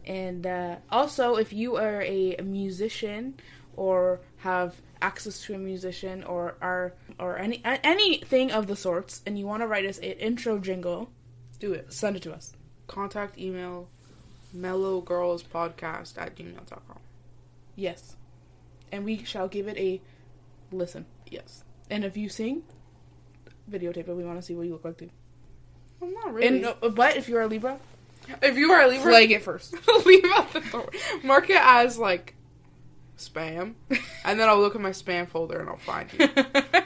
And 0.05 0.47
uh, 0.47 0.77
also, 0.89 1.35
if 1.35 1.53
you 1.53 1.75
are 1.75 2.01
a 2.01 2.35
musician 2.41 3.35
or 3.75 4.21
have 4.37 4.81
access 5.03 5.39
to 5.43 5.53
a 5.53 5.59
musician 5.59 6.23
or 6.23 6.55
are 6.61 6.93
or 7.19 7.37
any 7.37 7.61
anything 7.63 8.51
of 8.51 8.65
the 8.65 8.75
sorts, 8.75 9.21
and 9.27 9.37
you 9.37 9.45
want 9.45 9.61
to 9.61 9.67
write 9.67 9.85
us 9.85 9.99
an 9.99 10.13
intro 10.13 10.57
jingle, 10.57 11.11
Do 11.59 11.73
it. 11.73 11.93
send 11.93 12.15
it 12.15 12.23
to 12.23 12.33
us. 12.33 12.53
Contact 12.87 13.37
email 13.37 13.87
mellowgirlspodcast 14.55 16.17
at 16.17 16.35
gmail.com. 16.35 16.99
Yes, 17.75 18.15
and 18.91 19.05
we 19.05 19.23
shall 19.23 19.47
give 19.47 19.67
it 19.67 19.77
a 19.77 20.01
listen. 20.71 21.05
Yes. 21.29 21.63
And 21.89 22.03
if 22.03 22.17
you 22.17 22.29
sing, 22.29 22.63
videotape 23.69 24.07
it. 24.07 24.15
We 24.15 24.23
want 24.23 24.39
to 24.39 24.45
see 24.45 24.55
what 24.55 24.65
you 24.65 24.73
look 24.73 24.85
like 24.85 24.97
too. 24.97 25.09
Well, 25.99 26.11
not 26.11 26.33
really. 26.33 26.47
And 26.47 26.65
uh, 26.65 26.89
but 26.89 27.17
if 27.17 27.27
you're 27.27 27.41
a 27.41 27.47
Libra, 27.47 27.79
if 28.41 28.57
you 28.57 28.71
are 28.71 28.81
a 28.81 28.87
Libra, 28.87 29.11
flag 29.11 29.31
it 29.31 29.43
first. 29.43 29.75
leave 30.05 30.25
out 30.33 30.51
the. 30.53 30.89
Mark 31.23 31.49
it 31.49 31.61
as 31.61 31.97
like 31.97 32.35
spam, 33.19 33.73
and 34.25 34.39
then 34.39 34.49
I'll 34.49 34.59
look 34.59 34.75
at 34.75 34.81
my 34.81 34.89
spam 34.91 35.27
folder 35.27 35.59
and 35.59 35.69
I'll 35.69 35.77
find 35.77 36.11
you. 36.13 36.27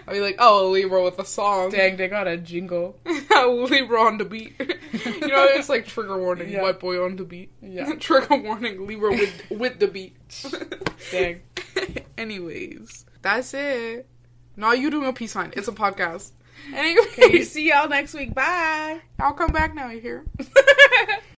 I'll 0.07 0.13
be 0.13 0.19
like, 0.19 0.35
oh, 0.39 0.67
a 0.67 0.69
Libra 0.69 1.03
with 1.03 1.17
a 1.19 1.25
song. 1.25 1.71
Dang, 1.71 1.95
they 1.97 2.07
got 2.07 2.27
a 2.27 2.37
jingle. 2.37 2.99
Libra 3.05 4.01
on 4.01 4.17
the 4.17 4.25
beat. 4.25 4.53
you 4.59 5.27
know, 5.27 5.45
it's 5.45 5.69
like 5.69 5.85
trigger 5.85 6.17
warning, 6.17 6.49
Yeah. 6.49 6.61
white 6.63 6.79
boy 6.79 7.03
on 7.03 7.15
the 7.15 7.23
beat. 7.23 7.51
Yeah. 7.61 7.93
trigger 7.99 8.35
warning, 8.35 8.85
Libra 8.85 9.11
with 9.11 9.43
with 9.49 9.79
the 9.79 9.87
beat. 9.87 10.15
Dang. 11.11 11.41
Anyways, 12.17 13.05
that's 13.21 13.53
it. 13.53 14.07
No, 14.55 14.71
you 14.71 14.91
doing 14.91 15.07
a 15.07 15.13
peace 15.13 15.31
sign. 15.31 15.51
It's 15.55 15.67
a 15.67 15.71
podcast. 15.71 16.31
Anyways, 16.73 17.07
Okay, 17.17 17.41
see 17.43 17.69
y'all 17.69 17.89
next 17.89 18.13
week. 18.13 18.33
Bye. 18.33 19.01
I'll 19.19 19.33
come 19.33 19.51
back 19.51 19.73
now. 19.73 19.89
You 19.89 19.99
hear? 19.99 20.25